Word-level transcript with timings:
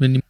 wenn 0.00 0.14
die 0.14 0.20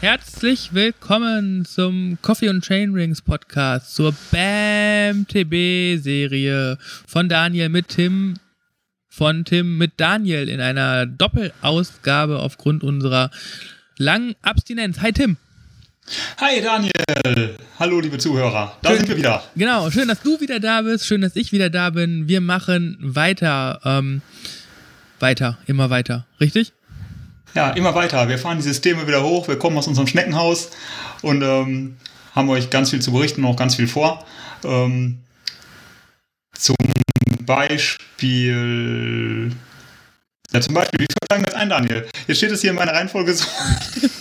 Herzlich 0.00 0.72
willkommen 0.72 1.66
zum 1.66 2.16
Coffee 2.22 2.48
und 2.48 2.64
Chain 2.64 2.94
Rings 2.94 3.20
Podcast, 3.20 3.94
zur 3.94 4.14
BAM 4.30 5.26
TB 5.26 6.02
Serie 6.02 6.78
von 7.06 7.28
Daniel 7.28 7.68
mit 7.68 7.88
Tim, 7.88 8.36
von 9.10 9.44
Tim 9.44 9.76
mit 9.76 9.92
Daniel 9.98 10.48
in 10.48 10.60
einer 10.60 11.04
Doppelausgabe 11.04 12.38
aufgrund 12.38 12.84
unserer 12.84 13.30
langen 13.98 14.34
Abstinenz. 14.40 15.00
Hi 15.00 15.12
Tim. 15.12 15.36
Hi 16.38 16.62
Daniel. 16.62 17.56
Hallo 17.78 18.00
liebe 18.00 18.18
Zuhörer. 18.18 18.76
Da 18.82 18.90
schön, 18.90 18.98
sind 18.98 19.08
wir 19.08 19.16
wieder. 19.16 19.42
Genau, 19.56 19.90
schön, 19.90 20.08
dass 20.08 20.22
du 20.22 20.40
wieder 20.40 20.60
da 20.60 20.82
bist, 20.82 21.06
schön, 21.06 21.20
dass 21.20 21.36
ich 21.36 21.52
wieder 21.52 21.70
da 21.70 21.90
bin. 21.90 22.28
Wir 22.28 22.40
machen 22.40 22.96
weiter, 23.00 23.80
ähm, 23.84 24.22
weiter, 25.18 25.58
immer 25.66 25.90
weiter, 25.90 26.26
richtig? 26.40 26.72
Ja, 27.54 27.70
immer 27.70 27.94
weiter. 27.94 28.28
Wir 28.28 28.38
fahren 28.38 28.58
die 28.58 28.62
Systeme 28.62 29.06
wieder 29.08 29.24
hoch, 29.24 29.48
wir 29.48 29.58
kommen 29.58 29.76
aus 29.76 29.88
unserem 29.88 30.06
Schneckenhaus 30.06 30.70
und 31.22 31.42
ähm, 31.42 31.96
haben 32.34 32.48
euch 32.48 32.70
ganz 32.70 32.90
viel 32.90 33.02
zu 33.02 33.12
berichten 33.12 33.44
und 33.44 33.50
auch 33.50 33.56
ganz 33.56 33.74
viel 33.74 33.88
vor. 33.88 34.24
Ähm, 34.64 35.18
zum 36.52 36.76
Beispiel. 37.50 39.50
Ja, 40.52 40.60
zum 40.60 40.74
Beispiel, 40.74 41.00
wie 41.00 41.06
steigen 41.10 41.42
wir 41.42 41.48
jetzt 41.48 41.56
ein, 41.56 41.68
Daniel? 41.68 42.06
Jetzt 42.28 42.36
steht 42.36 42.52
es 42.52 42.60
hier 42.60 42.70
in 42.70 42.76
meiner 42.76 42.92
Reihenfolge 42.92 43.34
so, 43.34 43.44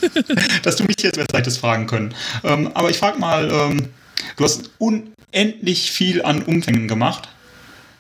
dass 0.64 0.78
du 0.78 0.84
mich 0.86 0.96
jetzt 1.02 1.16
besser 1.16 1.38
hättest 1.38 1.60
fragen 1.60 1.86
können. 1.86 2.16
Ähm, 2.44 2.72
aber 2.74 2.90
ich 2.90 2.98
frage 2.98 3.20
mal, 3.20 3.52
ähm, 3.52 3.90
du 4.36 4.44
hast 4.44 4.72
unendlich 4.80 5.92
viel 5.92 6.24
an 6.24 6.42
Umfängen 6.42 6.88
gemacht. 6.88 7.30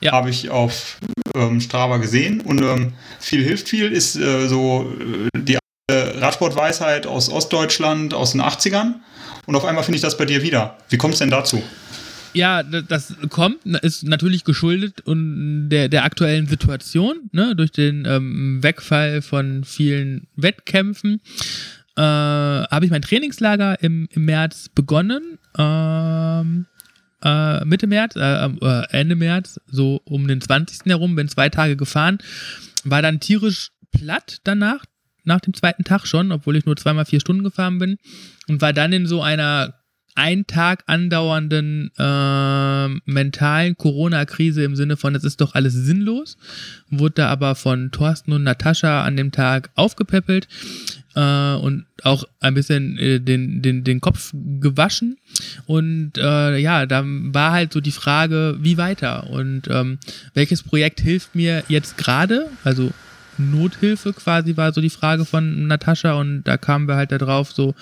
Ja. 0.01 0.13
Habe 0.13 0.31
ich 0.31 0.49
auf 0.49 0.97
ähm, 1.35 1.61
Strava 1.61 1.97
gesehen. 1.97 2.41
Und 2.41 2.63
ähm, 2.63 2.93
viel 3.19 3.43
hilft 3.43 3.69
viel 3.69 3.91
ist 3.91 4.15
äh, 4.15 4.47
so 4.47 4.91
äh, 4.99 5.39
die 5.39 5.59
Radsportweisheit 5.91 7.05
aus 7.05 7.29
Ostdeutschland 7.29 8.15
aus 8.15 8.31
den 8.31 8.41
80ern. 8.41 8.95
Und 9.45 9.55
auf 9.55 9.65
einmal 9.65 9.83
finde 9.83 9.97
ich 9.97 10.01
das 10.01 10.17
bei 10.17 10.25
dir 10.25 10.41
wieder. 10.41 10.77
Wie 10.89 10.97
kommt 10.97 11.13
es 11.13 11.19
denn 11.19 11.29
dazu? 11.29 11.61
Ja, 12.33 12.63
das 12.63 13.15
kommt, 13.29 13.65
ist 13.65 14.03
natürlich 14.03 14.43
geschuldet 14.43 15.01
und 15.01 15.69
der, 15.69 15.89
der 15.89 16.03
aktuellen 16.03 16.47
Situation, 16.47 17.29
ne, 17.31 17.55
durch 17.55 17.71
den 17.71 18.05
ähm, 18.05 18.61
Wegfall 18.61 19.21
von 19.21 19.63
vielen 19.63 20.27
Wettkämpfen. 20.35 21.21
Äh, 21.95 22.01
habe 22.01 22.85
ich 22.85 22.91
mein 22.91 23.01
Trainingslager 23.01 23.81
im, 23.81 24.07
im 24.11 24.25
März 24.25 24.69
begonnen. 24.69 25.39
Ähm, 25.57 26.67
äh, 27.23 27.65
Mitte 27.65 27.87
März, 27.87 28.15
äh, 28.15 28.45
äh, 28.45 28.83
Ende 28.91 29.15
März, 29.15 29.59
so 29.67 30.01
um 30.05 30.27
den 30.27 30.39
20. 30.39 30.85
herum, 30.85 31.15
bin 31.15 31.27
zwei 31.27 31.49
Tage 31.49 31.75
gefahren, 31.75 32.19
war 32.83 33.01
dann 33.01 33.19
tierisch 33.19 33.71
platt 33.91 34.37
danach, 34.43 34.85
nach 35.23 35.41
dem 35.41 35.53
zweiten 35.53 35.83
Tag 35.83 36.05
schon, 36.05 36.31
obwohl 36.31 36.55
ich 36.55 36.65
nur 36.65 36.77
zweimal 36.77 37.05
vier 37.05 37.19
Stunden 37.19 37.43
gefahren 37.43 37.79
bin 37.79 37.97
und 38.47 38.61
war 38.61 38.71
dann 38.71 38.93
in 38.93 39.05
so 39.05 39.21
einer 39.21 39.78
ein 40.19 40.45
Tag 40.47 40.83
andauernden 40.85 41.91
äh, 41.97 42.87
mentalen 43.09 43.77
Corona-Krise 43.77 44.63
im 44.63 44.75
Sinne 44.75 44.97
von, 44.97 45.15
es 45.15 45.23
ist 45.23 45.39
doch 45.39 45.55
alles 45.55 45.73
sinnlos. 45.73 46.37
Wurde 46.89 47.15
da 47.15 47.29
aber 47.29 47.55
von 47.55 47.91
Thorsten 47.91 48.33
und 48.33 48.43
Natascha 48.43 49.03
an 49.03 49.15
dem 49.15 49.31
Tag 49.31 49.69
aufgepäppelt 49.75 50.49
äh, 51.15 51.53
und 51.53 51.85
auch 52.03 52.25
ein 52.41 52.53
bisschen 52.53 52.97
äh, 52.97 53.21
den, 53.21 53.61
den, 53.61 53.85
den 53.85 54.01
Kopf 54.01 54.33
gewaschen. 54.59 55.17
Und 55.67 56.17
äh, 56.17 56.57
ja, 56.57 56.85
da 56.85 57.03
war 57.05 57.53
halt 57.53 57.71
so 57.71 57.79
die 57.79 57.91
Frage, 57.91 58.57
wie 58.59 58.77
weiter 58.77 59.29
und 59.29 59.69
ähm, 59.69 59.99
welches 60.33 60.63
Projekt 60.63 60.99
hilft 60.99 61.33
mir 61.33 61.63
jetzt 61.69 61.97
gerade? 61.97 62.47
Also 62.65 62.91
Nothilfe 63.37 64.11
quasi 64.11 64.57
war 64.57 64.73
so 64.73 64.81
die 64.81 64.89
Frage 64.89 65.23
von 65.23 65.67
Natascha 65.67 66.11
und 66.15 66.43
da 66.43 66.57
kamen 66.57 66.89
wir 66.89 66.97
halt 66.97 67.13
darauf, 67.13 67.53
so 67.53 67.73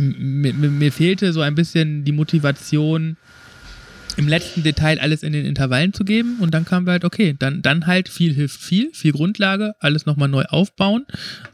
mir, 0.00 0.52
mir 0.52 0.92
fehlte 0.92 1.32
so 1.32 1.40
ein 1.40 1.54
bisschen 1.54 2.04
die 2.04 2.12
Motivation, 2.12 3.16
im 4.16 4.28
letzten 4.28 4.62
Detail 4.62 5.00
alles 5.00 5.22
in 5.22 5.32
den 5.32 5.46
Intervallen 5.46 5.92
zu 5.92 6.04
geben 6.04 6.38
und 6.40 6.52
dann 6.52 6.64
kamen 6.64 6.86
wir 6.86 6.92
halt, 6.92 7.04
okay, 7.04 7.34
dann, 7.38 7.62
dann 7.62 7.86
halt 7.86 8.08
viel 8.08 8.34
hilft 8.34 8.60
viel, 8.60 8.90
viel 8.92 9.12
Grundlage, 9.12 9.74
alles 9.80 10.06
nochmal 10.06 10.28
neu 10.28 10.44
aufbauen. 10.44 11.06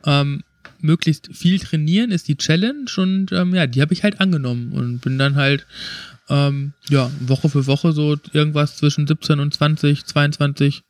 Ähm, 0.04 0.42
möglichst 0.80 1.28
viel 1.34 1.58
trainieren 1.58 2.10
ist 2.10 2.28
die 2.28 2.36
Challenge 2.36 2.86
und 2.96 3.32
ähm, 3.32 3.54
ja, 3.54 3.66
die 3.66 3.80
habe 3.80 3.92
ich 3.92 4.02
halt 4.02 4.20
angenommen 4.20 4.72
und 4.72 5.00
bin 5.00 5.18
dann 5.18 5.36
halt 5.36 5.66
ähm, 6.28 6.72
ja, 6.88 7.10
Woche 7.20 7.48
für 7.48 7.66
Woche 7.66 7.92
so 7.92 8.16
irgendwas 8.32 8.76
zwischen 8.76 9.06
17 9.06 9.38
und 9.40 9.54
20, 9.54 10.04
22 10.04 10.82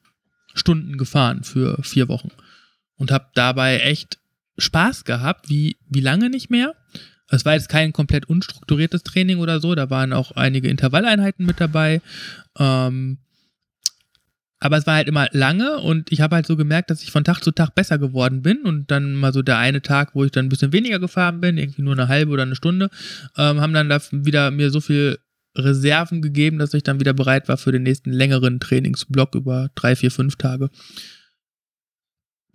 Stunden 0.55 0.97
gefahren 0.97 1.45
für 1.45 1.83
vier 1.83 2.09
Wochen 2.09 2.31
und 2.97 3.11
habe 3.11 3.27
dabei 3.35 3.81
echt 3.81 4.19
Spaß 4.59 5.05
gehabt, 5.05 5.51
wie, 5.51 5.77
wie 5.89 6.01
lange 6.01 6.31
nicht 6.31 6.51
mehr. 6.51 6.75
Es 7.29 7.45
war 7.45 7.55
jetzt 7.55 7.69
kein 7.69 7.93
komplett 7.93 8.27
unstrukturiertes 8.27 9.03
Training 9.03 9.39
oder 9.39 9.61
so, 9.61 9.75
da 9.75 9.91
waren 9.91 10.13
auch 10.13 10.33
einige 10.33 10.69
Intervalleinheiten 10.69 11.45
mit 11.45 11.61
dabei. 11.61 12.01
Ähm, 12.59 13.19
aber 14.59 14.79
es 14.79 14.87
war 14.87 14.95
halt 14.95 15.09
immer 15.09 15.29
lange 15.33 15.79
und 15.79 16.11
ich 16.11 16.21
habe 16.23 16.37
halt 16.37 16.47
so 16.47 16.57
gemerkt, 16.57 16.91
dass 16.91 17.03
ich 17.03 17.11
von 17.11 17.25
Tag 17.25 17.41
zu 17.43 17.51
Tag 17.51 17.75
besser 17.75 17.99
geworden 17.99 18.43
bin 18.43 18.63
und 18.63 18.91
dann 18.91 19.15
mal 19.15 19.33
so 19.33 19.43
der 19.43 19.59
eine 19.59 19.83
Tag, 19.83 20.15
wo 20.15 20.25
ich 20.25 20.31
dann 20.31 20.47
ein 20.47 20.49
bisschen 20.49 20.73
weniger 20.73 20.99
gefahren 20.99 21.41
bin, 21.41 21.59
irgendwie 21.59 21.83
nur 21.83 21.93
eine 21.93 22.09
halbe 22.09 22.33
oder 22.33 22.43
eine 22.43 22.57
Stunde, 22.57 22.89
ähm, 23.37 23.61
haben 23.61 23.75
dann 23.75 23.91
da 23.91 24.01
wieder 24.11 24.51
mir 24.51 24.71
so 24.71 24.81
viel 24.81 25.19
Reserven 25.57 26.23
gegeben, 26.23 26.59
dass 26.59 26.75
ich 26.75 26.83
dann 26.83 27.01
wieder 27.01 27.13
bereit 27.13 27.49
war 27.49 27.57
für 27.57 27.73
den 27.73 27.83
nächsten 27.83 28.13
längeren 28.13 28.61
Trainingsblock 28.61 29.35
über 29.35 29.69
drei, 29.75 29.95
vier, 29.97 30.11
fünf 30.11 30.37
Tage 30.37 30.71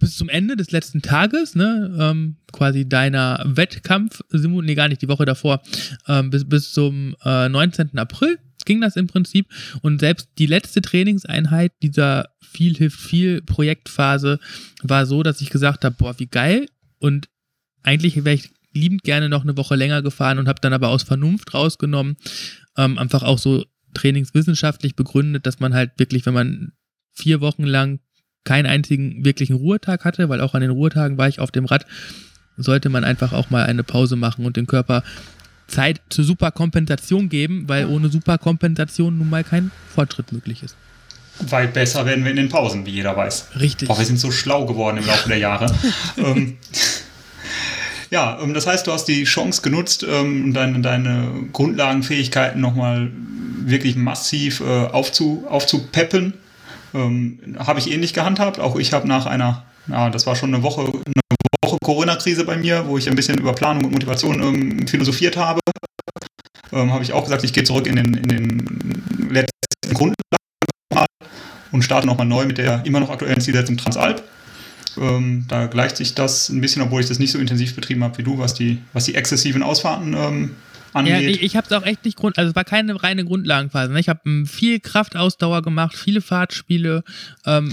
bis 0.01 0.17
zum 0.17 0.27
Ende 0.27 0.57
des 0.57 0.71
letzten 0.71 1.01
Tages, 1.01 1.55
ne, 1.55 1.95
ähm, 1.97 2.35
quasi 2.51 2.89
deiner 2.89 3.41
Wettkampf, 3.45 4.21
nee, 4.31 4.75
gar 4.75 4.89
nicht, 4.89 5.01
die 5.01 5.07
Woche 5.07 5.25
davor, 5.25 5.61
ähm, 6.07 6.29
bis, 6.29 6.47
bis 6.47 6.73
zum 6.73 7.15
äh, 7.23 7.47
19. 7.47 7.97
April 7.97 8.37
ging 8.65 8.81
das 8.81 8.95
im 8.95 9.07
Prinzip. 9.07 9.47
Und 9.81 9.99
selbst 9.99 10.29
die 10.37 10.45
letzte 10.45 10.81
Trainingseinheit 10.81 11.71
dieser 11.81 12.29
viel 12.41 12.75
hilft 12.75 12.99
viel 12.99 13.41
Projektphase 13.41 14.39
war 14.83 15.05
so, 15.05 15.23
dass 15.23 15.41
ich 15.41 15.49
gesagt 15.49 15.85
habe, 15.85 15.95
boah, 15.97 16.19
wie 16.19 16.27
geil. 16.27 16.65
Und 16.99 17.29
eigentlich 17.83 18.23
wäre 18.25 18.35
ich 18.35 18.51
liebend 18.73 19.03
gerne 19.03 19.29
noch 19.29 19.43
eine 19.43 19.57
Woche 19.57 19.75
länger 19.75 20.01
gefahren 20.01 20.39
und 20.39 20.47
habe 20.47 20.61
dann 20.61 20.73
aber 20.73 20.89
aus 20.89 21.03
Vernunft 21.03 21.53
rausgenommen, 21.53 22.17
ähm, 22.77 22.97
einfach 22.97 23.23
auch 23.23 23.37
so 23.37 23.65
trainingswissenschaftlich 23.93 24.95
begründet, 24.95 25.45
dass 25.45 25.59
man 25.59 25.73
halt 25.73 25.91
wirklich, 25.97 26.25
wenn 26.25 26.33
man 26.33 26.71
vier 27.11 27.41
Wochen 27.41 27.65
lang 27.65 27.99
keinen 28.43 28.65
einzigen 28.65 29.23
wirklichen 29.23 29.55
Ruhetag 29.55 30.05
hatte, 30.05 30.29
weil 30.29 30.41
auch 30.41 30.53
an 30.53 30.61
den 30.61 30.71
Ruhetagen 30.71 31.17
war 31.17 31.27
ich 31.27 31.39
auf 31.39 31.51
dem 31.51 31.65
Rad, 31.65 31.85
sollte 32.57 32.89
man 32.89 33.03
einfach 33.03 33.33
auch 33.33 33.49
mal 33.49 33.65
eine 33.65 33.83
Pause 33.83 34.15
machen 34.15 34.45
und 34.45 34.57
den 34.57 34.67
Körper 34.67 35.03
Zeit 35.67 36.01
zur 36.09 36.25
Superkompensation 36.25 37.29
geben, 37.29 37.63
weil 37.67 37.85
ohne 37.85 38.09
Superkompensation 38.09 39.17
nun 39.17 39.29
mal 39.29 39.43
kein 39.43 39.71
Fortschritt 39.93 40.31
möglich 40.31 40.63
ist. 40.63 40.75
Weit 41.39 41.73
besser 41.73 42.05
werden 42.05 42.23
wir 42.23 42.31
in 42.31 42.37
den 42.37 42.49
Pausen, 42.49 42.85
wie 42.85 42.91
jeder 42.91 43.15
weiß. 43.15 43.59
Richtig. 43.59 43.87
Boah, 43.87 43.97
wir 43.97 44.05
sind 44.05 44.19
so 44.19 44.31
schlau 44.31 44.65
geworden 44.65 44.97
im 44.97 45.05
Laufe 45.05 45.29
der 45.29 45.37
Jahre. 45.37 45.73
ähm, 46.17 46.57
ja, 48.11 48.39
ähm, 48.41 48.53
das 48.53 48.67
heißt, 48.67 48.85
du 48.85 48.91
hast 48.91 49.05
die 49.05 49.23
Chance 49.23 49.61
genutzt, 49.61 50.05
ähm, 50.07 50.53
deine, 50.53 50.81
deine 50.81 51.45
Grundlagenfähigkeiten 51.53 52.59
nochmal 52.59 53.11
wirklich 53.63 53.95
massiv 53.95 54.59
äh, 54.59 54.63
aufzu, 54.63 55.45
aufzupeppen 55.47 56.33
ähm, 56.93 57.57
habe 57.59 57.79
ich 57.79 57.91
ähnlich 57.91 58.13
gehandhabt. 58.13 58.59
Auch 58.59 58.75
ich 58.77 58.93
habe 58.93 59.07
nach 59.07 59.25
einer, 59.25 59.63
ja, 59.87 60.09
das 60.09 60.25
war 60.25 60.35
schon 60.35 60.53
eine 60.53 60.63
Woche, 60.63 60.81
eine 60.81 61.21
Woche 61.63 61.77
Corona-Krise 61.83 62.45
bei 62.45 62.57
mir, 62.57 62.87
wo 62.87 62.97
ich 62.97 63.09
ein 63.09 63.15
bisschen 63.15 63.37
über 63.37 63.53
Planung 63.53 63.85
und 63.85 63.91
Motivation 63.91 64.41
ähm, 64.41 64.87
philosophiert 64.87 65.37
habe. 65.37 65.61
Ähm, 66.71 66.91
habe 66.91 67.03
ich 67.03 67.13
auch 67.13 67.23
gesagt, 67.23 67.43
ich 67.43 67.53
gehe 67.53 67.63
zurück 67.63 67.87
in 67.87 67.95
den, 67.95 68.13
in 68.13 68.27
den 68.27 69.29
letzten 69.29 69.93
Grundlagen 69.93 70.15
und 71.71 71.83
starte 71.83 72.07
nochmal 72.07 72.27
neu 72.27 72.45
mit 72.45 72.57
der 72.57 72.85
immer 72.85 72.99
noch 72.99 73.09
aktuellen 73.09 73.41
Zielsetzung 73.41 73.77
Transalp. 73.77 74.23
Ähm, 74.97 75.45
da 75.47 75.67
gleicht 75.67 75.97
sich 75.97 76.15
das 76.15 76.49
ein 76.49 76.61
bisschen, 76.61 76.81
obwohl 76.81 77.01
ich 77.01 77.07
das 77.07 77.19
nicht 77.19 77.31
so 77.31 77.39
intensiv 77.39 77.75
betrieben 77.75 78.03
habe 78.03 78.17
wie 78.17 78.23
du, 78.23 78.37
was 78.37 78.53
die, 78.53 78.79
was 78.93 79.05
die 79.05 79.15
exzessiven 79.15 79.63
Ausfahrten 79.63 80.13
ähm, 80.13 80.55
angeht. 80.93 81.13
Ja, 81.13 81.19
ich, 81.19 81.41
ich 81.41 81.55
habe 81.55 81.67
es 81.67 81.71
auch 81.73 81.85
echt 81.85 82.05
nicht 82.05 82.17
Grund, 82.17 82.37
also 82.37 82.49
es 82.49 82.55
war 82.55 82.63
keine 82.63 83.01
reine 83.01 83.25
Grundlagenphase. 83.25 83.91
Ne? 83.91 83.99
Ich 83.99 84.09
habe 84.09 84.21
ähm, 84.25 84.45
viel 84.45 84.79
Kraftausdauer 84.79 85.61
gemacht, 85.61 85.95
viele 85.95 86.21
Fahrtspiele, 86.21 87.03
ähm, 87.45 87.71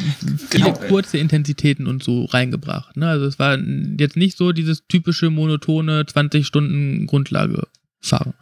viele 0.50 0.64
genau. 0.64 0.78
kurze 0.88 1.18
Intensitäten 1.18 1.86
und 1.86 2.02
so 2.02 2.24
reingebracht. 2.24 2.96
Ne? 2.96 3.08
Also 3.08 3.26
es 3.26 3.38
war 3.38 3.58
jetzt 3.98 4.16
nicht 4.16 4.36
so 4.36 4.52
dieses 4.52 4.86
typische 4.86 5.30
monotone 5.30 6.06
20 6.06 6.46
Stunden 6.46 7.06
Grundlage 7.06 7.66
fahren. 8.00 8.34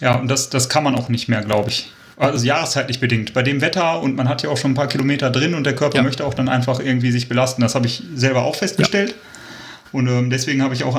Ja, 0.00 0.16
und 0.16 0.28
das, 0.28 0.50
das 0.50 0.68
kann 0.68 0.84
man 0.84 0.94
auch 0.94 1.08
nicht 1.08 1.28
mehr, 1.28 1.42
glaube 1.42 1.70
ich. 1.70 1.90
Also 2.16 2.44
jahreszeitlich 2.44 3.00
bedingt. 3.00 3.32
Bei 3.32 3.42
dem 3.42 3.62
Wetter 3.62 4.02
und 4.02 4.16
man 4.16 4.28
hat 4.28 4.42
ja 4.42 4.50
auch 4.50 4.58
schon 4.58 4.72
ein 4.72 4.74
paar 4.74 4.88
Kilometer 4.88 5.30
drin 5.30 5.54
und 5.54 5.64
der 5.64 5.74
Körper 5.74 5.98
ja. 5.98 6.02
möchte 6.02 6.26
auch 6.26 6.34
dann 6.34 6.48
einfach 6.48 6.78
irgendwie 6.78 7.10
sich 7.12 7.28
belasten. 7.28 7.62
Das 7.62 7.74
habe 7.74 7.86
ich 7.86 8.02
selber 8.14 8.42
auch 8.42 8.56
festgestellt. 8.56 9.10
Ja. 9.10 9.16
Und 9.92 10.06
ähm, 10.06 10.30
deswegen 10.30 10.62
habe 10.62 10.74
ich 10.74 10.84
auch 10.84 10.96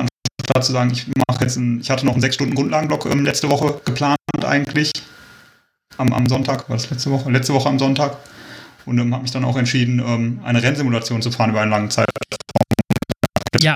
zu 0.60 0.72
sagen, 0.72 0.90
ich 0.90 1.06
mache 1.28 1.44
jetzt 1.44 1.56
einen, 1.56 1.80
ich 1.80 1.90
hatte 1.90 2.04
noch 2.06 2.12
einen 2.12 2.20
sechs 2.20 2.34
Stunden 2.34 2.54
Grundlagenblock 2.54 3.06
ähm, 3.06 3.24
letzte 3.24 3.48
Woche 3.48 3.80
geplant 3.84 4.18
eigentlich. 4.44 4.90
Am, 5.98 6.12
am 6.12 6.28
Sonntag, 6.28 6.68
war 6.68 6.76
das 6.76 6.90
letzte 6.90 7.10
Woche? 7.10 7.30
Letzte 7.30 7.54
Woche 7.54 7.68
am 7.68 7.78
Sonntag. 7.78 8.16
Und 8.86 8.98
ähm, 8.98 9.12
habe 9.12 9.22
mich 9.22 9.30
dann 9.30 9.44
auch 9.44 9.56
entschieden, 9.56 10.00
ähm, 10.00 10.40
eine 10.44 10.62
Rennsimulation 10.62 11.22
zu 11.22 11.30
fahren 11.30 11.50
über 11.50 11.60
einen 11.60 11.70
langen 11.70 11.90
Zeitraum. 11.90 12.12
Ja. 13.60 13.74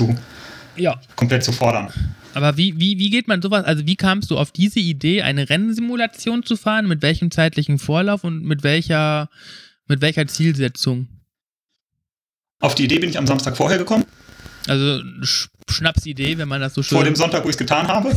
ja. 0.77 1.01
Komplett 1.15 1.45
zu 1.45 1.53
fordern. 1.53 1.89
Aber 2.35 2.57
wie, 2.57 2.79
wie, 2.79 2.99
wie 2.99 3.11
geht 3.11 3.29
man 3.29 3.41
sowas, 3.41 3.65
also 3.65 3.87
wie 3.87 3.97
kamst 3.97 4.31
du 4.31 4.39
auf 4.39 4.51
diese 4.51 4.81
Idee, 4.81 5.23
eine 5.23 5.49
Rennsimulation 5.49 6.43
zu 6.43 6.57
fahren? 6.57 6.87
Mit 6.87 7.01
welchem 7.03 7.31
zeitlichen 7.31 7.79
Vorlauf 7.79 8.25
und 8.25 8.43
mit 8.43 8.63
welcher, 8.63 9.31
mit 9.87 10.01
welcher 10.03 10.27
Zielsetzung? 10.27 11.09
Auf 12.61 12.75
die 12.75 12.85
Idee 12.85 12.99
bin 12.99 13.11
ich 13.11 13.19
am 13.19 13.27
Samstag 13.27 13.57
vorher 13.57 13.79
gekommen. 13.79 14.05
Also 14.67 15.03
Sch 15.23 15.49
Schnapsidee, 15.69 16.39
wenn 16.39 16.49
man 16.49 16.61
das 16.61 16.75
so 16.75 16.83
schön... 16.83 16.97
Vor 16.97 17.05
dem 17.05 17.17
Sonntag, 17.17 17.45
wo 17.45 17.49
ich 17.49 17.55
es 17.55 17.59
getan 17.59 17.89
habe. 17.89 18.17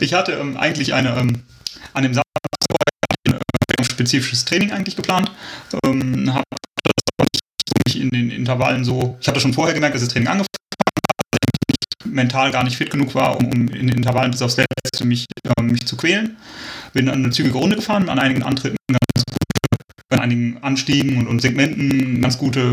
ich 0.00 0.14
hatte 0.14 0.32
ähm, 0.32 0.56
eigentlich 0.56 0.94
eine, 0.94 1.14
ähm, 1.16 1.42
an 1.92 2.02
dem 2.02 2.14
Samstag 2.14 2.24
vorher 2.70 2.88
ein 3.28 3.34
äh, 3.78 3.84
spezifisches 3.84 4.46
Training 4.46 4.72
eigentlich 4.72 4.96
geplant. 4.96 5.30
Ähm, 5.84 6.32
habe 6.32 6.44
das 6.50 7.72
nicht 7.86 8.02
in 8.02 8.08
den 8.10 8.30
Intervallen 8.30 8.84
so... 8.84 9.18
Ich 9.20 9.28
hatte 9.28 9.38
schon 9.38 9.52
vorher 9.52 9.74
gemerkt, 9.74 9.94
dass 9.94 10.02
das 10.02 10.12
Training 10.12 10.28
angefangen 10.28 10.46
mental 12.04 12.50
gar 12.50 12.64
nicht 12.64 12.76
fit 12.76 12.90
genug 12.90 13.14
war, 13.14 13.38
um, 13.38 13.46
um 13.46 13.68
in 13.68 13.88
Intervallen 13.88 14.30
bis 14.30 14.42
aufs 14.42 14.56
Letzte 14.56 15.04
mich, 15.04 15.26
äh, 15.44 15.62
mich 15.62 15.86
zu 15.86 15.96
quälen. 15.96 16.36
Bin 16.92 17.08
an 17.08 17.22
eine 17.22 17.30
zügige 17.30 17.58
Runde 17.58 17.76
gefahren, 17.76 18.08
an 18.08 18.18
einigen 18.18 18.42
Antritten 18.42 18.76
ganz 18.88 19.24
gute, 19.26 20.16
an 20.16 20.20
einigen 20.20 20.62
Anstiegen 20.62 21.18
und, 21.18 21.26
und 21.26 21.40
Segmenten 21.40 22.22
ganz 22.22 22.38
gute 22.38 22.72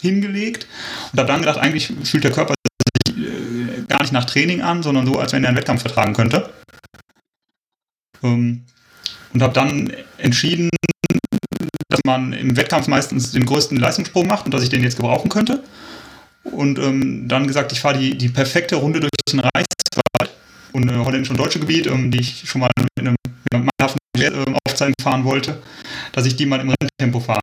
hingelegt 0.00 0.66
und 1.12 1.18
habe 1.18 1.28
dann 1.28 1.40
gedacht, 1.40 1.58
eigentlich 1.58 1.92
fühlt 2.04 2.24
der 2.24 2.32
Körper 2.32 2.54
sich 3.06 3.16
äh, 3.16 3.82
gar 3.88 4.00
nicht 4.00 4.12
nach 4.12 4.24
Training 4.24 4.62
an, 4.62 4.82
sondern 4.82 5.06
so, 5.06 5.18
als 5.18 5.32
wenn 5.32 5.44
er 5.44 5.48
einen 5.48 5.58
Wettkampf 5.58 5.82
vertragen 5.82 6.14
könnte. 6.14 6.50
Ähm, 8.22 8.64
und 9.32 9.42
habe 9.42 9.54
dann 9.54 9.92
entschieden, 10.18 10.70
dass 11.88 12.00
man 12.04 12.32
im 12.32 12.56
Wettkampf 12.56 12.88
meistens 12.88 13.32
den 13.32 13.46
größten 13.46 13.76
Leistungssprung 13.76 14.26
macht 14.26 14.44
und 14.44 14.52
dass 14.52 14.62
ich 14.62 14.68
den 14.68 14.82
jetzt 14.82 14.96
gebrauchen 14.96 15.28
könnte 15.28 15.62
und 16.44 16.78
ähm, 16.78 17.28
dann 17.28 17.46
gesagt, 17.46 17.72
ich 17.72 17.80
fahre 17.80 17.98
die, 17.98 18.16
die 18.16 18.28
perfekte 18.28 18.76
Runde 18.76 19.00
durch 19.00 19.10
den 19.30 19.40
Reichswald 19.40 20.36
und 20.72 20.88
äh, 20.88 20.96
holländisch 20.96 21.30
und 21.30 21.38
deutsche 21.38 21.60
Gebiet, 21.60 21.86
ähm, 21.86 22.10
die 22.10 22.20
ich 22.20 22.48
schon 22.48 22.60
mal 22.60 22.70
mit 22.78 22.88
einem, 22.96 23.16
mit 23.52 23.54
einem 23.54 23.68
äh, 24.16 24.54
Aufzeigen 24.66 24.94
fahren 25.02 25.24
wollte, 25.24 25.60
dass 26.12 26.26
ich 26.26 26.36
die 26.36 26.46
mal 26.46 26.60
im 26.60 26.70
Renntempo 26.70 27.20
fahre. 27.20 27.40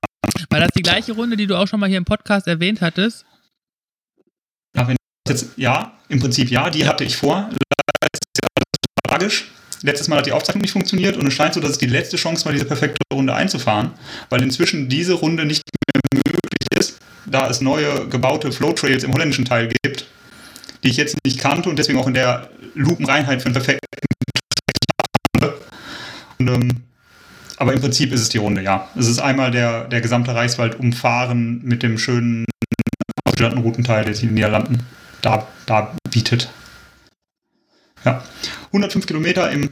War 0.50 0.60
das 0.60 0.70
die 0.76 0.82
gleiche 0.82 1.14
Runde, 1.14 1.38
die 1.38 1.48
du 1.48 1.56
auch 1.56 1.68
schon 1.68 1.80
mal 1.80 1.90
hier 1.90 1.98
im 1.98 2.06
Podcast 2.06 2.48
erwähnt 2.48 2.82
hattest? 2.82 3.26
Ja, 4.76 4.88
jetzt, 5.28 5.50
ja 5.58 5.94
im 6.10 6.20
Prinzip 6.20 6.50
ja, 6.50 6.70
die 6.70 6.88
hatte 6.88 7.04
ich 7.04 7.18
vor. 7.18 7.50
tragisch. 9.08 9.52
Letztes 9.84 10.08
Mal 10.08 10.18
hat 10.18 10.26
die 10.26 10.32
Aufzeichnung 10.32 10.62
nicht 10.62 10.72
funktioniert 10.72 11.18
und 11.18 11.28
es 11.28 11.34
scheint 11.34 11.54
so, 11.54 11.60
dass 11.60 11.72
es 11.72 11.78
die 11.78 11.86
letzte 11.86 12.18
Chance 12.18 12.46
war, 12.46 12.52
diese 12.52 12.66
perfekte 12.66 12.98
Runde 13.14 13.36
einzufahren, 13.36 13.92
weil 14.30 14.42
inzwischen 14.42 14.90
diese 14.90 15.14
Runde 15.14 15.46
nicht 15.46 15.62
mehr 15.64 16.24
möglich 16.24 16.80
ist 16.80 17.00
da 17.30 17.50
es 17.50 17.62
neue 17.62 18.08
gebaute 18.08 18.52
Flowtrails 18.52 19.04
im 19.04 19.14
holländischen 19.14 19.46
Teil 19.46 19.70
gibt, 19.84 20.06
die 20.84 20.90
ich 20.90 20.98
jetzt 20.98 21.18
nicht 21.26 21.40
kannte 21.40 21.70
und 21.70 21.78
deswegen 21.78 22.00
auch 22.00 22.08
in 22.08 22.14
der 22.14 22.50
Lupenreinheit 22.74 23.42
für 23.42 23.48
einen 23.48 23.54
perfekten 23.54 23.86
aber 27.57 27.74
im 27.74 27.81
Prinzip 27.81 28.13
ist 28.13 28.21
es 28.21 28.30
die 28.30 28.38
Runde, 28.38 28.62
ja. 28.62 28.88
Es 28.95 29.07
ist 29.07 29.19
einmal 29.19 29.51
der, 29.51 29.86
der 29.86 30.01
gesamte 30.01 30.33
Reichswald 30.33 30.80
umfahren 30.80 31.62
mit 31.63 31.83
dem 31.83 31.98
schönen 31.98 32.45
ausgestatteten 33.25 33.63
Routenteil, 33.63 34.06
der 34.06 34.13
sich 34.13 34.24
in 34.24 34.30
den 34.30 34.36
Niederlanden 34.36 34.83
da, 35.21 35.48
da 35.65 35.95
bietet. 36.09 36.50
Ja. 38.06 38.24
105 38.68 39.06
Kilometer 39.07 39.51
im, 39.51 39.63
im 39.63 39.71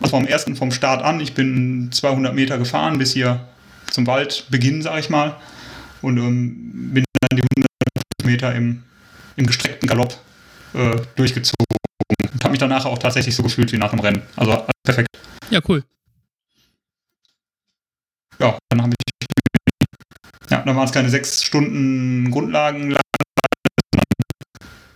also 0.00 0.10
vom 0.10 0.26
ersten 0.26 0.56
vom 0.56 0.72
Start 0.72 1.02
an. 1.02 1.20
Ich 1.20 1.34
bin 1.34 1.90
200 1.92 2.34
Meter 2.34 2.58
gefahren 2.58 2.98
bis 2.98 3.12
hier 3.12 3.46
zum 3.90 4.06
Waldbeginn, 4.06 4.82
sag 4.82 4.98
ich 4.98 5.10
mal 5.10 5.36
und 6.02 6.18
ähm, 6.18 6.92
bin 6.92 7.04
dann 7.20 7.36
die 7.36 7.42
100 7.56 8.24
Meter 8.24 8.54
im, 8.54 8.82
im 9.36 9.46
gestreckten 9.46 9.88
Galopp 9.88 10.18
äh, 10.74 10.96
durchgezogen 11.16 11.64
und 12.32 12.44
habe 12.44 12.50
mich 12.50 12.60
danach 12.60 12.84
auch 12.84 12.98
tatsächlich 12.98 13.34
so 13.34 13.42
gefühlt 13.42 13.72
wie 13.72 13.78
nach 13.78 13.90
dem 13.90 14.00
Rennen. 14.00 14.22
Also 14.36 14.64
perfekt. 14.84 15.08
Ja, 15.50 15.60
cool. 15.68 15.82
Ja, 18.38 18.58
dann 18.68 18.82
habe 18.82 18.92
ich 18.92 19.26
ja, 20.50 20.62
dann 20.62 20.76
waren 20.76 20.84
es 20.84 20.92
keine 20.92 21.10
sechs 21.10 21.42
Stunden 21.42 22.30
Grundlagen, 22.30 22.96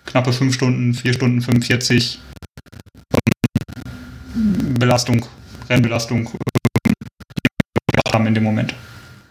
knappe 0.07 0.33
fünf 0.33 0.55
Stunden, 0.55 0.95
vier 0.95 1.13
Stunden 1.13 1.43
45 1.43 2.21
Belastung, 4.79 5.27
Rennbelastung 5.69 6.31
äh, 6.87 8.11
haben 8.13 8.27
in 8.27 8.35
dem 8.35 8.45
Moment. 8.45 8.75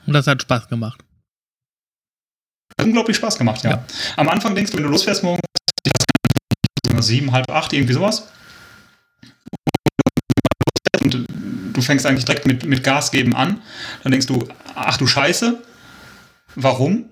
Und 0.06 0.14
das 0.14 0.28
hat 0.28 0.42
Spaß 0.42 0.68
gemacht 0.68 1.04
unglaublich 2.90 3.18
Spaß 3.18 3.38
gemacht, 3.38 3.64
ja. 3.64 3.72
ja. 3.72 3.84
Am 4.18 4.30
Anfang 4.30 4.56
denkst 4.56 4.72
du, 4.72 4.78
wenn 4.78 4.84
du 4.84 4.90
losfährst 4.90 5.24
morgens, 5.24 5.42
sieben, 7.00 7.32
halb 7.32 7.50
acht, 7.50 7.74
irgendwie 7.74 7.94
sowas. 7.94 8.28
Du 11.80 11.86
fängst 11.86 12.06
eigentlich 12.06 12.26
direkt 12.26 12.46
mit, 12.46 12.66
mit 12.66 12.84
Gas 12.84 13.12
geben 13.12 13.36
an. 13.36 13.62
Dann 14.04 14.12
denkst 14.12 14.28
du, 14.28 14.48
ach 14.76 14.98
du 14.98 15.08
Scheiße, 15.08 15.62
warum? 16.56 17.06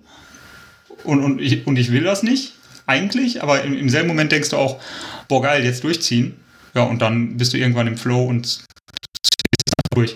Und, 1.03 1.23
und, 1.23 1.41
ich, 1.41 1.65
und 1.65 1.77
ich 1.77 1.91
will 1.91 2.03
das 2.03 2.23
nicht, 2.23 2.53
eigentlich, 2.85 3.43
aber 3.43 3.63
im, 3.63 3.77
im 3.77 3.89
selben 3.89 4.07
Moment 4.07 4.31
denkst 4.31 4.49
du 4.49 4.57
auch, 4.57 4.81
boah 5.27 5.41
geil, 5.41 5.63
jetzt 5.63 5.83
durchziehen. 5.83 6.35
Ja, 6.73 6.83
und 6.83 7.01
dann 7.01 7.37
bist 7.37 7.53
du 7.53 7.57
irgendwann 7.57 7.87
im 7.87 7.97
Flow 7.97 8.25
und 8.25 8.45
ziehst 8.45 8.65
durch. 9.93 10.15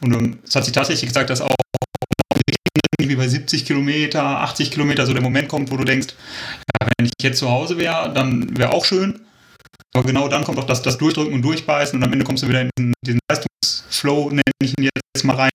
Und 0.00 0.12
ähm, 0.12 0.38
es 0.46 0.54
hat 0.54 0.64
sich 0.64 0.72
tatsächlich 0.72 1.08
gesagt, 1.08 1.30
dass 1.30 1.40
auch 1.40 1.54
irgendwie 2.98 3.16
bei 3.16 3.28
70 3.28 3.64
Kilometer, 3.64 4.22
80 4.22 4.70
Kilometer 4.70 5.06
so 5.06 5.12
der 5.12 5.22
Moment 5.22 5.48
kommt, 5.48 5.70
wo 5.70 5.76
du 5.76 5.84
denkst, 5.84 6.08
ja, 6.80 6.88
wenn 6.96 7.06
ich 7.06 7.12
jetzt 7.22 7.38
zu 7.38 7.50
Hause 7.50 7.78
wäre, 7.78 8.12
dann 8.12 8.56
wäre 8.56 8.72
auch 8.72 8.84
schön. 8.84 9.20
Aber 9.94 10.04
genau 10.04 10.28
dann 10.28 10.44
kommt 10.44 10.58
auch 10.58 10.64
das, 10.64 10.82
das 10.82 10.98
Durchdrücken 10.98 11.34
und 11.34 11.42
Durchbeißen 11.42 11.96
und 11.96 12.04
am 12.04 12.12
Ende 12.12 12.24
kommst 12.24 12.42
du 12.42 12.48
wieder 12.48 12.62
in 12.62 12.70
diesen, 12.76 12.92
diesen 13.06 13.20
Leistungsflow, 13.30 14.30
nenne 14.30 14.42
ich 14.62 14.74
ihn 14.78 14.84
jetzt 14.84 15.24
mal 15.24 15.36
rein. 15.36 15.50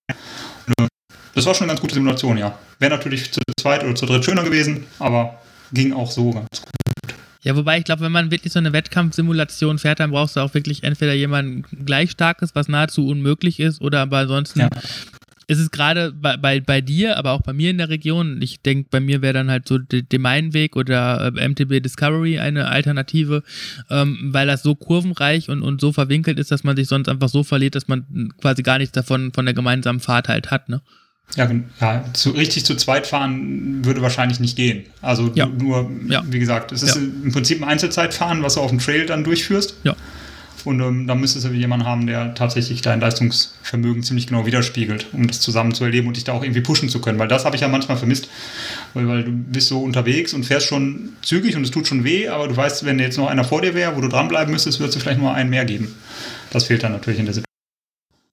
Und, 0.66 0.86
äh, 0.86 0.88
das 1.34 1.46
war 1.46 1.54
schon 1.54 1.64
eine 1.64 1.72
ganz 1.72 1.80
gute 1.80 1.94
Simulation, 1.94 2.38
ja. 2.38 2.58
Wäre 2.78 2.96
natürlich 2.96 3.30
zu 3.32 3.40
zweit 3.58 3.84
oder 3.84 3.94
zu 3.94 4.06
dritt 4.06 4.24
schöner 4.24 4.42
gewesen, 4.42 4.86
aber 4.98 5.38
ging 5.72 5.92
auch 5.92 6.10
so 6.10 6.30
ganz 6.30 6.48
gut. 6.62 7.14
Ja, 7.42 7.56
wobei 7.56 7.78
ich 7.78 7.84
glaube, 7.84 8.02
wenn 8.02 8.12
man 8.12 8.30
wirklich 8.30 8.52
so 8.52 8.58
eine 8.58 8.72
Wettkampfsimulation 8.72 9.78
fährt, 9.78 10.00
dann 10.00 10.10
brauchst 10.10 10.36
du 10.36 10.40
auch 10.40 10.52
wirklich 10.52 10.82
entweder 10.82 11.14
jemanden 11.14 11.64
gleich 11.86 12.10
starkes, 12.10 12.54
was 12.54 12.68
nahezu 12.68 13.06
unmöglich 13.06 13.60
ist, 13.60 13.80
oder 13.80 14.00
aber 14.00 14.18
ansonsten 14.18 14.60
ja 14.60 14.68
ist 15.50 15.58
es 15.58 15.72
gerade 15.72 16.12
bei, 16.12 16.36
bei, 16.36 16.60
bei 16.60 16.80
dir, 16.80 17.18
aber 17.18 17.32
auch 17.32 17.42
bei 17.42 17.52
mir 17.52 17.70
in 17.70 17.78
der 17.78 17.88
Region, 17.88 18.40
ich 18.40 18.60
denke, 18.62 18.86
bei 18.88 19.00
mir 19.00 19.20
wäre 19.20 19.34
dann 19.34 19.50
halt 19.50 19.66
so 19.66 19.78
der 19.78 20.52
Weg 20.52 20.76
oder 20.76 21.32
äh, 21.36 21.48
MTB 21.48 21.82
Discovery 21.82 22.38
eine 22.38 22.68
Alternative, 22.68 23.42
ähm, 23.90 24.30
weil 24.30 24.46
das 24.46 24.62
so 24.62 24.76
kurvenreich 24.76 25.48
und, 25.48 25.62
und 25.62 25.80
so 25.80 25.92
verwinkelt 25.92 26.38
ist, 26.38 26.52
dass 26.52 26.62
man 26.62 26.76
sich 26.76 26.86
sonst 26.86 27.08
einfach 27.08 27.28
so 27.28 27.42
verliert, 27.42 27.74
dass 27.74 27.88
man 27.88 28.32
quasi 28.40 28.62
gar 28.62 28.78
nichts 28.78 28.92
davon 28.92 29.32
von 29.32 29.44
der 29.44 29.52
gemeinsamen 29.52 29.98
Fahrt 29.98 30.28
halt 30.28 30.52
hat, 30.52 30.68
ne? 30.68 30.82
Ja, 31.34 31.50
ja 31.80 32.04
zu, 32.12 32.30
richtig 32.30 32.64
zu 32.64 32.76
zweit 32.76 33.08
fahren 33.08 33.84
würde 33.84 34.02
wahrscheinlich 34.02 34.38
nicht 34.38 34.56
gehen. 34.56 34.84
Also 35.02 35.32
ja. 35.34 35.46
nur, 35.46 35.90
ja. 36.08 36.22
wie 36.28 36.38
gesagt, 36.38 36.70
es 36.70 36.82
ist 36.82 36.96
im 36.96 37.32
Prinzip 37.32 37.60
ein 37.60 37.68
Einzelzeitfahren, 37.68 38.42
was 38.42 38.54
du 38.54 38.60
auf 38.60 38.70
dem 38.70 38.78
Trail 38.78 39.06
dann 39.06 39.24
durchführst. 39.24 39.76
Ja. 39.82 39.96
Und 40.66 40.80
ähm, 40.80 41.06
dann 41.06 41.20
müsstest 41.20 41.46
du 41.46 41.50
jemanden 41.50 41.86
haben, 41.86 42.06
der 42.06 42.34
tatsächlich 42.34 42.82
dein 42.82 43.00
Leistungsvermögen 43.00 44.02
ziemlich 44.02 44.26
genau 44.26 44.46
widerspiegelt, 44.46 45.06
um 45.12 45.26
das 45.26 45.40
zusammen 45.40 45.74
zu 45.74 45.84
erleben 45.84 46.08
und 46.08 46.16
dich 46.16 46.24
da 46.24 46.32
auch 46.32 46.42
irgendwie 46.42 46.60
pushen 46.60 46.88
zu 46.88 47.00
können. 47.00 47.18
Weil 47.18 47.28
das 47.28 47.44
habe 47.44 47.56
ich 47.56 47.62
ja 47.62 47.68
manchmal 47.68 47.96
vermisst. 47.96 48.28
Weil, 48.94 49.08
weil, 49.08 49.24
du 49.24 49.32
bist 49.32 49.68
so 49.68 49.80
unterwegs 49.82 50.34
und 50.34 50.44
fährst 50.44 50.66
schon 50.66 51.10
zügig 51.22 51.56
und 51.56 51.64
es 51.64 51.70
tut 51.70 51.86
schon 51.86 52.04
weh, 52.04 52.28
aber 52.28 52.48
du 52.48 52.56
weißt, 52.56 52.84
wenn 52.84 52.98
jetzt 52.98 53.18
noch 53.18 53.28
einer 53.28 53.44
vor 53.44 53.62
dir 53.62 53.74
wäre, 53.74 53.96
wo 53.96 54.00
du 54.00 54.08
dranbleiben 54.08 54.52
müsstest, 54.52 54.80
würde 54.80 54.90
es 54.94 55.02
vielleicht 55.02 55.20
nur 55.20 55.34
einen 55.34 55.50
mehr 55.50 55.64
geben. 55.64 55.94
Das 56.50 56.64
fehlt 56.64 56.82
dann 56.82 56.92
natürlich 56.92 57.20
in 57.20 57.26
der 57.26 57.34
Situation. 57.34 57.46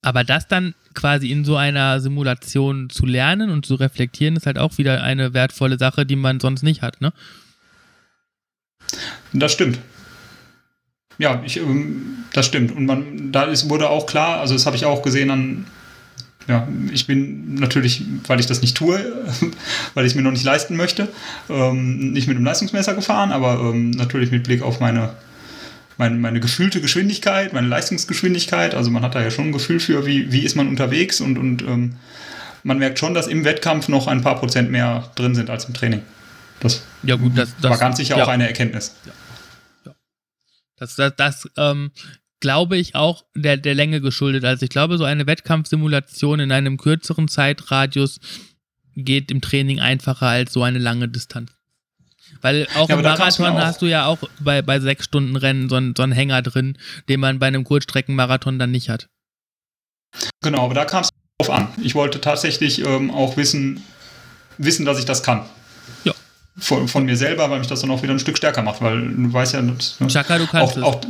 Aber 0.03 0.23
das 0.23 0.47
dann 0.47 0.73
quasi 0.93 1.31
in 1.31 1.45
so 1.45 1.57
einer 1.57 1.99
Simulation 1.99 2.89
zu 2.89 3.05
lernen 3.05 3.49
und 3.49 3.65
zu 3.65 3.75
reflektieren, 3.75 4.35
ist 4.35 4.45
halt 4.45 4.57
auch 4.57 4.77
wieder 4.77 5.03
eine 5.03 5.33
wertvolle 5.33 5.77
Sache, 5.77 6.05
die 6.05 6.15
man 6.15 6.39
sonst 6.39 6.63
nicht 6.63 6.81
hat, 6.81 7.01
ne? 7.01 7.13
Das 9.33 9.51
stimmt. 9.51 9.79
Ja, 11.17 11.41
ich, 11.45 11.57
ähm, 11.57 12.25
das 12.33 12.45
stimmt. 12.45 12.75
Und 12.75 12.85
man, 12.85 13.31
da 13.31 13.43
ist, 13.43 13.69
wurde 13.69 13.89
auch 13.89 14.05
klar, 14.05 14.39
also 14.39 14.53
das 14.53 14.65
habe 14.65 14.75
ich 14.75 14.85
auch 14.85 15.01
gesehen 15.01 15.31
an, 15.31 15.65
ja, 16.47 16.67
ich 16.93 17.07
bin 17.07 17.55
natürlich, 17.55 18.05
weil 18.25 18.39
ich 18.39 18.45
das 18.45 18.61
nicht 18.61 18.77
tue, 18.77 18.99
weil 19.93 20.05
ich 20.05 20.11
es 20.11 20.15
mir 20.15 20.21
noch 20.21 20.31
nicht 20.31 20.45
leisten 20.45 20.77
möchte, 20.77 21.09
ähm, 21.49 22.13
nicht 22.13 22.27
mit 22.27 22.37
dem 22.37 22.45
Leistungsmesser 22.45 22.93
gefahren, 22.93 23.31
aber 23.31 23.59
ähm, 23.59 23.91
natürlich 23.91 24.31
mit 24.31 24.43
Blick 24.43 24.61
auf 24.61 24.79
meine 24.79 25.09
meine, 25.97 26.15
meine 26.15 26.39
gefühlte 26.39 26.79
Geschwindigkeit, 26.79 27.53
meine 27.53 27.67
Leistungsgeschwindigkeit. 27.67 28.75
Also 28.75 28.91
man 28.91 29.03
hat 29.03 29.15
da 29.15 29.21
ja 29.21 29.31
schon 29.31 29.45
ein 29.45 29.51
Gefühl 29.51 29.79
für, 29.79 30.05
wie, 30.05 30.31
wie 30.31 30.41
ist 30.41 30.55
man 30.55 30.67
unterwegs 30.67 31.19
und, 31.21 31.37
und 31.37 31.63
ähm, 31.63 31.95
man 32.63 32.77
merkt 32.77 32.99
schon, 32.99 33.13
dass 33.13 33.27
im 33.27 33.45
Wettkampf 33.45 33.87
noch 33.87 34.07
ein 34.07 34.21
paar 34.21 34.35
Prozent 34.35 34.71
mehr 34.71 35.09
drin 35.15 35.35
sind 35.35 35.49
als 35.49 35.65
im 35.65 35.73
Training. 35.73 36.01
Das, 36.59 36.83
ja, 37.03 37.15
gut, 37.15 37.37
das, 37.37 37.49
das 37.61 37.71
war 37.71 37.77
ganz 37.77 37.97
sicher 37.97 38.17
ja. 38.17 38.23
auch 38.23 38.27
eine 38.27 38.47
Erkenntnis. 38.47 38.95
Ja. 39.05 39.11
Das, 40.77 40.95
das, 40.95 41.13
das 41.15 41.49
ähm, 41.57 41.91
glaube 42.39 42.77
ich, 42.77 42.95
auch 42.95 43.25
der, 43.35 43.57
der 43.57 43.75
Länge 43.75 44.01
geschuldet. 44.01 44.45
Also 44.45 44.63
ich 44.63 44.69
glaube, 44.69 44.97
so 44.97 45.03
eine 45.03 45.27
Wettkampfsimulation 45.27 46.39
in 46.39 46.51
einem 46.51 46.77
kürzeren 46.77 47.27
Zeitradius 47.27 48.19
geht 48.95 49.31
im 49.31 49.41
Training 49.41 49.79
einfacher 49.79 50.27
als 50.27 50.53
so 50.53 50.63
eine 50.63 50.79
lange 50.79 51.07
Distanz. 51.07 51.51
Weil 52.41 52.67
auch 52.75 52.89
ja, 52.89 52.95
im 52.95 53.03
Marathon 53.03 53.45
auch 53.47 53.59
hast 53.59 53.81
du 53.81 53.85
ja 53.85 54.05
auch 54.05 54.19
bei, 54.39 54.61
bei 54.61 54.79
sechs 54.79 55.05
Stunden 55.05 55.35
Rennen 55.35 55.69
so 55.69 55.75
einen, 55.75 55.95
so 55.95 56.03
einen 56.03 56.11
Hänger 56.11 56.41
drin, 56.41 56.77
den 57.09 57.19
man 57.19 57.39
bei 57.39 57.47
einem 57.47 57.63
Kurzstreckenmarathon 57.63 58.59
dann 58.59 58.71
nicht 58.71 58.89
hat. 58.89 59.07
Genau, 60.41 60.65
aber 60.65 60.73
da 60.73 60.85
kam 60.85 61.03
es 61.03 61.09
drauf 61.39 61.49
an. 61.49 61.69
Ich 61.81 61.95
wollte 61.95 62.21
tatsächlich 62.21 62.85
ähm, 62.85 63.11
auch 63.11 63.37
wissen, 63.37 63.83
wissen, 64.57 64.85
dass 64.85 64.99
ich 64.99 65.05
das 65.05 65.23
kann. 65.23 65.45
Ja. 66.03 66.13
Von, 66.59 66.87
von, 66.87 67.05
mir 67.05 67.15
selber, 67.15 67.49
weil 67.49 67.59
mich 67.59 67.67
das 67.67 67.81
dann 67.81 67.91
auch 67.91 68.01
wieder 68.01 68.13
ein 68.13 68.19
Stück 68.19 68.37
stärker 68.37 68.63
macht, 68.63 68.81
weil 68.81 68.99
du 68.99 69.31
weißt 69.31 69.53
ja, 69.53 69.61
dass, 69.61 69.99
ne, 69.99 70.07
Chaka, 70.07 70.39
du 70.39 70.47
kannst 70.47 70.77
auch, 70.79 70.95
auch, 70.95 71.01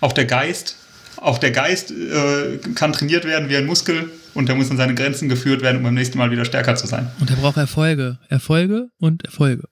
auch, 0.00 0.12
der 0.12 0.26
Geist, 0.26 0.76
auch 1.16 1.38
der 1.38 1.52
Geist 1.52 1.90
äh, 1.90 2.58
kann 2.74 2.92
trainiert 2.92 3.24
werden 3.24 3.48
wie 3.48 3.56
ein 3.56 3.64
Muskel 3.64 4.10
und 4.34 4.48
der 4.48 4.56
muss 4.56 4.70
an 4.70 4.76
seine 4.76 4.94
Grenzen 4.94 5.28
geführt 5.28 5.62
werden, 5.62 5.78
um 5.78 5.82
beim 5.84 5.94
nächsten 5.94 6.18
Mal 6.18 6.30
wieder 6.30 6.44
stärker 6.44 6.76
zu 6.76 6.86
sein. 6.86 7.10
Und 7.18 7.30
er 7.30 7.36
braucht 7.36 7.56
Erfolge. 7.56 8.18
Erfolge 8.28 8.90
und 8.98 9.24
Erfolge. 9.24 9.68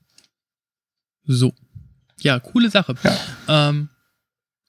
So. 1.27 1.53
Ja, 2.21 2.39
coole 2.41 2.71
Sache. 2.71 2.95
Ja. 3.03 3.69
Ähm, 3.69 3.91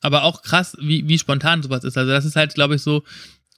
aber 0.01 0.23
auch 0.23 0.41
krass, 0.41 0.75
wie, 0.79 1.07
wie 1.07 1.17
spontan 1.17 1.63
sowas 1.63 1.83
ist. 1.83 1.97
Also, 1.97 2.11
das 2.11 2.25
ist 2.25 2.35
halt, 2.35 2.53
glaube 2.53 2.75
ich, 2.75 2.81
so. 2.81 3.03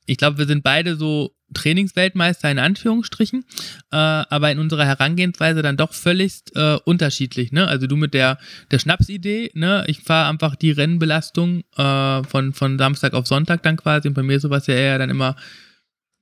Ich 0.06 0.18
glaube, 0.18 0.38
wir 0.38 0.46
sind 0.46 0.64
beide 0.64 0.96
so 0.96 1.36
Trainingsweltmeister 1.54 2.50
in 2.50 2.60
Anführungsstrichen, 2.60 3.46
äh, 3.92 3.96
aber 3.96 4.52
in 4.52 4.60
unserer 4.60 4.86
Herangehensweise 4.86 5.62
dann 5.62 5.78
doch 5.78 5.94
völlig 5.94 6.42
äh, 6.56 6.76
unterschiedlich. 6.86 7.52
Ne? 7.52 7.68
Also 7.68 7.88
du 7.88 7.96
mit 7.96 8.14
der, 8.14 8.38
der 8.72 8.80
Schnapsidee, 8.80 9.52
ne? 9.54 9.84
ich 9.88 10.02
fahre 10.02 10.30
einfach 10.30 10.56
die 10.56 10.72
Rennbelastung 10.72 11.64
äh, 11.78 12.24
von, 12.24 12.54
von 12.54 12.78
Samstag 12.78 13.14
auf 13.14 13.28
Sonntag 13.28 13.64
dann 13.64 13.78
quasi 13.78 14.08
und 14.08 14.14
bei 14.14 14.24
mir 14.24 14.40
sowas 14.40 14.68
ja 14.68 14.76
eher 14.76 14.98
dann 14.98 15.10
immer 15.10 15.36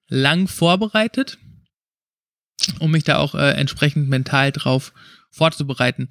lang 0.09 0.47
vorbereitet, 0.47 1.37
um 2.79 2.91
mich 2.91 3.03
da 3.03 3.17
auch 3.17 3.35
äh, 3.35 3.51
entsprechend 3.51 4.09
mental 4.09 4.51
drauf 4.51 4.93
vorzubereiten. 5.31 6.09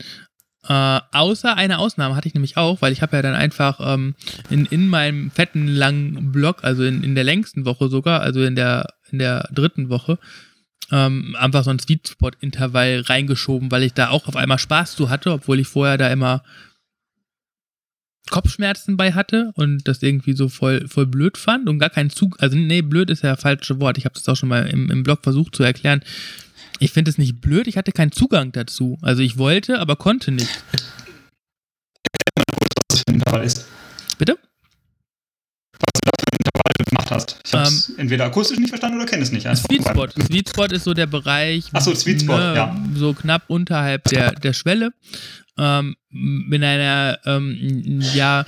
Äh, 0.69 1.01
außer 1.13 1.57
eine 1.57 1.79
Ausnahme 1.79 2.17
hatte 2.17 2.29
ich 2.29 2.35
nämlich 2.35 2.57
auch, 2.57 2.83
weil 2.83 2.93
ich 2.93 3.03
habe 3.03 3.17
ja 3.17 3.23
dann 3.23 3.35
einfach 3.35 3.79
ähm, 3.81 4.15
in, 4.51 4.67
in 4.67 4.89
meinem 4.89 5.31
fetten 5.31 5.69
langen 5.69 6.33
Block, 6.33 6.65
also 6.65 6.83
in, 6.83 7.05
in 7.05 7.15
der 7.15 7.25
längsten 7.25 7.65
Woche 7.65 7.89
sogar, 7.89 8.21
also 8.21 8.43
in 8.43 8.57
der, 8.57 8.95
in 9.11 9.19
der 9.19 9.49
dritten 9.53 9.89
Woche, 9.91 10.19
ähm, 10.91 11.37
einfach 11.39 11.65
so 11.65 11.71
ein 11.71 11.79
Sweet 11.79 12.09
Spot 12.09 12.31
Intervall 12.41 13.03
reingeschoben, 13.07 13.71
weil 13.71 13.85
ich 13.85 13.93
da 13.93 14.11
auch 14.11 14.27
auf 14.27 14.37
einmal 14.37 14.59
Spaß 14.59 14.97
zu 14.97 15.09
hatte, 15.09 15.33
obwohl 15.33 15.61
ich 15.61 15.69
vorher 15.69 15.99
da 15.99 16.09
immer 16.09 16.43
Kopfschmerzen 18.31 18.97
bei 18.97 19.13
hatte 19.13 19.53
und 19.55 19.87
das 19.87 20.03
irgendwie 20.03 20.33
so 20.33 20.49
voll, 20.49 20.89
voll 20.89 21.07
blöd 21.07 21.39
fand 21.39 21.69
und 21.69 21.79
gar 21.79 21.91
keinen 21.91 22.11
Zug, 22.11 22.37
also 22.41 22.57
nee, 22.57 22.83
blöd 22.83 23.11
ist 23.11 23.23
ja 23.23 23.33
das 23.33 23.43
falsche 23.43 23.79
Wort. 23.81 23.99
Ich 23.99 24.05
habe 24.05 24.15
das 24.15 24.29
auch 24.29 24.37
schon 24.37 24.49
mal 24.49 24.67
im, 24.67 24.91
im 24.91 25.05
Blog 25.05 25.21
versucht 25.23 25.55
zu 25.55 25.63
erklären. 25.63 26.01
Ich 26.79 26.93
finde 26.93 27.11
es 27.11 27.19
nicht 27.19 27.41
blöd, 27.41 27.67
ich 27.67 27.77
hatte 27.77 27.93
keinen 27.93 28.13
Zugang 28.13 28.53
dazu. 28.53 28.99
Also 29.03 29.23
ich 29.23 29.39
wollte, 29.39 29.79
aber 29.79 29.97
konnte 29.97 30.31
nicht. 30.33 30.63
Was 30.73 30.85
das 32.89 32.99
für 33.01 33.05
ein 33.09 33.15
Intervall 33.15 33.45
ist. 33.45 33.67
Bitte? 34.19 34.39
Was 35.73 35.93
du 35.95 36.01
da 36.05 36.11
für 36.19 36.27
ein 36.33 36.39
Intervall 36.39 36.73
gemacht 36.89 37.11
hast. 37.11 37.41
Ich 37.47 37.55
habe 37.55 37.65
es 37.65 37.89
ähm, 37.89 37.95
entweder 37.99 38.25
akustisch 38.27 38.59
nicht 38.59 38.69
verstanden 38.69 38.99
oder 38.99 39.07
kenne 39.07 39.23
es 39.23 39.33
nicht. 39.33 39.47
Sweet 39.57 39.89
Spot. 39.89 40.09
Sweet 40.09 40.49
Spot 40.51 40.67
ist 40.67 40.85
so 40.85 40.95
der 40.95 41.07
Bereich. 41.07 41.65
Achso, 41.73 41.95
Sweet 41.95 42.23
Spot, 42.23 42.37
ne, 42.37 42.55
ja. 42.55 42.77
So 42.95 43.15
knapp 43.15 43.45
unterhalb 43.49 44.05
der, 44.05 44.33
der 44.33 44.53
Schwelle. 44.53 44.93
Ähm, 45.59 45.97
in 46.11 46.63
einer, 46.63 47.19
ähm, 47.25 48.03
ja, 48.15 48.45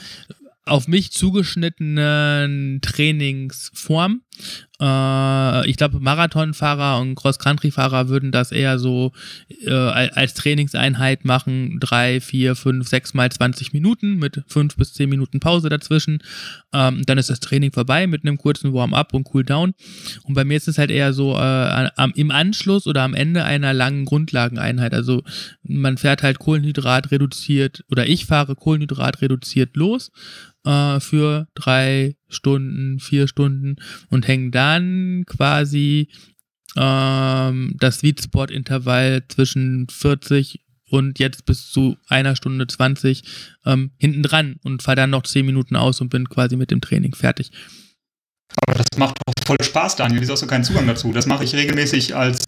auf 0.67 0.87
mich 0.87 1.13
zugeschnittenen 1.13 2.81
Trainingsform. 2.83 4.23
Äh, 4.81 5.69
ich 5.69 5.77
glaube, 5.77 6.01
Marathonfahrer 6.01 7.01
und 7.01 7.17
Cross-Country-Fahrer 7.17 8.09
würden 8.09 8.31
das 8.31 8.53
eher 8.53 8.79
so 8.79 9.13
äh, 9.67 9.73
als 9.73 10.35
Trainingseinheit 10.35 11.25
machen. 11.25 11.79
Drei, 11.81 12.21
vier, 12.21 12.55
fünf, 12.55 12.89
sechs 12.89 13.15
mal 13.15 13.31
20 13.31 13.73
Minuten 13.73 14.17
mit 14.17 14.43
fünf 14.47 14.77
bis 14.77 14.95
zehn 14.95 15.09
Minuten 15.09 15.41
Pause 15.41 15.69
dazwischen. 15.69 16.23
Ähm, 16.73 17.03
dann 17.07 17.19
ist 17.19 17.31
das 17.31 17.41
Training 17.41 17.73
vorbei 17.73 18.07
mit 18.07 18.25
einem 18.25 18.39
kurzen 18.39 18.73
Warm-up 18.73 19.15
und 19.15 19.29
Cool-Down. 19.33 19.75
Und 20.23 20.35
bei 20.35 20.45
mir 20.45 20.57
ist 20.57 20.69
es 20.69 20.79
halt 20.79 20.91
eher 20.91 21.13
so 21.13 21.35
äh, 21.35 21.91
am, 21.97 22.13
im 22.15 22.31
Anschluss 22.31 22.87
oder 22.87 23.03
am 23.03 23.15
Ende 23.15 23.45
einer 23.45 23.75
langen 23.75 24.05
Grundlageneinheit. 24.05 24.95
Also 24.95 25.23
man 25.63 25.99
fährt 25.99 26.23
halt 26.23 26.39
Kohlenhydrat 26.39 27.11
reduziert 27.11 27.85
oder 27.91 28.07
ich 28.07 28.27
fahre 28.27 28.55
Kohlenhydrat 28.55 29.23
reduziert 29.23 29.77
los 29.77 30.13
äh, 30.69 31.01
für 31.01 31.49
drei 31.55 32.15
Stunden, 32.29 33.01
vier 33.01 33.27
Stunden 33.27 33.77
und 34.11 34.29
hängen 34.29 34.51
dann 34.51 35.25
quasi 35.27 36.09
ähm, 36.77 37.75
das 37.79 38.01
Sweet 38.01 38.23
Spot 38.23 38.45
Intervall 38.45 39.25
zwischen 39.29 39.89
40 39.89 40.61
und 40.91 41.19
jetzt 41.19 41.47
bis 41.47 41.71
zu 41.71 41.97
einer 42.09 42.37
Stunde 42.37 42.67
20 42.67 43.23
ähm, 43.65 43.93
hinten 43.99 44.23
dran 44.23 44.57
und 44.63 44.83
fahre 44.83 44.97
dann 44.97 45.11
noch 45.11 45.23
10 45.23 45.47
Minuten 45.47 45.75
aus 45.75 46.01
und 46.03 46.11
bin 46.11 46.29
quasi 46.29 46.57
mit 46.57 46.71
dem 46.71 46.83
Training 46.83 47.15
fertig. 47.15 47.51
Aber 48.67 48.79
das 48.79 48.99
macht 48.99 49.17
doch 49.27 49.35
voll 49.47 49.63
Spaß, 49.63 49.97
Daniel. 49.97 50.21
Wieso 50.21 50.33
hast 50.33 50.43
du 50.43 50.47
keinen 50.47 50.65
Zugang 50.65 50.87
dazu? 50.87 51.13
Das 51.13 51.27
mache 51.27 51.45
ich 51.45 51.55
regelmäßig 51.55 52.15
als 52.15 52.45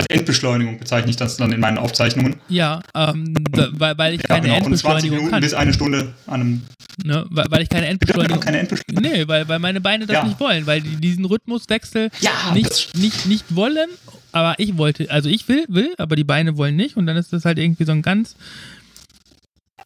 als 0.00 0.06
Endbeschleunigung 0.08 0.78
bezeichne 0.78 1.10
ich 1.10 1.16
das 1.16 1.36
dann 1.36 1.52
in 1.52 1.60
meinen 1.60 1.76
Aufzeichnungen. 1.76 2.36
Ja, 2.48 2.80
ähm, 2.94 3.34
weil, 3.52 3.98
weil 3.98 4.14
ich 4.14 4.22
ja, 4.22 4.28
keine 4.28 4.46
genau, 4.46 4.56
Endbeschleunigung 4.56 5.18
von 5.18 5.28
20 5.28 5.30
kann. 5.30 5.40
bis 5.42 5.54
eine 5.54 5.74
Stunde 5.74 6.14
an 6.26 6.40
einem. 6.40 6.62
Ne, 7.04 7.26
weil, 7.28 7.46
weil 7.50 7.62
ich 7.62 7.68
keine 7.68 7.86
Endbeschleunigung. 7.86 8.40
Keine 8.40 8.60
Endbeschleunigung. 8.60 9.12
Nee, 9.12 9.28
weil, 9.28 9.46
weil 9.48 9.58
meine 9.58 9.80
Beine 9.80 10.06
das 10.06 10.14
ja. 10.14 10.24
nicht 10.24 10.40
wollen, 10.40 10.66
weil 10.66 10.80
die 10.80 10.96
diesen 10.96 11.26
Rhythmuswechsel 11.26 12.10
ja, 12.20 12.32
nicht, 12.54 12.96
nicht, 12.96 13.26
nicht 13.26 13.54
wollen, 13.54 13.90
aber 14.32 14.54
ich 14.58 14.78
wollte, 14.78 15.10
also 15.10 15.28
ich 15.28 15.46
will, 15.48 15.66
will, 15.68 15.94
aber 15.98 16.16
die 16.16 16.24
Beine 16.24 16.56
wollen 16.56 16.76
nicht 16.76 16.96
und 16.96 17.06
dann 17.06 17.16
ist 17.16 17.32
das 17.32 17.44
halt 17.44 17.58
irgendwie 17.58 17.84
so 17.84 17.92
ein 17.92 18.02
ganz 18.02 18.36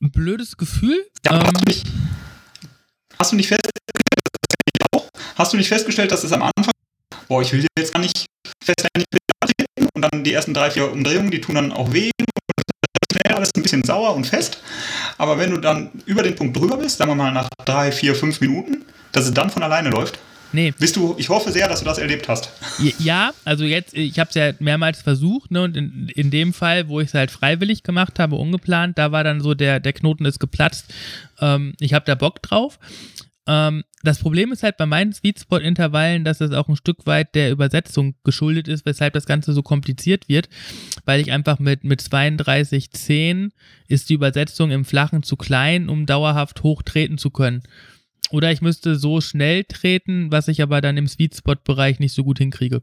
blödes 0.00 0.56
Gefühl. 0.56 1.04
Ja, 1.26 1.40
ähm, 1.40 1.46
hast, 1.46 1.56
du 1.56 1.66
nicht, 1.66 1.86
hast 3.18 3.32
du 3.32 3.36
nicht 3.36 3.48
festgestellt, 3.48 5.10
hast 5.36 5.52
du 5.52 5.56
nicht 5.56 5.68
festgestellt, 5.68 6.12
dass 6.12 6.22
es 6.22 6.32
am 6.32 6.42
Anfang, 6.42 6.74
boah, 7.26 7.42
ich 7.42 7.52
will 7.52 7.66
jetzt 7.76 7.92
gar 7.92 8.00
nicht 8.00 8.26
feststellen, 8.62 9.04
und 9.94 10.02
dann 10.02 10.24
die 10.24 10.32
ersten 10.32 10.52
drei, 10.52 10.70
vier 10.70 10.90
Umdrehungen, 10.90 11.30
die 11.30 11.40
tun 11.40 11.54
dann 11.54 11.72
auch 11.72 11.92
weh 11.92 12.10
und 12.20 12.26
schnell 13.12 13.36
alles 13.36 13.50
ein 13.56 13.62
bisschen 13.62 13.84
sauer 13.84 14.14
und 14.14 14.26
fest. 14.26 14.58
Aber 15.18 15.38
wenn 15.38 15.50
du 15.50 15.58
dann 15.58 15.90
über 16.04 16.22
den 16.22 16.34
Punkt 16.34 16.56
drüber 16.56 16.76
bist, 16.76 16.98
sagen 16.98 17.10
wir 17.10 17.14
mal 17.14 17.32
nach 17.32 17.48
drei, 17.64 17.92
vier, 17.92 18.14
fünf 18.14 18.40
Minuten, 18.40 18.84
dass 19.12 19.24
es 19.24 19.32
dann 19.32 19.50
von 19.50 19.62
alleine 19.62 19.90
läuft. 19.90 20.18
Nee. 20.52 20.72
Bist 20.78 20.94
du, 20.94 21.16
ich 21.18 21.28
hoffe 21.30 21.50
sehr, 21.50 21.68
dass 21.68 21.80
du 21.80 21.84
das 21.84 21.98
erlebt 21.98 22.28
hast. 22.28 22.48
Ja, 23.00 23.32
also 23.44 23.64
jetzt, 23.64 23.92
ich 23.92 24.20
habe 24.20 24.28
es 24.28 24.36
ja 24.36 24.52
mehrmals 24.60 25.02
versucht, 25.02 25.50
ne, 25.50 25.62
und 25.62 25.76
in, 25.76 26.08
in 26.14 26.30
dem 26.30 26.52
Fall, 26.52 26.86
wo 26.86 27.00
ich 27.00 27.08
es 27.08 27.14
halt 27.14 27.32
freiwillig 27.32 27.82
gemacht 27.82 28.20
habe, 28.20 28.36
ungeplant, 28.36 28.96
da 28.96 29.10
war 29.10 29.24
dann 29.24 29.40
so, 29.40 29.54
der, 29.54 29.80
der 29.80 29.92
Knoten 29.92 30.24
ist 30.24 30.38
geplatzt. 30.38 30.86
Ähm, 31.40 31.74
ich 31.80 31.92
habe 31.92 32.04
da 32.04 32.14
Bock 32.14 32.40
drauf. 32.40 32.78
Ähm, 33.46 33.84
das 34.02 34.18
Problem 34.18 34.52
ist 34.52 34.62
halt 34.62 34.76
bei 34.76 34.86
meinen 34.86 35.12
Sweetspot-Intervallen, 35.12 36.24
dass 36.24 36.40
es 36.40 36.52
auch 36.52 36.68
ein 36.68 36.76
Stück 36.76 37.06
weit 37.06 37.34
der 37.34 37.50
Übersetzung 37.50 38.14
geschuldet 38.24 38.68
ist, 38.68 38.86
weshalb 38.86 39.12
das 39.14 39.26
Ganze 39.26 39.52
so 39.52 39.62
kompliziert 39.62 40.28
wird, 40.28 40.48
weil 41.04 41.20
ich 41.20 41.32
einfach 41.32 41.58
mit, 41.58 41.84
mit 41.84 42.00
32,10 42.00 43.50
ist 43.88 44.08
die 44.08 44.14
Übersetzung 44.14 44.70
im 44.70 44.84
Flachen 44.84 45.22
zu 45.22 45.36
klein, 45.36 45.88
um 45.88 46.06
dauerhaft 46.06 46.62
hoch 46.62 46.82
treten 46.82 47.18
zu 47.18 47.30
können. 47.30 47.62
Oder 48.30 48.50
ich 48.50 48.62
müsste 48.62 48.96
so 48.96 49.20
schnell 49.20 49.64
treten, 49.64 50.32
was 50.32 50.48
ich 50.48 50.62
aber 50.62 50.80
dann 50.80 50.96
im 50.96 51.06
Sweetspot-Bereich 51.06 51.98
nicht 51.98 52.14
so 52.14 52.24
gut 52.24 52.38
hinkriege. 52.38 52.82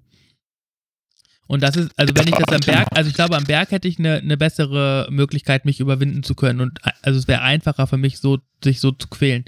Und 1.48 1.64
das 1.64 1.76
ist, 1.76 1.92
also 1.98 2.16
wenn 2.16 2.28
ich 2.28 2.36
das 2.36 2.56
am 2.56 2.62
Berg, 2.62 2.88
also 2.92 3.10
ich 3.10 3.16
glaube, 3.16 3.36
am 3.36 3.44
Berg 3.44 3.72
hätte 3.72 3.88
ich 3.88 4.00
eine, 4.00 4.20
eine 4.20 4.38
bessere 4.38 5.08
Möglichkeit, 5.10 5.66
mich 5.66 5.82
überwinden 5.82 6.24
zu 6.24 6.34
können. 6.34 6.62
Und 6.62 6.80
also 7.02 7.20
es 7.20 7.28
wäre 7.28 7.42
einfacher 7.42 7.88
für 7.88 7.98
mich, 7.98 8.20
so, 8.20 8.40
sich 8.64 8.80
so 8.80 8.92
zu 8.92 9.10
quälen. 9.10 9.44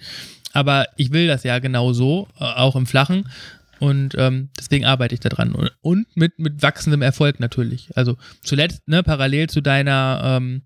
Aber 0.53 0.87
ich 0.95 1.11
will 1.11 1.27
das 1.27 1.43
ja 1.43 1.59
genau 1.59 1.91
so, 1.91 2.27
äh, 2.39 2.43
auch 2.43 2.75
im 2.75 2.85
Flachen. 2.85 3.27
Und 3.79 4.15
ähm, 4.17 4.49
deswegen 4.57 4.85
arbeite 4.85 5.13
ich 5.13 5.19
daran. 5.19 5.53
Und 5.81 6.07
mit, 6.15 6.39
mit 6.39 6.61
wachsendem 6.61 7.01
Erfolg 7.01 7.41
natürlich. 7.41 7.89
Also 7.97 8.15
zuletzt, 8.41 8.87
ne, 8.87 9.03
parallel 9.03 9.49
zu 9.49 9.61
deiner 9.61 10.21
ähm, 10.23 10.61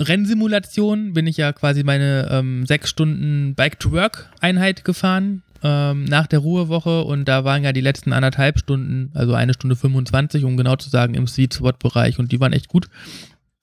Rennsimulation 0.00 1.12
bin 1.12 1.26
ich 1.26 1.36
ja 1.36 1.52
quasi 1.52 1.84
meine 1.84 2.28
ähm, 2.30 2.64
sechs 2.64 2.88
Stunden 2.88 3.54
Bike-to-Work-Einheit 3.54 4.84
gefahren 4.84 5.42
ähm, 5.62 6.04
nach 6.04 6.26
der 6.26 6.38
Ruhewoche 6.38 7.02
und 7.02 7.26
da 7.26 7.44
waren 7.44 7.64
ja 7.64 7.72
die 7.72 7.82
letzten 7.82 8.12
anderthalb 8.12 8.58
Stunden, 8.58 9.10
also 9.14 9.34
eine 9.34 9.52
Stunde 9.52 9.76
25, 9.76 10.44
um 10.44 10.56
genau 10.56 10.76
zu 10.76 10.88
sagen, 10.88 11.14
im 11.14 11.26
Sweet 11.26 11.54
Spot-Bereich 11.54 12.18
und 12.18 12.32
die 12.32 12.40
waren 12.40 12.54
echt 12.54 12.68
gut. 12.68 12.88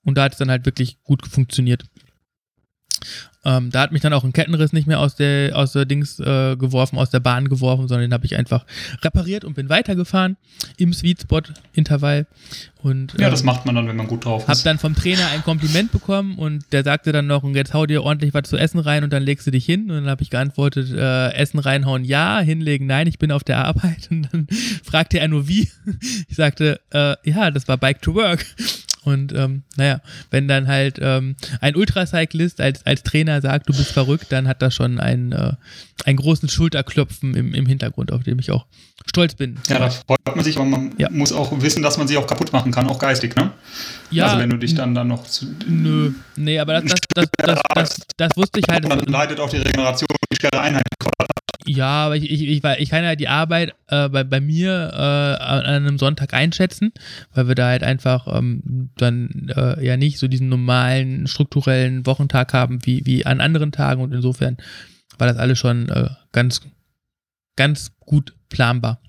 Und 0.04 0.18
da 0.18 0.24
hat 0.24 0.34
es 0.34 0.38
dann 0.38 0.52
halt 0.52 0.66
wirklich 0.66 1.02
gut 1.04 1.28
funktioniert. 1.28 1.86
Ähm, 3.48 3.72
da 3.72 3.80
hat 3.80 3.94
mich 3.94 4.02
dann 4.02 4.12
auch 4.12 4.26
ein 4.26 4.34
Kettenriss 4.34 4.74
nicht 4.74 4.88
mehr 4.88 5.00
aus 5.00 5.16
der, 5.16 5.56
aus 5.56 5.72
der 5.72 5.86
Dings 5.86 6.20
äh, 6.20 6.58
geworfen, 6.58 6.98
aus 6.98 7.12
der 7.12 7.22
Bahn 7.22 7.48
geworfen, 7.48 7.88
sondern 7.88 8.10
den 8.10 8.14
habe 8.14 8.26
ich 8.26 8.36
einfach 8.36 8.66
repariert 9.02 9.46
und 9.46 9.54
bin 9.54 9.70
weitergefahren 9.70 10.36
im 10.76 10.92
Sweet 10.92 11.22
Spot 11.22 11.42
Intervall. 11.72 12.28
Und, 12.84 13.14
ja, 13.18 13.30
das 13.30 13.42
ähm, 13.42 13.46
macht 13.46 13.66
man 13.66 13.76
dann, 13.76 13.88
wenn 13.88 13.96
man 13.96 14.08
gut 14.08 14.26
drauf 14.26 14.44
ist. 14.44 14.50
Hab 14.50 14.64
dann 14.64 14.80
vom 14.80 14.96
Trainer 14.96 15.28
ein 15.32 15.44
Kompliment 15.44 15.94
bekommen 15.94 16.38
und 16.38 16.66
der 16.74 16.84
sagte 16.84 17.14
dann 17.14 17.28
noch, 17.28 17.44
und 17.44 17.56
jetzt 17.56 17.74
hau 17.74 17.86
dir 17.86 18.04
ordentlich 18.04 18.34
was 18.34 18.50
zu 18.50 18.58
essen 18.58 18.80
rein 18.80 19.06
und 19.06 19.14
dann 19.14 19.24
legst 19.24 19.48
du 19.48 19.52
dich 19.52 19.66
hin. 19.66 19.90
Und 19.90 19.96
dann 19.96 20.10
habe 20.10 20.24
ich 20.24 20.30
geantwortet, 20.30 20.92
äh, 20.92 21.34
Essen 21.34 21.60
reinhauen, 21.60 22.04
ja, 22.04 22.40
hinlegen, 22.40 22.86
nein, 22.86 23.08
ich 23.08 23.18
bin 23.18 23.32
auf 23.32 23.46
der 23.46 23.64
Arbeit. 23.64 24.08
Und 24.12 24.28
dann 24.32 24.48
fragte 24.84 25.20
er 25.20 25.28
nur, 25.28 25.48
wie. 25.48 25.70
Ich 26.28 26.36
sagte, 26.36 26.82
äh, 26.92 27.16
ja, 27.24 27.50
das 27.52 27.68
war 27.68 27.78
Bike 27.78 28.02
to 28.02 28.14
Work. 28.14 28.46
Und 29.08 29.32
ähm, 29.32 29.64
naja, 29.78 30.02
wenn 30.32 30.50
dann 30.50 30.68
halt 30.68 31.00
ähm, 31.02 31.38
ein 31.62 31.78
Ultracyclist 31.78 32.60
als, 32.60 32.86
als 32.86 33.04
Trainer 33.04 33.40
sagt, 33.40 33.70
du 33.70 33.74
bist 33.74 33.94
verrückt, 33.94 34.26
dann 34.32 34.50
hat 34.50 34.62
das 34.62 34.76
schon 34.76 35.00
einen, 35.00 35.32
äh, 35.32 35.54
einen 36.04 36.18
großen 36.18 36.50
Schulterklopfen 36.50 37.34
im, 37.34 37.54
im 37.54 37.66
Hintergrund, 37.66 38.12
auf 38.12 38.24
dem 38.24 38.38
ich 38.38 38.52
auch 38.52 38.66
stolz 39.06 39.36
bin. 39.36 39.60
Ja, 39.70 39.80
da 39.80 39.90
freut 39.90 40.20
man 40.26 40.44
sich, 40.44 40.58
aber 40.58 40.66
man 40.66 40.94
ja. 40.98 41.10
muss 41.10 41.32
auch 41.32 41.54
wissen, 41.62 41.82
dass 41.82 41.98
man 41.98 42.10
sich 42.10 42.18
auch 42.18 42.28
kaputt 42.28 42.52
machen 42.52 42.74
kann, 42.74 42.86
auch 42.88 43.00
geistig, 43.00 43.34
ne? 43.38 43.52
Ja. 44.12 44.26
Also 44.26 44.40
wenn 44.40 44.50
du 44.50 44.58
dich 44.58 44.76
dann, 44.76 44.94
dann 44.94 45.08
noch 45.08 45.24
zu, 45.24 45.46
Nö, 45.66 46.12
nee, 46.36 46.60
aber 46.60 46.82
das, 46.82 47.00
das, 47.16 47.28
das, 47.38 47.62
das, 47.74 48.00
das, 48.18 48.36
wusste 48.36 48.60
ich 48.60 48.66
halt. 48.68 48.92
Dann 48.92 49.00
leidet 49.06 49.40
auch 49.40 49.50
die 49.50 49.56
Regeneration 49.56 50.10
die 50.30 50.36
schwere 50.36 50.60
Einheit 50.60 50.84
ja, 51.66 52.06
aber 52.06 52.16
ich, 52.16 52.30
ich, 52.30 52.44
ich, 52.44 52.64
ich 52.64 52.90
kann 52.90 53.04
ja 53.04 53.16
die 53.16 53.28
Arbeit 53.28 53.74
äh, 53.88 54.10
bei, 54.10 54.24
bei 54.24 54.40
mir 54.40 54.92
äh, 54.94 55.44
an 55.44 55.66
einem 55.66 55.98
Sonntag 55.98 56.34
einschätzen, 56.34 56.94
weil 57.34 57.48
wir 57.48 57.56
da 57.56 57.68
halt 57.68 57.84
einfach 57.84 58.28
ähm, 58.28 58.90
dann 58.98 59.52
äh, 59.56 59.84
ja 59.86 59.98
nicht 59.98 60.20
so 60.20 60.28
diesen 60.28 60.50
normalen 60.50 61.28
strukturellen 61.28 62.06
Wochentag 62.06 62.54
haben 62.54 62.86
wie, 62.86 63.06
wie 63.06 63.26
an 63.26 63.42
anderen 63.42 63.72
Tagen 63.72 64.02
und 64.02 64.14
insofern 64.14 64.58
war 65.18 65.28
das 65.28 65.38
alles 65.38 65.58
schon 65.58 65.90
äh, 65.90 66.10
ganz, 66.32 66.62
ganz 67.56 67.92
gut 68.00 68.36
planbar. 68.50 69.02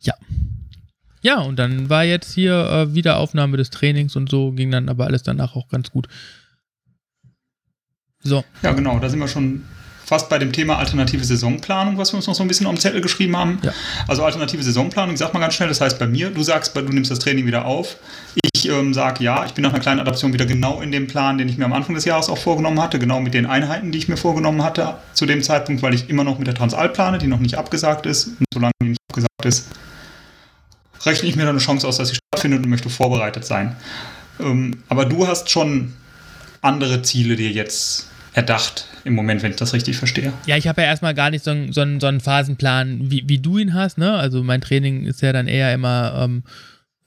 Ja. 0.00 0.14
Ja, 1.20 1.40
und 1.40 1.58
dann 1.58 1.90
war 1.90 2.04
jetzt 2.04 2.32
hier 2.32 2.54
äh, 2.54 2.94
Wiederaufnahme 2.94 3.56
des 3.56 3.70
Trainings 3.70 4.14
und 4.14 4.30
so 4.30 4.52
ging 4.52 4.70
dann 4.70 4.88
aber 4.88 5.06
alles 5.06 5.24
danach 5.24 5.56
auch 5.56 5.68
ganz 5.68 5.90
gut. 5.90 6.06
So. 8.20 8.44
Ja, 8.62 8.72
genau, 8.72 8.98
da 9.00 9.08
sind 9.08 9.18
wir 9.18 9.28
schon 9.28 9.64
fast 10.08 10.30
bei 10.30 10.38
dem 10.38 10.52
Thema 10.52 10.78
alternative 10.78 11.22
Saisonplanung, 11.22 11.98
was 11.98 12.12
wir 12.12 12.16
uns 12.16 12.26
noch 12.26 12.34
so 12.34 12.42
ein 12.42 12.48
bisschen 12.48 12.66
auf 12.66 12.74
dem 12.74 12.80
Zettel 12.80 13.02
geschrieben 13.02 13.36
haben. 13.36 13.58
Ja. 13.62 13.74
Also 14.06 14.24
alternative 14.24 14.62
Saisonplanung, 14.62 15.12
ich 15.12 15.18
sag 15.18 15.34
mal 15.34 15.40
ganz 15.40 15.52
schnell, 15.52 15.68
das 15.68 15.82
heißt 15.82 15.98
bei 15.98 16.06
mir, 16.06 16.30
du 16.30 16.42
sagst, 16.42 16.74
du 16.74 16.80
nimmst 16.80 17.10
das 17.10 17.18
Training 17.18 17.44
wieder 17.44 17.66
auf. 17.66 17.96
Ich 18.54 18.70
ähm, 18.70 18.94
sage 18.94 19.22
ja, 19.22 19.44
ich 19.44 19.52
bin 19.52 19.62
nach 19.62 19.70
einer 19.70 19.80
kleinen 19.80 20.00
Adaption 20.00 20.32
wieder 20.32 20.46
genau 20.46 20.80
in 20.80 20.92
dem 20.92 21.08
Plan, 21.08 21.36
den 21.36 21.50
ich 21.50 21.58
mir 21.58 21.66
am 21.66 21.74
Anfang 21.74 21.94
des 21.94 22.06
Jahres 22.06 22.30
auch 22.30 22.38
vorgenommen 22.38 22.80
hatte, 22.80 22.98
genau 22.98 23.20
mit 23.20 23.34
den 23.34 23.44
Einheiten, 23.44 23.92
die 23.92 23.98
ich 23.98 24.08
mir 24.08 24.16
vorgenommen 24.16 24.64
hatte 24.64 24.96
zu 25.12 25.26
dem 25.26 25.42
Zeitpunkt, 25.42 25.82
weil 25.82 25.92
ich 25.92 26.08
immer 26.08 26.24
noch 26.24 26.38
mit 26.38 26.46
der 26.46 26.54
Transalp 26.54 26.94
plane, 26.94 27.18
die 27.18 27.26
noch 27.26 27.40
nicht 27.40 27.58
abgesagt 27.58 28.06
ist. 28.06 28.28
Und 28.28 28.46
solange 28.52 28.72
die 28.82 28.88
nicht 28.88 29.02
abgesagt 29.10 29.44
ist, 29.44 29.68
rechne 31.04 31.28
ich 31.28 31.36
mir 31.36 31.42
dann 31.42 31.50
eine 31.50 31.58
Chance 31.58 31.86
aus, 31.86 31.98
dass 31.98 32.08
sie 32.08 32.16
stattfindet 32.16 32.62
und 32.62 32.70
möchte 32.70 32.88
vorbereitet 32.88 33.44
sein. 33.44 33.76
Ähm, 34.40 34.82
aber 34.88 35.04
du 35.04 35.26
hast 35.26 35.50
schon 35.50 35.92
andere 36.62 37.02
Ziele 37.02 37.36
dir 37.36 37.50
jetzt 37.50 38.08
erdacht 38.38 38.86
im 39.02 39.14
Moment, 39.14 39.42
wenn 39.42 39.50
ich 39.50 39.56
das 39.56 39.74
richtig 39.74 39.96
verstehe. 39.96 40.32
Ja, 40.46 40.56
ich 40.56 40.68
habe 40.68 40.80
ja 40.80 40.86
erstmal 40.86 41.12
gar 41.12 41.30
nicht 41.30 41.44
so, 41.44 41.50
einen, 41.50 41.72
so 41.72 41.84
so 41.98 42.06
einen 42.06 42.20
Phasenplan, 42.20 43.10
wie, 43.10 43.24
wie 43.26 43.38
du 43.38 43.58
ihn 43.58 43.74
hast. 43.74 43.98
Ne? 43.98 44.12
Also 44.14 44.44
mein 44.44 44.60
Training 44.60 45.06
ist 45.06 45.22
ja 45.22 45.32
dann 45.32 45.48
eher 45.48 45.74
immer 45.74 46.14
ähm, 46.22 46.44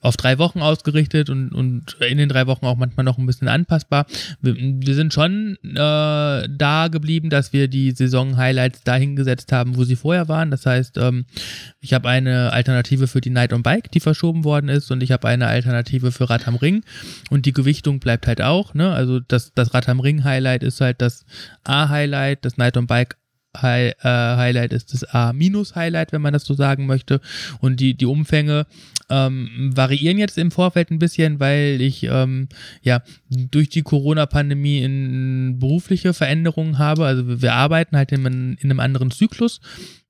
auf 0.02 0.16
drei 0.16 0.38
Wochen 0.38 0.60
ausgerichtet 0.60 1.30
und, 1.30 1.50
und 1.54 1.96
in 2.00 2.18
den 2.18 2.28
drei 2.28 2.48
Wochen 2.48 2.66
auch 2.66 2.76
manchmal 2.76 3.04
noch 3.04 3.18
ein 3.18 3.26
bisschen 3.26 3.48
anpassbar. 3.48 4.06
Wir, 4.40 4.56
wir 4.56 4.94
sind 4.96 5.14
schon 5.14 5.56
äh, 5.62 5.76
da 5.76 6.88
geblieben, 6.90 7.30
dass 7.30 7.52
wir 7.52 7.68
die 7.68 7.92
Saison-Highlights 7.92 8.82
dahin 8.82 9.14
gesetzt 9.14 9.52
haben, 9.52 9.76
wo 9.76 9.84
sie 9.84 9.94
vorher 9.94 10.28
waren. 10.28 10.50
Das 10.50 10.66
heißt, 10.66 10.98
ähm, 10.98 11.24
ich 11.80 11.94
habe 11.94 12.08
eine 12.08 12.52
Alternative 12.52 13.06
für 13.06 13.20
die 13.20 13.30
Night 13.30 13.52
on 13.52 13.62
Bike, 13.62 13.92
die 13.92 14.00
verschoben 14.00 14.42
worden 14.42 14.68
ist, 14.68 14.90
und 14.90 15.04
ich 15.04 15.12
habe 15.12 15.28
eine 15.28 15.46
Alternative 15.46 16.10
für 16.10 16.28
Rad 16.28 16.48
am 16.48 16.56
Ring. 16.56 16.82
Und 17.30 17.46
die 17.46 17.52
Gewichtung 17.52 18.00
bleibt 18.00 18.26
halt 18.26 18.42
auch. 18.42 18.74
Ne? 18.74 18.92
Also 18.92 19.20
das, 19.20 19.54
das 19.54 19.72
Rad 19.72 19.88
am 19.88 20.00
Ring-Highlight 20.00 20.64
ist 20.64 20.80
halt 20.80 21.00
das 21.00 21.24
A-Highlight, 21.62 22.44
das 22.44 22.56
Night 22.56 22.76
on 22.76 22.88
Bike 22.88 23.16
High, 23.56 23.94
äh, 24.02 24.08
Highlight 24.08 24.72
ist 24.72 24.94
das 24.94 25.04
A-Highlight, 25.04 26.12
wenn 26.12 26.22
man 26.22 26.32
das 26.32 26.44
so 26.44 26.54
sagen 26.54 26.86
möchte. 26.86 27.20
Und 27.60 27.80
die, 27.80 27.94
die 27.94 28.06
Umfänge 28.06 28.66
ähm, 29.10 29.70
variieren 29.74 30.18
jetzt 30.18 30.38
im 30.38 30.50
Vorfeld 30.50 30.90
ein 30.90 30.98
bisschen, 30.98 31.38
weil 31.38 31.80
ich 31.80 32.04
ähm, 32.04 32.48
ja 32.82 33.02
durch 33.28 33.68
die 33.68 33.82
Corona-Pandemie 33.82 35.56
berufliche 35.58 36.14
Veränderungen 36.14 36.78
habe. 36.78 37.04
Also 37.04 37.42
wir 37.42 37.52
arbeiten 37.52 37.96
halt 37.96 38.12
in, 38.12 38.24
in 38.24 38.58
einem 38.62 38.80
anderen 38.80 39.10
Zyklus. 39.10 39.60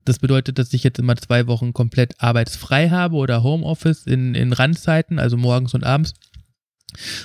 Das 0.05 0.19
bedeutet, 0.19 0.59
dass 0.59 0.73
ich 0.73 0.83
jetzt 0.83 0.99
immer 0.99 1.15
zwei 1.15 1.47
Wochen 1.47 1.73
komplett 1.73 2.15
arbeitsfrei 2.19 2.89
habe 2.89 3.15
oder 3.15 3.43
Homeoffice 3.43 4.05
in, 4.05 4.35
in 4.35 4.53
Randzeiten, 4.53 5.19
also 5.19 5.37
morgens 5.37 5.73
und 5.73 5.83
abends, 5.83 6.13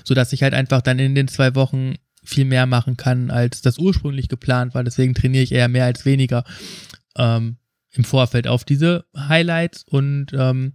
sodass 0.04 0.32
ich 0.32 0.42
halt 0.42 0.54
einfach 0.54 0.82
dann 0.82 0.98
in 0.98 1.14
den 1.14 1.28
zwei 1.28 1.54
Wochen 1.54 1.94
viel 2.28 2.44
mehr 2.44 2.66
machen 2.66 2.96
kann, 2.98 3.30
als 3.30 3.62
das 3.62 3.78
ursprünglich 3.78 4.28
geplant 4.28 4.74
war. 4.74 4.84
Deswegen 4.84 5.14
trainiere 5.14 5.44
ich 5.44 5.52
eher 5.52 5.68
mehr 5.68 5.86
als 5.86 6.04
weniger 6.04 6.44
ähm, 7.16 7.56
im 7.90 8.04
Vorfeld 8.04 8.46
auf 8.46 8.64
diese 8.64 9.06
Highlights. 9.16 9.84
Und 9.88 10.32
ähm, 10.34 10.74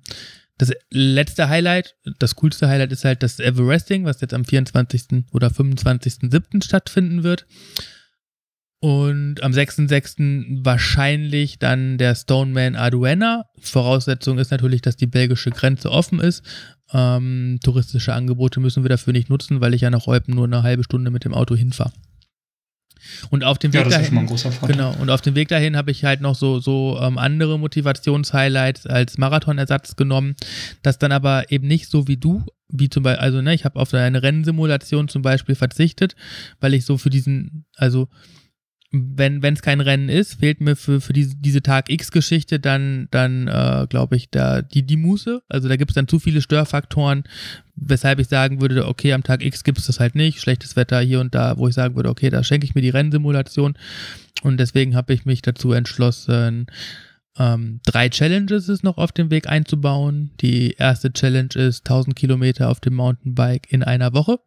das 0.58 0.72
letzte 0.90 1.50
Highlight, 1.50 1.96
das 2.18 2.36
coolste 2.36 2.68
Highlight 2.68 2.92
ist 2.92 3.06
halt 3.06 3.22
das 3.22 3.40
Everesting, 3.40 4.04
was 4.04 4.20
jetzt 4.22 4.34
am 4.34 4.46
24. 4.46 5.26
oder 5.32 5.50
25.07. 5.50 6.64
stattfinden 6.64 7.24
wird. 7.24 7.46
Und 8.80 9.42
am 9.44 9.52
6.6. 9.52 10.66
wahrscheinlich 10.66 11.60
dann 11.60 11.98
der 11.98 12.16
Stoneman 12.16 12.76
Arduena. 12.76 13.46
Voraussetzung 13.62 14.40
ist 14.40 14.52
natürlich, 14.52 14.82
dass 14.82 14.98
die 14.98 15.08
belgische 15.08 15.52
Grenze 15.52 15.90
offen 15.90 16.20
ist. 16.20 16.44
Ähm, 16.92 17.60
touristische 17.64 18.14
Angebote 18.14 18.60
müssen 18.60 18.84
wir 18.84 18.90
dafür 18.90 19.14
nicht 19.14 19.30
nutzen, 19.30 19.62
weil 19.62 19.74
ich 19.74 19.82
ja 19.82 19.90
nach 19.90 20.08
Eupen 20.08 20.36
nur 20.36 20.46
eine 20.46 20.64
halbe 20.64 20.84
Stunde 20.84 21.12
mit 21.12 21.26
dem 21.26 21.34
Auto 21.34 21.56
hinfahre. 21.56 21.94
Und 23.30 23.44
auf 23.44 23.58
dem 23.58 23.74
Weg 23.74 23.84
ja, 23.84 23.90
dahin, 23.90 24.28
genau, 24.66 24.96
und 25.00 25.10
auf 25.10 25.22
dem 25.22 25.36
Weg 25.36 25.50
dahin 25.50 25.76
habe 25.76 25.92
ich 25.92 26.06
halt 26.06 26.22
noch 26.22 26.36
so, 26.36 26.60
so 26.60 26.98
ähm, 27.02 27.18
andere 27.18 27.60
Motivationshighlights 27.60 28.88
als 28.88 29.18
Marathonersatz 29.18 29.96
genommen, 29.96 30.36
das 30.84 31.00
dann 31.00 31.12
aber 31.12 31.52
eben 31.52 31.68
nicht 31.68 31.90
so 31.90 32.08
wie 32.08 32.18
du, 32.18 32.46
wie 32.70 32.90
zum 32.90 33.04
Beispiel, 33.04 33.22
also 33.22 33.42
ne, 33.42 33.54
ich 33.54 33.66
habe 33.66 33.80
auf 33.80 33.94
eine 33.94 34.24
Rennsimulation 34.24 35.08
zum 35.10 35.22
Beispiel 35.22 35.56
verzichtet, 35.56 36.16
weil 36.60 36.74
ich 36.74 36.86
so 36.86 36.98
für 36.98 37.10
diesen, 37.10 37.66
also 37.76 38.08
wenn 38.96 39.44
es 39.44 39.64
kein 39.64 39.82
Rennen 39.82 40.08
ist, 40.08 40.36
fehlt 40.36 40.62
mir 40.62 40.76
für, 40.76 41.02
für 41.02 41.14
diese, 41.14 41.36
diese 41.36 41.64
Tag 41.64 41.90
X-Geschichte 41.90 42.60
dann, 42.60 43.08
dann 43.10 43.48
äh, 43.48 43.88
glaube 43.90 44.16
ich, 44.16 44.30
da 44.30 44.62
die, 44.62 44.84
die 44.84 44.98
Muße. 44.98 45.42
Also 45.50 45.68
da 45.68 45.78
gibt 45.78 45.90
es 45.92 45.96
dann 45.96 46.08
zu 46.08 46.20
viele 46.20 46.42
Störfaktoren, 46.42 47.24
weshalb 47.76 48.20
ich 48.20 48.28
sagen 48.28 48.62
würde, 48.62 48.88
okay, 48.88 49.14
am 49.14 49.24
Tag 49.24 49.44
X 49.44 49.64
gibt 49.64 49.80
es 49.80 49.88
das 49.88 50.00
halt 50.00 50.14
nicht, 50.14 50.40
schlechtes 50.40 50.76
Wetter 50.76 51.00
hier 51.00 51.22
und 51.22 51.34
da, 51.34 51.58
wo 51.58 51.68
ich 51.68 51.74
sagen 51.74 51.96
würde, 51.96 52.10
okay, 52.10 52.30
da 52.30 52.44
schenke 52.44 52.66
ich 52.66 52.76
mir 52.76 52.82
die 52.82 52.92
Rennsimulation. 52.92 53.76
Und 54.44 54.60
deswegen 54.60 54.96
habe 54.96 55.14
ich 55.14 55.26
mich 55.26 55.42
dazu 55.42 55.72
entschlossen, 55.72 56.68
ähm, 57.40 57.80
drei 57.88 58.10
Challenges 58.10 58.70
ist 58.70 58.84
noch 58.84 58.98
auf 59.00 59.12
dem 59.12 59.32
Weg 59.32 59.50
einzubauen. 59.50 60.30
Die 60.40 60.74
erste 60.74 61.12
Challenge 61.12 61.50
ist 61.56 61.90
1000 61.90 62.16
Kilometer 62.16 62.70
auf 62.70 62.80
dem 62.80 62.94
Mountainbike 62.94 63.72
in 63.72 63.82
einer 63.82 64.14
Woche 64.14 64.38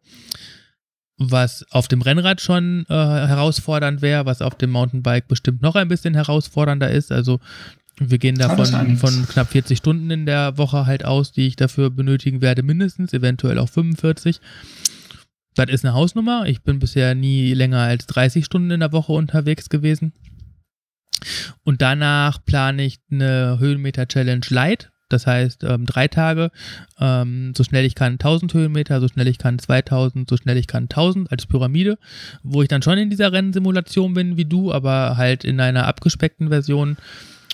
was 1.17 1.65
auf 1.71 1.87
dem 1.87 2.01
Rennrad 2.01 2.41
schon 2.41 2.85
äh, 2.89 2.93
herausfordernd 2.93 4.01
wäre, 4.01 4.25
was 4.25 4.41
auf 4.41 4.55
dem 4.55 4.71
Mountainbike 4.71 5.27
bestimmt 5.27 5.61
noch 5.61 5.75
ein 5.75 5.87
bisschen 5.87 6.13
herausfordernder 6.13 6.89
ist. 6.91 7.11
Also 7.11 7.39
wir 7.99 8.19
gehen 8.19 8.35
davon 8.35 8.97
von 8.97 9.27
knapp 9.27 9.49
40 9.49 9.79
Stunden 9.79 10.11
in 10.11 10.25
der 10.27 10.57
Woche 10.57 10.85
halt 10.85 11.03
aus, 11.03 11.31
die 11.31 11.47
ich 11.47 11.55
dafür 11.55 11.89
benötigen 11.89 12.41
werde, 12.41 12.61
mindestens, 12.61 13.13
eventuell 13.13 13.57
auch 13.57 13.69
45. 13.69 14.39
Das 15.55 15.69
ist 15.69 15.83
eine 15.83 15.95
Hausnummer. 15.95 16.45
Ich 16.45 16.61
bin 16.61 16.77
bisher 16.77 17.15
nie 17.15 17.55
länger 17.55 17.79
als 17.79 18.05
30 18.05 18.45
Stunden 18.45 18.69
in 18.69 18.81
der 18.81 18.91
Woche 18.91 19.13
unterwegs 19.13 19.69
gewesen. 19.69 20.13
Und 21.63 21.81
danach 21.81 22.45
plane 22.45 22.83
ich 22.83 22.99
eine 23.11 23.57
Höhenmeter-Challenge 23.59 24.45
Light. 24.49 24.91
Das 25.09 25.25
heißt, 25.25 25.63
ähm, 25.63 25.85
drei 25.85 26.07
Tage, 26.07 26.51
ähm, 26.99 27.53
so 27.55 27.63
schnell 27.63 27.85
ich 27.85 27.95
kann 27.95 28.13
1000 28.13 28.53
Höhenmeter, 28.53 28.99
so 28.99 29.07
schnell 29.07 29.27
ich 29.27 29.37
kann 29.37 29.57
2000, 29.59 30.29
so 30.29 30.37
schnell 30.37 30.57
ich 30.57 30.67
kann 30.67 30.89
1000 30.89 31.31
als 31.31 31.45
Pyramide, 31.45 31.97
wo 32.43 32.61
ich 32.61 32.67
dann 32.67 32.81
schon 32.81 32.97
in 32.97 33.09
dieser 33.09 33.31
Rennsimulation 33.31 34.13
bin 34.13 34.37
wie 34.37 34.45
du, 34.45 34.71
aber 34.71 35.17
halt 35.17 35.43
in 35.43 35.59
einer 35.59 35.87
abgespeckten 35.87 36.49
Version. 36.49 36.97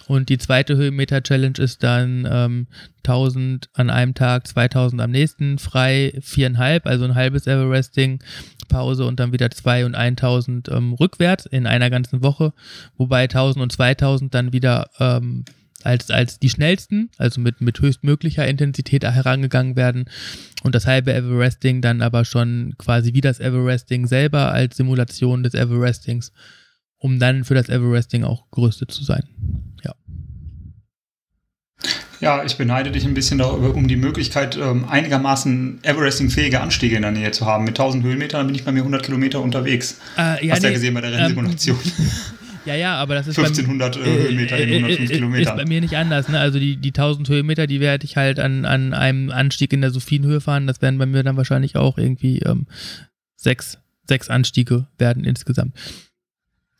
Und 0.08 0.30
die 0.30 0.38
zweite 0.38 0.76
Höhenmeter-Challenge 0.76 1.58
ist 1.60 1.82
dann 1.84 2.28
ähm, 2.30 2.68
1000 3.06 3.70
an 3.74 3.90
einem 3.90 4.14
Tag, 4.14 4.48
2000 4.48 5.02
am 5.02 5.12
nächsten, 5.12 5.60
frei 5.60 6.14
viereinhalb, 6.22 6.86
also 6.86 7.06
ein 7.06 7.16
halbes 7.16 7.48
Everesting, 7.48 8.20
Pause 8.68 9.06
und 9.06 9.20
dann 9.20 9.32
wieder 9.32 9.50
zwei 9.52 9.86
und 9.86 9.96
1000 9.96 10.70
ähm, 10.70 10.94
rückwärts 10.94 11.46
in 11.46 11.68
einer 11.68 11.90
ganzen 11.90 12.22
Woche, 12.22 12.54
wobei 12.98 13.24
1000 13.24 13.64
und 13.64 13.72
2000 13.72 14.34
dann 14.34 14.52
wieder 14.52 14.90
ähm, 15.00 15.46
als, 15.86 16.10
als 16.10 16.40
die 16.40 16.50
schnellsten, 16.50 17.10
also 17.18 17.42
mit, 17.42 17.62
mit 17.62 17.80
höchstmöglicher 17.80 18.48
Intensität 18.48 19.04
herangegangen 19.04 19.76
werden 19.76 20.06
und 20.64 20.76
das 20.76 20.88
halbe 20.88 21.14
Everesting 21.14 21.82
dann 21.82 22.02
aber 22.02 22.26
schon 22.26 22.74
quasi 22.78 23.14
wie 23.14 23.22
das 23.22 23.40
Everesting 23.40 24.08
selber 24.08 24.52
als 24.52 24.78
Simulation 24.78 25.44
des 25.44 25.54
Everestings, 25.54 26.32
um 26.98 27.20
dann 27.20 27.44
für 27.44 27.56
das 27.56 27.70
Everesting 27.70 28.24
auch 28.24 28.50
gerüstet 28.52 28.92
zu 28.92 29.04
sein. 29.04 29.24
Ja. 29.84 29.94
Ja, 32.22 32.42
ich 32.46 32.56
beneide 32.56 32.90
dich 32.90 33.04
ein 33.04 33.14
bisschen 33.14 33.40
darüber, 33.40 33.76
um 33.76 33.90
die 33.90 33.98
Möglichkeit, 33.98 34.56
ähm, 34.56 34.86
einigermaßen 34.88 35.84
Everesting-fähige 35.84 36.62
Anstiege 36.62 36.96
in 36.96 37.02
der 37.02 37.12
Nähe 37.12 37.32
zu 37.32 37.46
haben. 37.46 37.66
Mit 37.66 37.78
1000 37.78 38.02
Höhenmetern 38.02 38.48
bin 38.48 38.56
ich 38.56 38.64
bei 38.64 38.72
mir 38.72 38.80
100 38.80 39.04
Kilometer 39.04 39.42
unterwegs. 39.42 40.00
Äh, 40.18 40.46
ja, 40.48 40.54
Hast 40.54 40.64
du 40.64 40.68
nee, 40.68 40.72
ja 40.72 40.74
gesehen 40.74 40.94
bei 40.94 41.02
der 41.02 41.12
Rennsimulation. 41.12 41.78
Ähm, 41.84 42.12
ja, 42.66 42.76
ja, 42.76 42.96
aber 42.96 43.16
das 43.16 43.28
ist 43.28 43.38
1500 43.38 43.96
beim, 43.96 44.06
Höhenmeter 44.06 44.58
in 44.58 44.70
105 44.70 45.10
äh, 45.10 45.14
Kilometern. 45.14 45.58
Ist 45.58 45.64
bei 45.64 45.70
mir 45.70 45.82
nicht 45.82 45.98
anders. 45.98 46.30
Ne? 46.30 46.40
Also 46.40 46.60
die, 46.60 46.78
die 46.78 46.90
1000 46.90 47.28
Höhenmeter, 47.30 47.68
die 47.68 47.80
werde 47.80 48.06
ich 48.06 48.18
halt 48.18 48.40
an, 48.40 48.66
an 48.66 48.94
einem 48.94 49.30
Anstieg 49.32 49.74
in 49.74 49.82
der 49.82 49.92
Sophienhöhe 49.92 50.42
fahren. 50.42 50.68
Das 50.68 50.82
werden 50.82 50.98
bei 50.98 51.06
mir 51.06 51.24
dann 51.24 51.38
wahrscheinlich 51.38 51.76
auch 51.76 51.98
irgendwie 51.98 52.40
ähm, 52.40 52.68
sechs, 53.36 53.80
sechs 54.08 54.30
Anstiege 54.30 54.88
werden 54.98 55.24
insgesamt. 55.24 55.76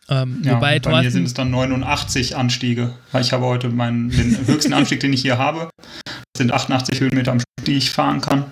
Ähm, 0.10 0.42
ja, 0.44 0.56
wobei, 0.56 0.76
bei 0.76 0.80
Thorsten, 0.80 1.04
mir 1.06 1.12
sind 1.12 1.26
es 1.26 1.34
dann 1.34 1.50
89 1.52 2.36
Anstiege. 2.36 2.94
Weil 3.12 3.22
ich 3.22 3.34
habe 3.34 3.46
heute 3.46 3.70
meinen 3.70 4.10
den 4.10 4.38
höchsten 4.48 4.74
Anstieg, 4.74 5.00
den 5.00 5.14
ich 5.14 5.22
hier 5.22 5.38
habe. 5.38 5.70
Das 6.04 6.40
sind 6.40 6.52
88 6.52 7.00
Höhenmeter 7.00 7.32
am 7.32 7.40
Stück, 7.40 7.66
die 7.66 7.78
ich 7.78 7.92
fahren 7.92 8.22
kann. 8.22 8.46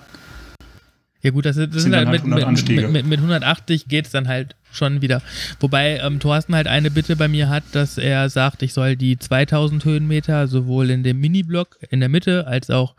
Ja 1.21 1.31
gut, 1.31 1.45
das, 1.45 1.55
das 1.55 1.83
sind, 1.83 1.95
halt 1.95 2.07
halt 2.07 2.21
100 2.21 2.39
mit, 2.39 2.47
Anstiege. 2.47 2.81
mit, 2.83 2.91
mit, 2.91 3.05
mit 3.05 3.19
180 3.19 3.87
geht 3.87 4.05
es 4.05 4.11
dann 4.11 4.27
halt 4.27 4.55
schon 4.71 5.01
wieder. 5.01 5.21
Wobei 5.59 5.99
ähm, 5.99 6.19
Thorsten 6.19 6.55
halt 6.55 6.67
eine 6.67 6.91
Bitte 6.91 7.15
bei 7.15 7.27
mir 7.27 7.49
hat, 7.49 7.63
dass 7.73 7.97
er 7.97 8.29
sagt, 8.29 8.63
ich 8.63 8.73
soll 8.73 8.95
die 8.95 9.17
2000 9.17 9.85
Höhenmeter 9.85 10.47
sowohl 10.47 10.89
in 10.89 11.03
dem 11.03 11.19
Mini-Block 11.19 11.77
in 11.89 11.99
der 11.99 12.09
Mitte 12.09 12.47
als 12.47 12.69
auch 12.69 12.95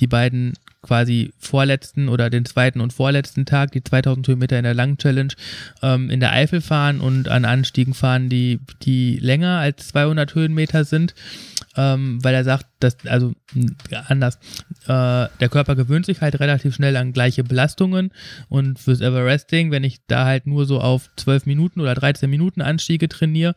die 0.00 0.06
beiden 0.06 0.54
quasi 0.82 1.32
vorletzten 1.38 2.08
oder 2.08 2.28
den 2.28 2.44
zweiten 2.44 2.80
und 2.80 2.92
vorletzten 2.92 3.46
Tag, 3.46 3.70
die 3.70 3.84
2000 3.84 4.26
Höhenmeter 4.26 4.58
in 4.58 4.64
der 4.64 4.74
langen 4.74 4.98
Challenge, 4.98 5.32
ähm, 5.80 6.10
in 6.10 6.18
der 6.18 6.32
Eifel 6.32 6.60
fahren 6.60 7.00
und 7.00 7.28
an 7.28 7.44
Anstiegen 7.44 7.94
fahren, 7.94 8.28
die, 8.28 8.58
die 8.82 9.16
länger 9.18 9.58
als 9.58 9.88
200 9.88 10.34
Höhenmeter 10.34 10.84
sind, 10.84 11.14
ähm, 11.76 12.18
weil 12.22 12.34
er 12.34 12.42
sagt, 12.42 12.66
dass, 12.80 12.96
also 13.06 13.32
anders, 14.08 14.36
äh, 14.86 15.28
der 15.40 15.48
Körper 15.50 15.76
gewöhnt 15.76 16.04
sich 16.04 16.20
halt 16.20 16.40
relativ 16.40 16.74
schnell 16.74 16.96
an 16.96 17.12
gleiche 17.12 17.44
Belastungen 17.44 18.10
und 18.48 18.80
fürs 18.80 19.00
Everesting, 19.00 19.70
wenn 19.70 19.84
ich 19.84 20.00
da 20.08 20.24
halt 20.24 20.48
nur 20.48 20.66
so 20.66 20.80
auf 20.80 20.91
12 21.16 21.46
Minuten 21.46 21.80
oder 21.80 21.94
13 21.94 22.28
Minuten 22.28 22.62
Anstiege 22.62 23.08
trainiere, 23.08 23.54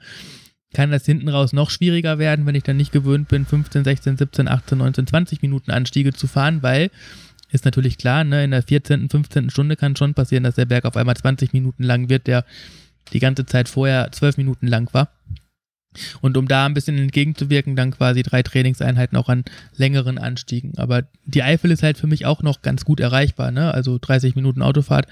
kann 0.74 0.92
das 0.92 1.06
hinten 1.06 1.30
raus 1.30 1.54
noch 1.54 1.70
schwieriger 1.70 2.20
werden, 2.20 2.46
wenn 2.46 2.56
ich 2.56 2.64
dann 2.64 2.78
nicht 2.78 2.92
gewöhnt 2.92 3.30
bin, 3.30 3.46
15, 3.46 3.84
16, 3.84 4.18
17, 4.18 4.48
18, 4.48 4.78
19, 4.78 5.08
20 5.08 5.42
Minuten 5.42 5.72
Anstiege 5.72 6.14
zu 6.14 6.28
fahren, 6.28 6.64
weil 6.64 6.92
ist 7.52 7.66
natürlich 7.66 7.98
klar, 7.98 8.24
ne, 8.24 8.44
in 8.44 8.52
der 8.52 8.64
14., 8.64 9.10
15. 9.10 9.50
Stunde 9.50 9.76
kann 9.76 9.96
schon 9.96 10.14
passieren, 10.14 10.44
dass 10.44 10.56
der 10.56 10.66
Berg 10.66 10.86
auf 10.86 10.98
einmal 10.98 11.16
20 11.16 11.54
Minuten 11.54 11.84
lang 11.84 12.10
wird, 12.10 12.28
der 12.28 12.44
die 13.14 13.20
ganze 13.20 13.46
Zeit 13.46 13.70
vorher 13.70 14.12
12 14.12 14.38
Minuten 14.38 14.68
lang 14.68 14.94
war. 14.94 15.10
Und 16.20 16.36
um 16.36 16.48
da 16.48 16.66
ein 16.66 16.74
bisschen 16.74 16.98
entgegenzuwirken, 16.98 17.78
dann 17.78 17.92
quasi 17.92 18.22
drei 18.22 18.44
Trainingseinheiten 18.44 19.18
auch 19.18 19.30
an 19.30 19.46
längeren 19.76 20.18
Anstiegen. 20.18 20.78
Aber 20.78 21.04
die 21.26 21.44
Eifel 21.44 21.72
ist 21.72 21.84
halt 21.84 21.98
für 21.98 22.08
mich 22.08 22.26
auch 22.26 22.42
noch 22.42 22.62
ganz 22.62 22.84
gut 22.84 23.00
erreichbar, 23.00 23.52
ne? 23.52 23.74
Also 23.74 23.98
30 23.98 24.36
Minuten 24.36 24.62
Autofahrt. 24.62 25.08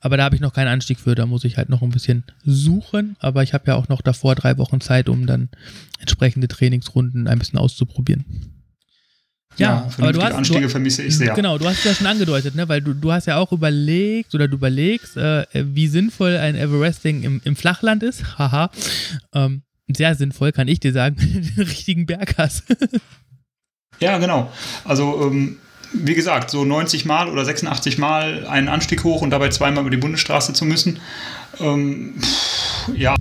Aber 0.00 0.16
da 0.16 0.24
habe 0.24 0.36
ich 0.36 0.42
noch 0.42 0.52
keinen 0.52 0.68
Anstieg 0.68 1.00
für, 1.00 1.14
da 1.14 1.26
muss 1.26 1.44
ich 1.44 1.56
halt 1.56 1.68
noch 1.68 1.82
ein 1.82 1.90
bisschen 1.90 2.24
suchen. 2.44 3.16
Aber 3.18 3.42
ich 3.42 3.54
habe 3.54 3.64
ja 3.68 3.74
auch 3.74 3.88
noch 3.88 4.02
davor 4.02 4.34
drei 4.34 4.58
Wochen 4.58 4.80
Zeit, 4.80 5.08
um 5.08 5.26
dann 5.26 5.48
entsprechende 5.98 6.48
Trainingsrunden 6.48 7.28
ein 7.28 7.38
bisschen 7.38 7.58
auszuprobieren. 7.58 8.24
Ja, 9.58 9.88
aber 9.98 10.12
du 10.12 10.22
hast, 10.22 10.34
Anstiege 10.34 10.62
du, 10.62 10.68
vermisse 10.68 11.02
ich 11.02 11.16
sehr. 11.16 11.34
Genau, 11.34 11.56
du 11.56 11.66
hast 11.66 11.78
es 11.78 11.84
ja 11.84 11.94
schon 11.94 12.06
angedeutet, 12.06 12.54
ne? 12.54 12.68
weil 12.68 12.82
du, 12.82 12.92
du 12.92 13.10
hast 13.10 13.26
ja 13.26 13.38
auch 13.38 13.52
überlegt 13.52 14.34
oder 14.34 14.48
du 14.48 14.56
überlegst, 14.56 15.16
äh, 15.16 15.46
wie 15.52 15.88
sinnvoll 15.88 16.36
ein 16.36 16.56
Everesting 16.56 17.22
im, 17.22 17.40
im 17.44 17.56
Flachland 17.56 18.02
ist. 18.02 18.38
Haha. 18.38 18.70
Ähm, 19.32 19.62
sehr 19.88 20.14
sinnvoll, 20.14 20.52
kann 20.52 20.68
ich 20.68 20.80
dir 20.80 20.92
sagen, 20.92 21.16
wenn 21.18 21.32
du 21.32 21.40
den 21.40 21.64
richtigen 21.64 22.06
Berg 22.06 22.36
hast. 22.36 22.64
ja, 24.00 24.18
genau. 24.18 24.52
Also, 24.84 25.26
ähm, 25.26 25.56
wie 25.92 26.14
gesagt, 26.14 26.50
so 26.50 26.64
90 26.64 27.04
Mal 27.04 27.28
oder 27.28 27.44
86 27.44 27.98
Mal 27.98 28.46
einen 28.46 28.68
Anstieg 28.68 29.04
hoch 29.04 29.22
und 29.22 29.30
dabei 29.30 29.48
zweimal 29.48 29.82
über 29.82 29.90
die 29.90 29.96
Bundesstraße 29.96 30.52
zu 30.52 30.64
müssen, 30.64 31.00
ähm, 31.60 32.14
pff, 32.20 32.90
ja, 32.96 33.14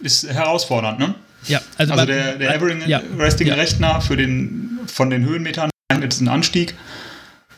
ist 0.00 0.28
herausfordernd, 0.28 0.98
ne? 0.98 1.14
Ja, 1.46 1.60
also, 1.76 1.94
Also 1.94 2.06
der, 2.06 2.36
der 2.36 2.60
ja, 2.60 2.86
ja. 2.86 3.00
Everesting-Rechner 3.14 4.00
für 4.00 4.16
den 4.16 4.80
von 4.86 5.10
den 5.10 5.24
Höhenmetern 5.24 5.70
geeignetsten 5.88 6.28
Anstieg, 6.28 6.74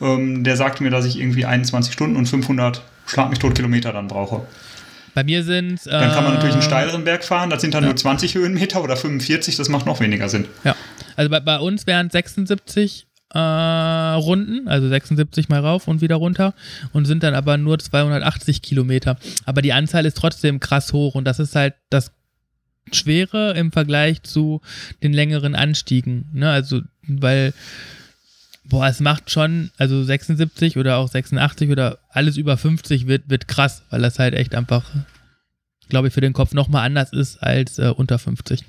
ähm, 0.01 0.43
der 0.43 0.55
sagte 0.57 0.83
mir, 0.83 0.89
dass 0.89 1.05
ich 1.05 1.19
irgendwie 1.19 1.45
21 1.45 1.93
Stunden 1.93 2.15
und 2.15 2.25
500 2.25 2.81
Schlag 3.05 3.29
mich 3.29 3.39
tot 3.39 3.55
Kilometer 3.55 3.91
dann 3.91 4.07
brauche. 4.07 4.45
Bei 5.13 5.23
mir 5.23 5.43
sind 5.43 5.85
Dann 5.85 6.11
kann 6.11 6.23
man 6.23 6.33
natürlich 6.33 6.55
einen 6.55 6.63
äh, 6.63 6.65
steileren 6.65 7.03
Berg 7.03 7.23
fahren, 7.23 7.49
das 7.49 7.61
sind 7.61 7.73
dann 7.73 7.83
ja. 7.83 7.89
nur 7.89 7.95
20 7.95 8.35
Höhenmeter 8.35 8.81
oder 8.83 8.97
45, 8.97 9.55
das 9.57 9.69
macht 9.69 9.85
noch 9.85 9.99
weniger 9.99 10.29
Sinn. 10.29 10.45
Ja, 10.63 10.75
also 11.15 11.29
bei, 11.29 11.39
bei 11.39 11.59
uns 11.59 11.85
wären 11.85 12.09
76 12.09 13.05
äh, 13.33 13.39
Runden, 13.39 14.67
also 14.67 14.87
76 14.87 15.49
mal 15.49 15.59
rauf 15.59 15.87
und 15.87 16.01
wieder 16.01 16.15
runter 16.15 16.53
und 16.91 17.05
sind 17.05 17.23
dann 17.23 17.33
aber 17.33 17.57
nur 17.57 17.79
280 17.79 18.61
Kilometer. 18.61 19.17
Aber 19.45 19.61
die 19.61 19.73
Anzahl 19.73 20.05
ist 20.05 20.17
trotzdem 20.17 20.59
krass 20.59 20.93
hoch 20.93 21.15
und 21.15 21.25
das 21.25 21.39
ist 21.39 21.55
halt 21.55 21.73
das 21.89 22.11
Schwere 22.91 23.53
im 23.53 23.71
Vergleich 23.71 24.21
zu 24.23 24.61
den 25.01 25.13
längeren 25.13 25.55
Anstiegen. 25.55 26.29
Ne? 26.33 26.51
Also, 26.51 26.81
weil, 27.07 27.53
boah, 28.65 28.87
es 28.87 28.99
macht 28.99 29.31
schon, 29.31 29.71
also 29.77 30.03
76 30.03 30.77
oder 30.77 30.97
auch 30.97 31.07
86 31.07 31.69
oder 31.69 31.99
alles 32.09 32.37
über 32.37 32.57
50 32.57 33.07
wird, 33.07 33.29
wird 33.29 33.47
krass, 33.47 33.83
weil 33.89 34.01
das 34.01 34.19
halt 34.19 34.35
echt 34.35 34.53
einfach, 34.53 34.85
glaube 35.89 36.09
ich, 36.09 36.13
für 36.13 36.21
den 36.21 36.33
Kopf 36.33 36.53
nochmal 36.53 36.85
anders 36.85 37.13
ist 37.13 37.41
als 37.41 37.79
äh, 37.79 37.87
unter 37.95 38.19
50. 38.19 38.63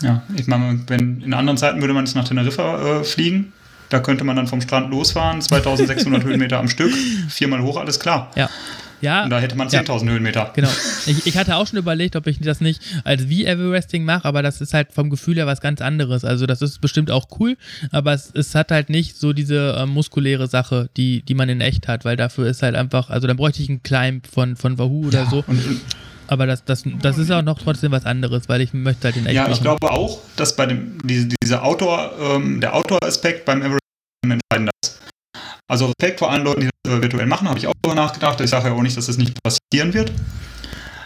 Ja, 0.00 0.22
ich 0.36 0.46
meine, 0.46 0.80
wenn 0.86 1.20
in 1.22 1.34
anderen 1.34 1.56
Zeiten 1.58 1.80
würde 1.80 1.94
man 1.94 2.04
jetzt 2.04 2.14
nach 2.14 2.26
Teneriffa 2.26 3.00
äh, 3.00 3.04
fliegen, 3.04 3.52
da 3.90 4.00
könnte 4.00 4.24
man 4.24 4.36
dann 4.36 4.46
vom 4.46 4.60
Strand 4.60 4.90
losfahren, 4.90 5.40
2600 5.42 6.24
Höhenmeter 6.24 6.58
am 6.58 6.68
Stück, 6.68 6.92
viermal 7.28 7.62
hoch, 7.62 7.76
alles 7.76 8.00
klar. 8.00 8.30
Ja. 8.34 8.48
Ja, 9.02 9.24
Und 9.24 9.30
da 9.30 9.40
hätte 9.40 9.56
man 9.56 9.68
Ja. 9.68 9.80
10.000 9.80 10.08
Höhenmeter. 10.10 10.52
Genau. 10.54 10.68
Ich, 11.06 11.26
ich 11.26 11.36
hatte 11.36 11.56
auch 11.56 11.66
schon 11.66 11.80
überlegt, 11.80 12.14
ob 12.14 12.28
ich 12.28 12.38
das 12.38 12.60
nicht 12.60 12.80
als 13.02 13.28
wie 13.28 13.44
Everesting 13.44 14.04
mache, 14.04 14.24
aber 14.24 14.42
das 14.42 14.60
ist 14.60 14.72
halt 14.74 14.92
vom 14.92 15.10
Gefühl 15.10 15.34
her 15.34 15.46
was 15.46 15.60
ganz 15.60 15.80
anderes. 15.80 16.24
Also 16.24 16.46
das 16.46 16.62
ist 16.62 16.80
bestimmt 16.80 17.10
auch 17.10 17.26
cool, 17.40 17.56
aber 17.90 18.12
es, 18.12 18.30
es 18.32 18.54
hat 18.54 18.70
halt 18.70 18.90
nicht 18.90 19.16
so 19.16 19.32
diese 19.32 19.74
äh, 19.76 19.86
muskuläre 19.86 20.46
Sache, 20.46 20.88
die, 20.96 21.22
die 21.22 21.34
man 21.34 21.48
in 21.48 21.60
echt 21.60 21.88
hat, 21.88 22.04
weil 22.04 22.16
dafür 22.16 22.46
ist 22.46 22.62
halt 22.62 22.76
einfach, 22.76 23.10
also 23.10 23.26
dann 23.26 23.36
bräuchte 23.36 23.60
ich 23.60 23.68
einen 23.68 23.82
Climb 23.82 24.24
von, 24.28 24.54
von 24.54 24.78
Wahoo 24.78 25.08
oder 25.08 25.26
so, 25.26 25.42
Und, 25.48 25.66
und 25.66 25.80
aber 26.32 26.46
das, 26.46 26.64
das, 26.64 26.84
das 27.00 27.18
ist 27.18 27.30
auch 27.30 27.42
noch 27.42 27.58
trotzdem 27.58 27.92
was 27.92 28.06
anderes, 28.06 28.48
weil 28.48 28.60
ich 28.60 28.72
möchte 28.72 29.04
halt 29.04 29.16
in 29.16 29.26
echt 29.26 29.34
ja, 29.34 29.42
machen. 29.42 29.52
ich 29.52 29.60
glaube 29.60 29.90
auch, 29.90 30.20
dass 30.36 30.56
bei 30.56 30.66
dem, 30.66 30.98
diese, 31.04 31.28
diese 31.42 31.62
Outdoor, 31.62 32.12
ähm, 32.20 32.60
der 32.60 32.74
Outdoor-Aspekt 32.74 33.44
beim 33.44 33.62
Everest 33.62 33.80
entscheidender 34.24 34.72
ist. 34.82 35.00
Also 35.68 35.86
Respekt 35.86 36.18
vor 36.18 36.30
allen 36.30 36.44
Leuten, 36.44 36.62
die 36.62 36.70
das 36.84 37.02
virtuell 37.02 37.26
machen, 37.26 37.48
habe 37.48 37.58
ich 37.58 37.66
auch 37.66 37.72
darüber 37.82 38.00
nachgedacht. 38.00 38.40
Ich 38.40 38.50
sage 38.50 38.68
ja 38.68 38.74
auch 38.74 38.82
nicht, 38.82 38.96
dass 38.96 39.06
das 39.06 39.18
nicht 39.18 39.36
passieren 39.42 39.94
wird. 39.94 40.12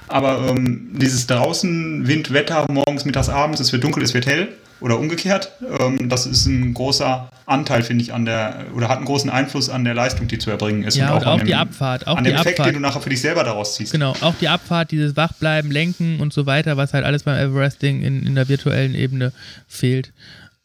Aber 0.09 0.49
ähm, 0.49 0.91
dieses 0.93 1.27
draußen, 1.27 2.07
Wind, 2.07 2.33
Wetter, 2.33 2.67
morgens, 2.71 3.05
mittags, 3.05 3.29
abends, 3.29 3.61
es 3.61 3.73
wird 3.73 3.85
dunkel, 3.85 4.03
es 4.03 4.15
wird 4.15 4.27
hell 4.27 4.49
oder 4.81 4.99
umgekehrt, 4.99 5.53
ähm, 5.81 6.09
das 6.09 6.27
ist 6.27 6.47
ein 6.47 6.75
großer 6.75 7.31
Anteil, 7.47 7.83
finde 7.83 8.03
ich, 8.03 8.13
an 8.13 8.25
der, 8.25 8.67
oder 8.75 8.89
hat 8.89 8.99
einen 8.99 9.07
großen 9.07 9.31
Einfluss 9.31 9.71
an 9.71 9.85
der 9.85 9.95
Leistung, 9.95 10.29
die 10.29 10.39
zu 10.39 10.51
erbringen 10.51 10.85
ist. 10.85 10.97
ja, 10.97 11.15
und 11.15 11.23
an 11.23 11.29
auch 11.29 11.39
dem, 11.39 11.47
die 11.47 11.55
Abfahrt, 11.55 12.07
auch 12.07 12.19
an 12.19 12.25
die 12.25 12.31
dem 12.31 12.37
Effekt, 12.37 12.61
Abfahrt. 12.61 12.69
den 12.69 12.75
du 12.75 12.81
nachher 12.81 13.01
für 13.01 13.11
dich 13.11 13.21
selber 13.21 13.43
daraus 13.45 13.75
ziehst. 13.75 13.93
Genau, 13.93 14.15
auch 14.21 14.35
die 14.41 14.49
Abfahrt, 14.49 14.91
dieses 14.91 15.17
Wachbleiben, 15.17 15.71
Lenken 15.71 16.21
und 16.21 16.33
so 16.33 16.45
weiter, 16.45 16.77
was 16.77 16.93
halt 16.93 17.05
alles 17.05 17.23
beim 17.23 17.39
Everesting 17.39 18.03
in, 18.03 18.27
in 18.27 18.35
der 18.35 18.49
virtuellen 18.49 18.95
Ebene 18.95 19.33
fehlt. 19.67 20.13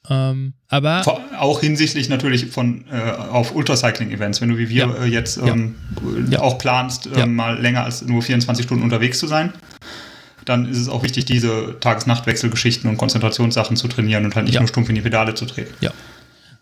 Ähm, 0.10 0.54
aber 0.68 1.04
Auch 1.38 1.60
hinsichtlich 1.62 2.10
natürlich 2.10 2.48
von 2.48 2.86
äh, 2.92 3.12
auf 3.12 3.54
Ultracycling-Events, 3.56 4.42
wenn 4.42 4.50
du 4.50 4.58
wie 4.58 4.68
wir 4.70 4.88
Ja. 4.88 4.96
äh, 4.96 5.06
jetzt 5.06 5.38
Ja. 5.38 5.48
ähm, 5.54 5.76
Ja. 6.30 6.40
auch 6.40 6.58
planst, 6.58 7.06
äh, 7.08 7.20
Ja. 7.20 7.26
mal 7.28 7.60
länger 7.62 7.84
als 7.84 8.02
nur 8.02 8.22
24 8.24 8.66
Stunden 8.66 8.84
unterwegs 8.84 9.20
zu 9.20 9.28
sein, 9.28 9.54
dann 10.46 10.68
ist 10.68 10.78
es 10.80 10.90
auch 10.90 11.04
wichtig, 11.04 11.26
diese 11.26 11.78
Tages-Nacht-Wechselgeschichten 11.80 12.90
und 12.90 12.98
Konzentrationssachen 12.98 13.78
zu 13.78 13.88
trainieren 13.88 14.26
und 14.26 14.36
halt 14.36 14.46
nicht 14.48 14.56
Ja. 14.56 14.62
nur 14.62 14.68
stumpf 14.68 14.90
in 14.90 14.96
die 14.96 15.02
Pedale 15.02 15.36
zu 15.36 15.46
treten. 15.46 15.74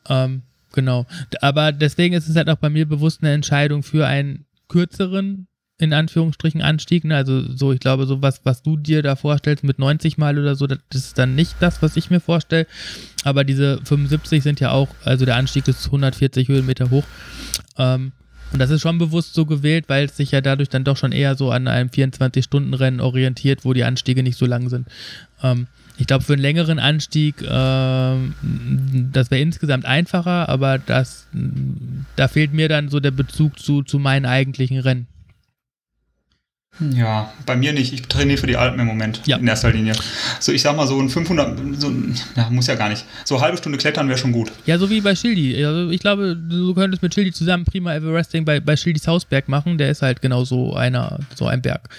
Ähm, 0.10 0.42
genau. 0.74 1.06
Aber 1.42 1.72
deswegen 1.72 2.14
ist 2.16 2.28
es 2.28 2.36
halt 2.36 2.50
auch 2.50 2.58
bei 2.58 2.70
mir 2.70 2.86
bewusst 2.88 3.20
eine 3.22 3.32
Entscheidung 3.32 3.84
für 3.84 4.06
einen 4.06 4.46
kürzeren, 4.68 5.48
in 5.80 5.94
Anführungsstrichen, 5.94 6.62
Anstieg. 6.62 7.06
Ne? 7.06 7.16
Also 7.16 7.42
so, 7.56 7.72
ich 7.72 7.80
glaube, 7.80 8.06
so 8.06 8.22
was, 8.22 8.42
was 8.44 8.62
du 8.62 8.78
dir 8.78 9.02
da 9.02 9.16
vorstellst 9.16 9.64
mit 9.64 9.80
90 9.80 10.18
Mal 10.18 10.38
oder 10.38 10.56
so, 10.56 10.68
das 10.68 10.80
ist 10.92 11.18
dann 11.18 11.36
nicht 11.36 11.56
das, 11.62 11.82
was 11.82 11.96
ich 11.96 12.10
mir 12.10 12.20
vorstelle. 12.20 12.68
Aber 13.24 13.44
diese 13.44 13.80
75 13.84 14.44
sind 14.44 14.60
ja 14.60 14.72
auch, 14.72 14.90
also 15.04 15.26
der 15.26 15.38
Anstieg 15.38 15.68
ist 15.68 15.86
140 15.86 16.48
Höhenmeter 16.50 16.90
hoch. 16.90 17.06
Ähm, 17.78 18.12
Und 18.52 18.60
das 18.60 18.72
ist 18.72 18.82
schon 18.82 18.98
bewusst 18.98 19.34
so 19.36 19.46
gewählt, 19.46 19.86
weil 19.88 20.06
es 20.06 20.18
sich 20.18 20.32
ja 20.32 20.42
dadurch 20.42 20.70
dann 20.70 20.84
doch 20.84 20.98
schon 20.98 21.12
eher 21.12 21.36
so 21.36 21.52
an 21.52 21.68
einem 21.68 21.90
24-Stunden-Rennen 21.90 23.00
orientiert, 23.00 23.64
wo 23.64 23.74
die 23.74 23.84
Anstiege 23.84 24.24
nicht 24.24 24.38
so 24.38 24.46
lang 24.46 24.70
sind. 24.70 24.88
Ähm, 25.44 25.68
ich 25.98 26.08
glaube, 26.08 26.24
für 26.24 26.34
einen 26.34 26.42
längeren 26.42 26.80
Anstieg, 26.80 27.42
äh, 27.42 27.46
das 27.46 29.32
wäre 29.32 29.42
insgesamt 29.42 29.86
einfacher, 29.86 30.50
aber 30.50 30.78
das, 30.78 31.28
da 32.16 32.28
fehlt 32.28 32.54
mir 32.54 32.70
dann 32.70 32.90
so 32.90 33.00
der 33.00 33.12
Bezug 33.12 33.60
zu, 33.60 33.84
zu 33.84 34.00
meinen 34.00 34.26
eigentlichen 34.26 34.80
Rennen. 34.80 35.08
Ja, 36.94 37.34
bei 37.46 37.58
mir 37.58 37.74
nicht. 37.74 37.92
Ich 37.94 38.04
trainiere 38.04 38.38
für 38.38 38.48
die 38.48 38.56
Alpen 38.56 38.80
im 38.80 38.86
Moment 38.88 39.22
Ja. 39.26 39.36
in 39.38 39.48
erster 39.48 39.72
Linie. 39.72 39.94
So, 40.40 40.54
ich 40.54 40.62
sag 40.62 40.78
mal 40.78 40.88
so 40.88 40.98
ein 41.00 41.10
500, 41.10 41.58
so, 41.78 41.90
ein- 41.90 42.16
ja, 42.38 42.50
muss 42.50 42.68
ja 42.68 42.76
gar 42.76 42.88
nicht. 42.88 43.04
So 43.26 43.36
eine 43.36 43.44
halbe 43.44 43.58
Stunde 43.58 43.78
klettern 43.78 44.08
wäre 44.08 44.18
schon 44.18 44.32
gut. 44.32 44.52
Ja, 44.66 44.78
so 44.78 44.90
wie 44.90 45.02
bei 45.02 45.14
Schildi. 45.14 45.62
Also 45.66 45.90
ich 45.90 46.00
glaube, 46.00 46.38
du 46.38 46.74
könntest 46.74 47.04
mit 47.04 47.14
Schildi 47.14 47.34
zusammen 47.34 47.66
prima 47.66 47.94
Everesting 47.96 48.46
bei, 48.46 48.62
bei 48.62 48.78
Schildis 48.78 49.08
Hausberg 49.08 49.50
machen. 49.50 49.78
Der 49.78 49.90
ist 49.90 50.02
halt 50.02 50.22
genau 50.22 50.46
so 50.46 50.74
einer, 50.74 51.20
so 51.36 51.48
ein 51.48 51.62
Berg. 51.62 51.90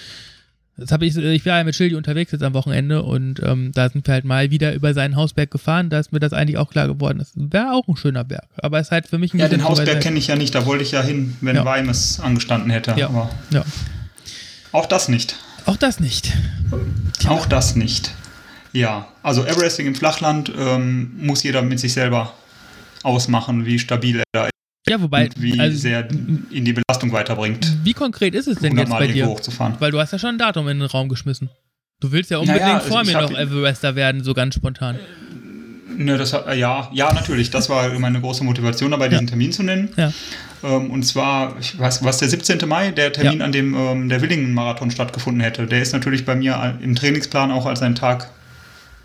Das 0.77 0.91
habe 0.91 1.05
ich, 1.05 1.15
ich 1.15 1.45
war 1.45 1.59
ja 1.59 1.63
mit 1.63 1.75
Schildi 1.75 1.93
unterwegs 1.93 2.31
jetzt 2.31 2.41
am 2.41 2.55
Wochenende 2.55 3.03
und 3.03 3.39
ähm, 3.43 3.71
da 3.75 3.87
sind 3.87 4.07
wir 4.07 4.15
halt 4.15 4.25
mal 4.25 4.49
wieder 4.49 4.73
über 4.73 4.95
seinen 4.95 5.15
Hausberg 5.15 5.51
gefahren. 5.51 5.91
Da 5.91 5.99
ist 5.99 6.11
mir 6.11 6.19
das 6.19 6.33
eigentlich 6.33 6.57
auch 6.57 6.71
klar 6.71 6.87
geworden. 6.87 7.19
Das 7.19 7.33
wäre 7.35 7.73
auch 7.73 7.87
ein 7.87 7.97
schöner 7.97 8.23
Berg. 8.23 8.45
Aber 8.57 8.79
es 8.79 8.87
ist 8.87 8.91
halt 8.91 9.05
für 9.05 9.19
mich 9.19 9.31
ein 9.35 9.39
Ja, 9.39 9.47
den 9.47 9.63
Hausberg 9.63 10.01
kenne 10.01 10.17
ich 10.17 10.25
ja 10.25 10.35
nicht, 10.35 10.55
da 10.55 10.65
wollte 10.65 10.83
ich 10.83 10.91
ja 10.91 11.03
hin, 11.03 11.35
wenn 11.41 11.55
Ja. 11.55 11.65
Weimes 11.65 12.19
angestanden 12.19 12.71
hätte. 12.71 12.95
Ja. 12.97 13.09
Aber 13.09 13.29
Ja. 13.51 13.63
Auch 14.71 14.85
das 14.85 15.07
nicht. 15.07 15.35
Auch 15.65 15.77
das 15.77 15.99
nicht. 15.99 16.31
Auch 17.27 17.45
das 17.45 17.75
nicht. 17.75 18.11
Ja, 18.73 19.07
also 19.21 19.45
Everesting 19.45 19.87
im 19.87 19.95
Flachland 19.95 20.51
ähm, 20.57 21.11
muss 21.17 21.43
jeder 21.43 21.61
mit 21.61 21.79
sich 21.79 21.93
selber 21.93 22.33
ausmachen, 23.03 23.65
wie 23.65 23.79
stabil 23.79 24.19
er 24.19 24.23
da 24.31 24.45
ist 24.45 24.51
Ja, 24.87 25.01
wobei, 25.01 25.25
und 25.25 25.41
wie 25.41 25.59
also, 25.59 25.77
sehr 25.77 26.07
ihn 26.09 26.65
die 26.65 26.73
Belastung 26.73 27.11
weiterbringt, 27.11 27.77
wie 27.83 27.93
konkret 27.93 28.33
ist 28.33 28.47
es 28.47 28.59
denn 28.59 28.77
jetzt 28.77 28.89
bei 28.89 29.07
dir? 29.07 29.27
hochzufahren. 29.27 29.75
Weil 29.79 29.91
du 29.91 29.99
hast 29.99 30.11
ja 30.11 30.19
schon 30.19 30.35
ein 30.35 30.37
Datum 30.37 30.67
in 30.69 30.79
den 30.79 30.87
Raum 30.87 31.09
geschmissen. 31.09 31.49
Du 31.99 32.11
willst 32.11 32.31
ja 32.31 32.37
unbedingt 32.37 32.63
Naja, 32.63 32.77
also 32.77 32.87
vor 32.89 33.03
mir 33.03 33.13
noch 33.13 33.31
Everester 33.31 33.95
werden, 33.95 34.23
so 34.23 34.33
ganz 34.33 34.55
spontan. 34.55 34.97
Ne, 35.97 36.17
das 36.17 36.33
äh, 36.33 36.55
ja, 36.57 36.89
ja, 36.93 37.13
natürlich. 37.13 37.51
Das 37.51 37.69
war 37.69 37.89
meine 37.99 38.21
große 38.21 38.43
Motivation, 38.43 38.91
dabei 38.91 39.09
diesen 39.09 39.27
Termin 39.27 39.51
zu 39.51 39.63
nennen. 39.63 39.89
Ja. 39.97 40.11
Ähm, 40.63 40.91
und 40.91 41.03
zwar, 41.03 41.55
ich 41.59 41.77
weiß, 41.79 42.03
was 42.03 42.19
der 42.19 42.29
17. 42.29 42.67
Mai, 42.67 42.91
der 42.91 43.11
Termin, 43.13 43.39
Ja. 43.39 43.45
an 43.45 43.51
dem 43.51 43.73
ähm, 43.75 44.09
der 44.09 44.21
Willingen-Marathon 44.21 44.91
stattgefunden 44.91 45.41
hätte. 45.41 45.65
Der 45.67 45.81
ist 45.81 45.93
natürlich 45.93 46.25
bei 46.25 46.35
mir 46.35 46.77
im 46.81 46.95
Trainingsplan 46.95 47.51
auch 47.51 47.65
als 47.65 47.81
ein 47.81 47.95
Tag 47.95 48.29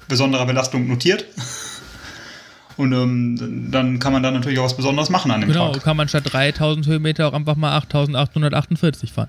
besonderer 0.09 0.47
Belastung 0.47 0.87
notiert. 0.87 1.25
Und 2.77 2.93
ähm, 2.93 3.71
dann 3.71 3.99
kann 4.01 4.13
man 4.13 4.23
da 4.23 4.31
natürlich 4.31 4.59
auch 4.59 4.65
was 4.67 4.77
Besonderes 4.77 5.09
machen 5.09 5.31
an 5.31 5.41
dem 5.41 5.49
Genau, 5.49 5.73
Tag. 5.73 5.83
kann 5.83 5.97
man 5.97 6.09
statt 6.09 6.25
3000 6.31 6.87
Höhenmeter 6.87 7.27
auch 7.27 7.33
einfach 7.33 7.57
mal 7.57 7.75
8848 7.79 9.13
fahren. 9.15 9.29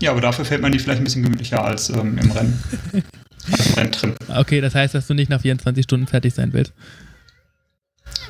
Ja, 0.00 0.10
aber 0.10 0.20
dafür 0.20 0.44
fällt 0.44 0.60
man 0.60 0.72
die 0.72 0.80
vielleicht 0.80 1.00
ein 1.00 1.04
bisschen 1.04 1.22
gemütlicher 1.22 1.64
als 1.64 1.88
ähm, 1.90 2.18
im 2.18 2.30
Rennen. 2.32 2.62
Als 3.50 3.76
Renntrim. 3.78 4.14
Okay, 4.36 4.60
das 4.60 4.74
heißt, 4.74 4.94
dass 4.94 5.06
du 5.06 5.14
nicht 5.14 5.30
nach 5.30 5.40
24 5.40 5.82
Stunden 5.84 6.06
fertig 6.06 6.34
sein 6.34 6.52
willst. 6.52 6.74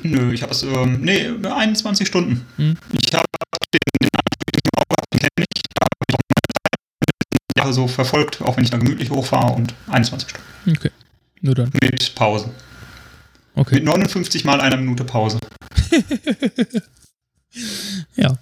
Nö, 0.03 0.33
ich 0.33 0.41
habe 0.41 0.51
es, 0.51 0.63
ähm, 0.63 1.01
nee, 1.01 1.29
21 1.43 2.07
Stunden. 2.07 2.45
Hm. 2.57 2.77
Ich 2.91 3.13
habe 3.13 3.25
den, 3.73 3.79
den 4.01 4.09
Anstieg, 4.13 4.51
den 5.13 5.19
kenne 5.19 5.45
ich, 5.53 5.61
habe 5.81 5.89
ich 6.07 6.15
auch 6.15 6.19
meine 6.35 7.57
Jahre 7.57 7.73
so 7.73 7.87
verfolgt, 7.87 8.41
auch 8.41 8.57
wenn 8.57 8.63
ich 8.63 8.69
da 8.69 8.77
gemütlich 8.77 9.09
hochfahre 9.09 9.53
und 9.53 9.73
21 9.87 10.29
Stunden. 10.29 10.77
Okay. 10.77 10.91
Nur 11.41 11.55
dann. 11.55 11.71
Mit 11.81 12.15
Pausen. 12.15 12.51
Okay. 13.55 13.75
Mit 13.75 13.85
59 13.85 14.45
mal 14.45 14.61
einer 14.61 14.77
Minute 14.77 15.03
Pause. 15.03 15.39
Ja. 18.15 18.37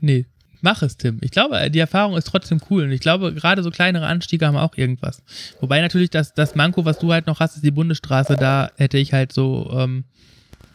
Nee, 0.00 0.26
mach 0.60 0.82
es, 0.82 0.96
Tim. 0.96 1.18
Ich 1.22 1.30
glaube, 1.30 1.70
die 1.70 1.78
Erfahrung 1.78 2.16
ist 2.16 2.26
trotzdem 2.26 2.60
cool. 2.70 2.84
Und 2.84 2.92
ich 2.92 3.00
glaube, 3.00 3.32
gerade 3.34 3.62
so 3.62 3.70
kleinere 3.70 4.06
Anstiege 4.06 4.46
haben 4.46 4.56
auch 4.56 4.76
irgendwas. 4.76 5.22
Wobei 5.60 5.80
natürlich 5.80 6.10
das, 6.10 6.34
das 6.34 6.54
Manko, 6.54 6.84
was 6.84 6.98
du 6.98 7.12
halt 7.12 7.26
noch 7.26 7.40
hast, 7.40 7.56
ist 7.56 7.64
die 7.64 7.70
Bundesstraße. 7.70 8.36
Da 8.36 8.70
hätte 8.76 8.98
ich 8.98 9.12
halt 9.12 9.32
so, 9.32 9.70
ähm, 9.72 10.04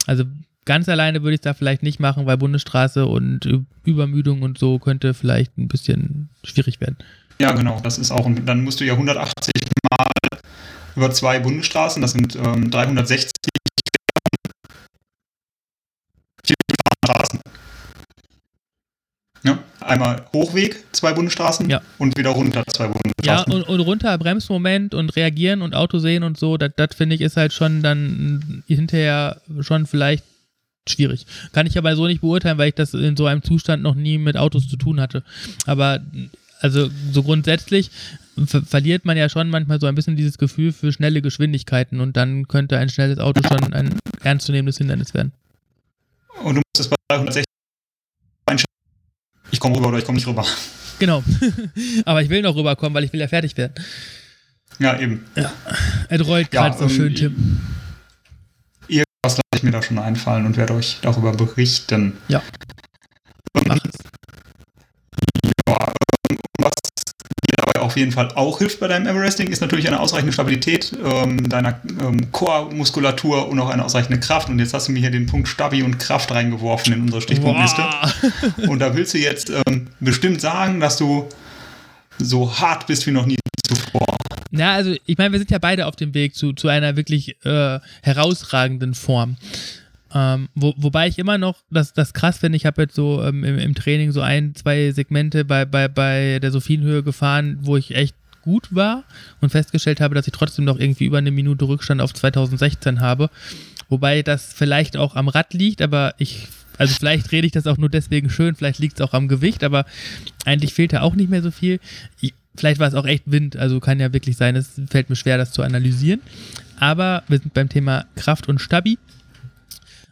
also 0.07 0.23
ganz 0.65 0.87
alleine 0.89 1.21
würde 1.23 1.33
ich 1.35 1.39
es 1.39 1.43
da 1.43 1.53
vielleicht 1.53 1.83
nicht 1.83 1.99
machen, 1.99 2.25
weil 2.25 2.37
Bundesstraße 2.37 3.05
und 3.05 3.47
Übermüdung 3.83 4.41
und 4.43 4.57
so 4.57 4.79
könnte 4.79 5.13
vielleicht 5.13 5.57
ein 5.57 5.67
bisschen 5.67 6.29
schwierig 6.43 6.79
werden. 6.81 6.97
Ja, 7.39 7.51
genau, 7.53 7.79
das 7.81 7.97
ist 7.97 8.11
auch, 8.11 8.25
ein- 8.25 8.45
dann 8.45 8.63
musst 8.63 8.79
du 8.79 8.85
ja 8.85 8.93
180 8.93 9.51
mal 9.97 10.07
über 10.95 11.11
zwei 11.11 11.39
Bundesstraßen, 11.39 12.01
das 12.01 12.11
sind 12.11 12.35
ähm, 12.35 12.69
360 12.69 13.31
Straßen. 17.03 17.40
Ja, 19.81 19.87
einmal 19.87 20.23
Hochweg, 20.33 20.83
zwei 20.91 21.13
Bundesstraßen 21.13 21.69
Ja. 21.69 21.81
und 21.97 22.17
wieder 22.17 22.29
runter, 22.31 22.63
zwei 22.67 22.85
Ja, 22.85 22.91
Bundesstraßen. 22.91 23.53
und, 23.53 23.63
und 23.63 23.79
runter, 23.81 24.17
Bremsmoment 24.17 24.93
und 24.93 25.15
reagieren 25.15 25.61
und 25.61 25.75
Auto 25.75 25.99
sehen 25.99 26.23
und 26.23 26.37
so, 26.37 26.57
das, 26.57 26.71
finde 26.95 27.15
ich 27.15 27.21
ist 27.21 27.37
halt 27.37 27.51
schon 27.53 27.81
dann 27.83 28.63
hinterher 28.67 29.41
schon 29.61 29.85
vielleicht 29.87 30.23
schwierig. 30.87 31.25
Kann 31.53 31.67
ich 31.67 31.77
aber 31.77 31.95
so 31.95 32.07
nicht 32.07 32.21
beurteilen, 32.21 32.57
weil 32.57 32.69
ich 32.69 32.75
das 32.75 32.93
in 32.93 33.15
so 33.17 33.25
einem 33.25 33.43
Zustand 33.43 33.83
noch 33.83 33.95
nie 33.95 34.17
mit 34.17 34.37
Autos 34.37 34.67
zu 34.67 34.77
tun 34.77 34.99
hatte. 34.99 35.23
Aber 35.65 35.99
also 36.59 36.89
so 37.11 37.23
grundsätzlich 37.23 37.89
ver 38.45 38.61
verliert 38.63 39.03
man 39.05 39.17
ja 39.17 39.29
schon 39.29 39.49
manchmal 39.49 39.79
so 39.79 39.87
ein 39.87 39.95
bisschen 39.95 40.15
dieses 40.15 40.37
Gefühl 40.37 40.71
für 40.71 40.91
schnelle 40.91 41.21
Geschwindigkeiten 41.21 41.99
und 41.99 42.17
dann 42.17 42.47
könnte 42.47 42.77
ein 42.77 42.89
schnelles 42.89 43.19
Auto 43.19 43.41
schon 43.47 43.73
ein 43.73 43.95
ernstzunehmendes 44.23 44.77
Hindernis 44.77 45.13
werden. 45.13 45.33
Und 46.43 46.55
du 46.55 46.61
musst 46.61 46.79
es 46.79 46.87
bei 46.87 46.95
360 47.09 47.43
einstellen. 47.43 47.45
Ich 49.51 49.59
komme 49.59 49.75
rüber 49.75 49.89
oder 49.89 49.97
ich 49.97 50.05
komme 50.05 50.15
nicht 50.15 50.27
rüber. 50.27 50.45
Genau. 50.99 51.23
aber 52.05 52.21
ich 52.21 52.29
will 52.29 52.41
noch 52.41 52.55
rüberkommen, 52.55 52.93
weil 52.93 53.03
ich 53.03 53.13
will 53.13 53.19
ja 53.19 53.27
fertig 53.27 53.57
werden. 53.57 53.73
Ja, 54.79 54.99
eben. 54.99 55.25
Ja, 55.35 55.51
gerade 56.09 56.77
so 56.77 56.85
ähm, 56.85 56.89
schön, 56.89 57.15
Tim. 57.15 57.59
Irgendwas 58.87 59.05
lasse 59.23 59.41
ich 59.55 59.63
mir 59.63 59.71
da 59.71 59.81
schon 59.81 59.99
einfallen 59.99 60.45
und 60.45 60.57
werde 60.57 60.73
euch 60.73 60.99
darüber 61.01 61.33
berichten. 61.33 62.13
Ja. 62.27 62.41
Ähm, 63.55 63.63
Mach 63.67 63.85
es. 63.85 64.10
Dabei 67.73 67.85
auf 67.85 67.97
jeden 67.97 68.11
Fall 68.11 68.29
auch 68.35 68.59
hilft 68.59 68.79
bei 68.79 68.87
deinem 68.87 69.07
Everesting, 69.07 69.47
ist 69.47 69.61
natürlich 69.61 69.87
eine 69.87 69.99
ausreichende 69.99 70.33
Stabilität 70.33 70.91
ähm, 71.03 71.47
deiner 71.49 71.79
ähm, 71.99 72.31
Core-Muskulatur 72.31 73.47
und 73.49 73.59
auch 73.59 73.69
eine 73.69 73.83
ausreichende 73.83 74.19
Kraft. 74.19 74.49
Und 74.49 74.59
jetzt 74.59 74.73
hast 74.73 74.87
du 74.87 74.91
mir 74.91 74.99
hier 74.99 75.11
den 75.11 75.25
Punkt 75.25 75.47
Stabi 75.47 75.83
und 75.83 75.97
Kraft 75.99 76.31
reingeworfen 76.31 76.93
in 76.93 77.01
unsere 77.01 77.21
Stichpunktliste. 77.21 77.81
Boah. 77.81 78.69
Und 78.69 78.79
da 78.79 78.95
willst 78.95 79.13
du 79.13 79.17
jetzt 79.17 79.49
ähm, 79.49 79.87
bestimmt 79.99 80.41
sagen, 80.41 80.79
dass 80.79 80.97
du 80.97 81.27
so 82.17 82.59
hart 82.59 82.87
bist 82.87 83.07
wie 83.07 83.11
noch 83.11 83.25
nie 83.25 83.37
zuvor. 83.67 84.05
Ja, 84.51 84.73
also 84.73 84.93
ich 85.05 85.17
meine, 85.17 85.31
wir 85.31 85.39
sind 85.39 85.49
ja 85.49 85.59
beide 85.59 85.87
auf 85.87 85.95
dem 85.95 86.13
Weg 86.13 86.35
zu, 86.35 86.53
zu 86.53 86.67
einer 86.67 86.97
wirklich 86.97 87.37
äh, 87.45 87.79
herausragenden 88.01 88.93
Form. 88.93 89.37
Ähm, 90.13 90.49
wo, 90.55 90.73
wobei 90.77 91.07
ich 91.07 91.19
immer 91.19 91.37
noch 91.37 91.57
das, 91.69 91.93
das 91.93 92.13
krass 92.13 92.37
finde, 92.37 92.57
ich 92.57 92.65
habe 92.65 92.81
jetzt 92.81 92.95
so 92.95 93.23
ähm, 93.23 93.43
im, 93.43 93.57
im 93.57 93.75
Training 93.75 94.11
so 94.11 94.21
ein, 94.21 94.55
zwei 94.55 94.91
Segmente 94.91 95.45
bei, 95.45 95.65
bei, 95.65 95.87
bei 95.87 96.39
der 96.39 96.51
Sophienhöhe 96.51 97.03
gefahren, 97.03 97.59
wo 97.61 97.77
ich 97.77 97.95
echt 97.95 98.15
gut 98.41 98.73
war 98.73 99.03
und 99.39 99.51
festgestellt 99.51 100.01
habe, 100.01 100.15
dass 100.15 100.27
ich 100.27 100.33
trotzdem 100.33 100.65
noch 100.65 100.79
irgendwie 100.79 101.05
über 101.05 101.19
eine 101.19 101.31
Minute 101.31 101.65
Rückstand 101.65 102.01
auf 102.01 102.13
2016 102.13 102.99
habe. 102.99 103.29
Wobei 103.89 104.23
das 104.23 104.53
vielleicht 104.53 104.97
auch 104.97 105.15
am 105.15 105.27
Rad 105.27 105.53
liegt, 105.53 105.81
aber 105.81 106.15
ich, 106.17 106.47
also 106.77 106.95
vielleicht 106.95 107.31
rede 107.31 107.45
ich 107.45 107.53
das 107.53 107.67
auch 107.67 107.77
nur 107.77 107.89
deswegen 107.89 108.29
schön, 108.29 108.55
vielleicht 108.55 108.79
liegt 108.79 108.99
es 108.99 109.05
auch 109.05 109.13
am 109.13 109.27
Gewicht, 109.27 109.63
aber 109.63 109.85
eigentlich 110.45 110.73
fehlt 110.73 110.93
da 110.93 111.01
auch 111.01 111.15
nicht 111.15 111.29
mehr 111.29 111.41
so 111.41 111.51
viel. 111.51 111.79
Ich, 112.19 112.33
vielleicht 112.55 112.79
war 112.79 112.87
es 112.87 112.95
auch 112.95 113.05
echt 113.05 113.23
Wind, 113.27 113.57
also 113.57 113.79
kann 113.79 113.99
ja 113.99 114.13
wirklich 114.13 114.37
sein, 114.37 114.55
es 114.55 114.81
fällt 114.89 115.09
mir 115.09 115.15
schwer, 115.15 115.37
das 115.37 115.51
zu 115.51 115.61
analysieren. 115.61 116.21
Aber 116.79 117.23
wir 117.27 117.37
sind 117.37 117.53
beim 117.53 117.69
Thema 117.69 118.05
Kraft 118.15 118.49
und 118.49 118.59
Stabi. 118.59 118.97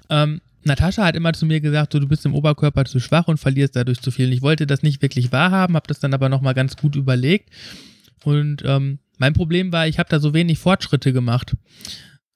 Ähm, 0.09 0.41
Natascha 0.63 1.05
hat 1.05 1.15
immer 1.15 1.33
zu 1.33 1.45
mir 1.45 1.61
gesagt, 1.61 1.93
so, 1.93 1.99
du 1.99 2.07
bist 2.07 2.25
im 2.25 2.35
Oberkörper 2.35 2.85
zu 2.85 2.99
schwach 2.99 3.27
und 3.27 3.37
verlierst 3.37 3.75
dadurch 3.75 4.01
zu 4.01 4.11
viel. 4.11 4.27
Und 4.27 4.33
ich 4.33 4.41
wollte 4.41 4.67
das 4.67 4.83
nicht 4.83 5.01
wirklich 5.01 5.31
wahrhaben, 5.31 5.75
habe 5.75 5.87
das 5.87 5.99
dann 5.99 6.13
aber 6.13 6.29
nochmal 6.29 6.53
ganz 6.53 6.75
gut 6.75 6.95
überlegt. 6.95 7.49
Und 8.23 8.63
ähm, 8.65 8.99
mein 9.17 9.33
Problem 9.33 9.71
war, 9.71 9.87
ich 9.87 9.99
habe 9.99 10.09
da 10.09 10.19
so 10.19 10.33
wenig 10.33 10.59
Fortschritte 10.59 11.13
gemacht. 11.13 11.55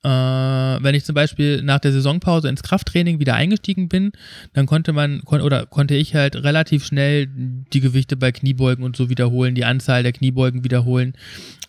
Äh, 0.04 0.10
wenn 0.10 0.96
ich 0.96 1.06
zum 1.06 1.16
Beispiel 1.16 1.62
nach 1.64 1.80
der 1.80 1.94
Saisonpause 1.94 2.50
ins 2.50 2.64
Krafttraining 2.64 3.20
wieder 3.20 3.36
eingestiegen 3.36 3.88
bin, 3.88 4.12
dann 4.54 4.66
konnte 4.66 4.92
man 4.94 5.22
kon 5.24 5.42
oder 5.42 5.66
konnte 5.66 5.96
ich 5.96 6.14
halt 6.16 6.36
relativ 6.36 6.86
schnell 6.86 7.28
die 7.28 7.80
Gewichte 7.80 8.18
bei 8.18 8.32
Kniebeugen 8.32 8.84
und 8.84 8.98
so 8.98 9.10
wiederholen, 9.10 9.56
die 9.56 9.66
Anzahl 9.66 10.04
der 10.04 10.12
Kniebeugen 10.12 10.64
wiederholen 10.64 11.14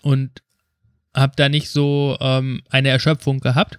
und 0.03 0.43
habe 1.15 1.35
da 1.37 1.49
nicht 1.49 1.69
so 1.69 2.17
ähm, 2.21 2.63
eine 2.71 2.89
Erschöpfung 2.89 3.39
gehabt. 3.39 3.79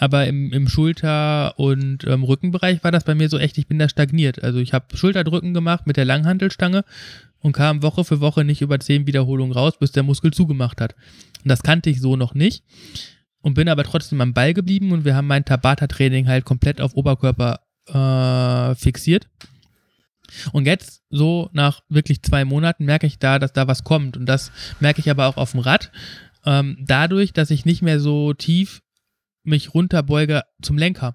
Aber 0.00 0.26
im, 0.26 0.50
im 0.50 0.66
Schulter- 0.66 1.58
und 1.58 2.04
ähm, 2.06 2.24
Rückenbereich 2.24 2.82
war 2.82 2.90
das 2.90 3.04
bei 3.04 3.14
mir 3.14 3.28
so 3.28 3.38
echt, 3.38 3.58
ich 3.58 3.66
bin 3.66 3.78
da 3.78 3.86
stagniert. 3.86 4.42
Also 4.42 4.58
ich 4.58 4.72
habe 4.72 4.96
Schulterdrücken 4.96 5.52
gemacht 5.52 5.86
mit 5.86 5.98
der 5.98 6.06
Langhantelstange 6.06 6.86
und 7.40 7.52
kam 7.52 7.82
Woche 7.82 8.02
für 8.04 8.18
Woche 8.18 8.42
nicht 8.42 8.62
über 8.62 8.80
zehn 8.80 9.06
Wiederholungen 9.06 9.52
raus, 9.52 9.78
bis 9.78 9.92
der 9.92 10.02
Muskel 10.02 10.32
zugemacht 10.32 10.80
hat. 10.80 10.94
Und 11.44 11.50
das 11.50 11.62
kannte 11.62 11.90
ich 11.90 12.00
so 12.00 12.16
noch 12.16 12.32
nicht 12.32 12.64
und 13.42 13.52
bin 13.52 13.68
aber 13.68 13.84
trotzdem 13.84 14.22
am 14.22 14.32
Ball 14.32 14.54
geblieben 14.54 14.90
und 14.92 15.04
wir 15.04 15.14
haben 15.14 15.26
mein 15.26 15.44
Tabata-Training 15.44 16.28
halt 16.28 16.46
komplett 16.46 16.80
auf 16.80 16.94
Oberkörper 16.94 17.60
äh, 17.86 18.74
fixiert. 18.76 19.28
Und 20.52 20.64
jetzt, 20.64 21.02
so 21.10 21.50
nach 21.52 21.82
wirklich 21.90 22.22
zwei 22.22 22.46
Monaten, 22.46 22.86
merke 22.86 23.06
ich 23.06 23.18
da, 23.18 23.38
dass 23.38 23.52
da 23.52 23.68
was 23.68 23.84
kommt. 23.84 24.16
Und 24.16 24.24
das 24.24 24.50
merke 24.80 25.00
ich 25.00 25.10
aber 25.10 25.26
auch 25.26 25.36
auf 25.36 25.50
dem 25.50 25.60
Rad. 25.60 25.92
Ähm, 26.46 26.78
dadurch, 26.80 27.34
dass 27.34 27.50
ich 27.50 27.66
nicht 27.66 27.82
mehr 27.82 28.00
so 28.00 28.32
tief 28.32 28.80
mich 29.42 29.74
runterbeuge 29.74 30.42
zum 30.62 30.78
Lenker. 30.78 31.14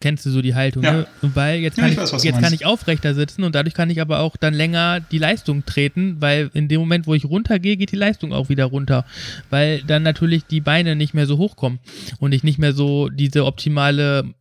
Kennst 0.00 0.26
du 0.26 0.30
so 0.30 0.42
die 0.42 0.56
Haltung, 0.56 0.82
Ja. 0.82 0.92
ne? 0.92 1.06
Weil 1.22 1.60
jetzt, 1.60 1.76
Ja, 1.78 1.84
kann, 1.84 1.92
ich 1.92 1.98
ich 1.98 2.12
weiß, 2.12 2.22
du 2.22 2.26
jetzt 2.28 2.40
kann 2.40 2.52
ich 2.52 2.66
aufrechter 2.66 3.14
sitzen 3.14 3.44
und 3.44 3.54
dadurch 3.54 3.74
kann 3.74 3.88
ich 3.88 4.00
aber 4.00 4.18
auch 4.18 4.36
dann 4.36 4.52
länger 4.52 4.98
die 4.98 5.18
Leistung 5.18 5.64
treten, 5.64 6.20
weil 6.20 6.50
in 6.54 6.66
dem 6.66 6.80
Moment, 6.80 7.06
wo 7.06 7.14
ich 7.14 7.24
runtergehe, 7.24 7.76
geht 7.76 7.92
die 7.92 7.96
Leistung 7.96 8.32
auch 8.32 8.48
wieder 8.48 8.64
runter. 8.64 9.04
Weil 9.48 9.82
dann 9.82 10.02
natürlich 10.02 10.44
die 10.44 10.60
Beine 10.60 10.96
nicht 10.96 11.14
mehr 11.14 11.26
so 11.26 11.38
hochkommen 11.38 11.78
und 12.18 12.32
ich 12.32 12.42
nicht 12.42 12.58
mehr 12.58 12.72
so 12.72 13.08
diese 13.10 13.44
optimale 13.46 14.34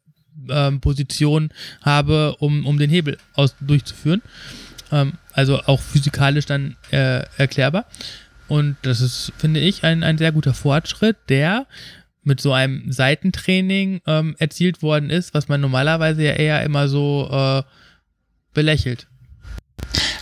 ähm, 0.50 0.82
Position 0.82 1.52
habe, 1.84 2.36
um, 2.40 2.66
um 2.66 2.80
den 2.80 2.90
Hebel 2.90 3.18
aus, 3.36 3.56
durchzuführen. 3.62 4.24
Ähm, 4.92 5.14
also 5.34 5.60
auch 5.68 5.80
physikalisch 5.80 6.48
dann 6.48 6.76
äh, 6.90 7.24
erklärbar. 7.38 7.86
Und 8.48 8.78
das 8.82 9.00
ist, 9.00 9.32
finde 9.38 9.60
ich, 9.60 9.84
ein, 9.84 10.04
ein 10.04 10.18
sehr 10.18 10.32
guter 10.32 10.56
Fortschritt, 10.56 11.18
der 11.30 11.68
mit 12.24 12.40
so 12.40 12.54
einem 12.54 12.92
Seitentraining 12.92 14.02
ähm, 14.06 14.36
erzielt 14.38 14.82
worden 14.82 15.10
ist, 15.10 15.34
was 15.34 15.48
man 15.48 15.62
normalerweise 15.62 16.24
ja 16.24 16.34
eher 16.34 16.64
immer 16.64 16.88
so 16.88 17.30
äh, 17.32 17.64
belächelt. 18.54 19.08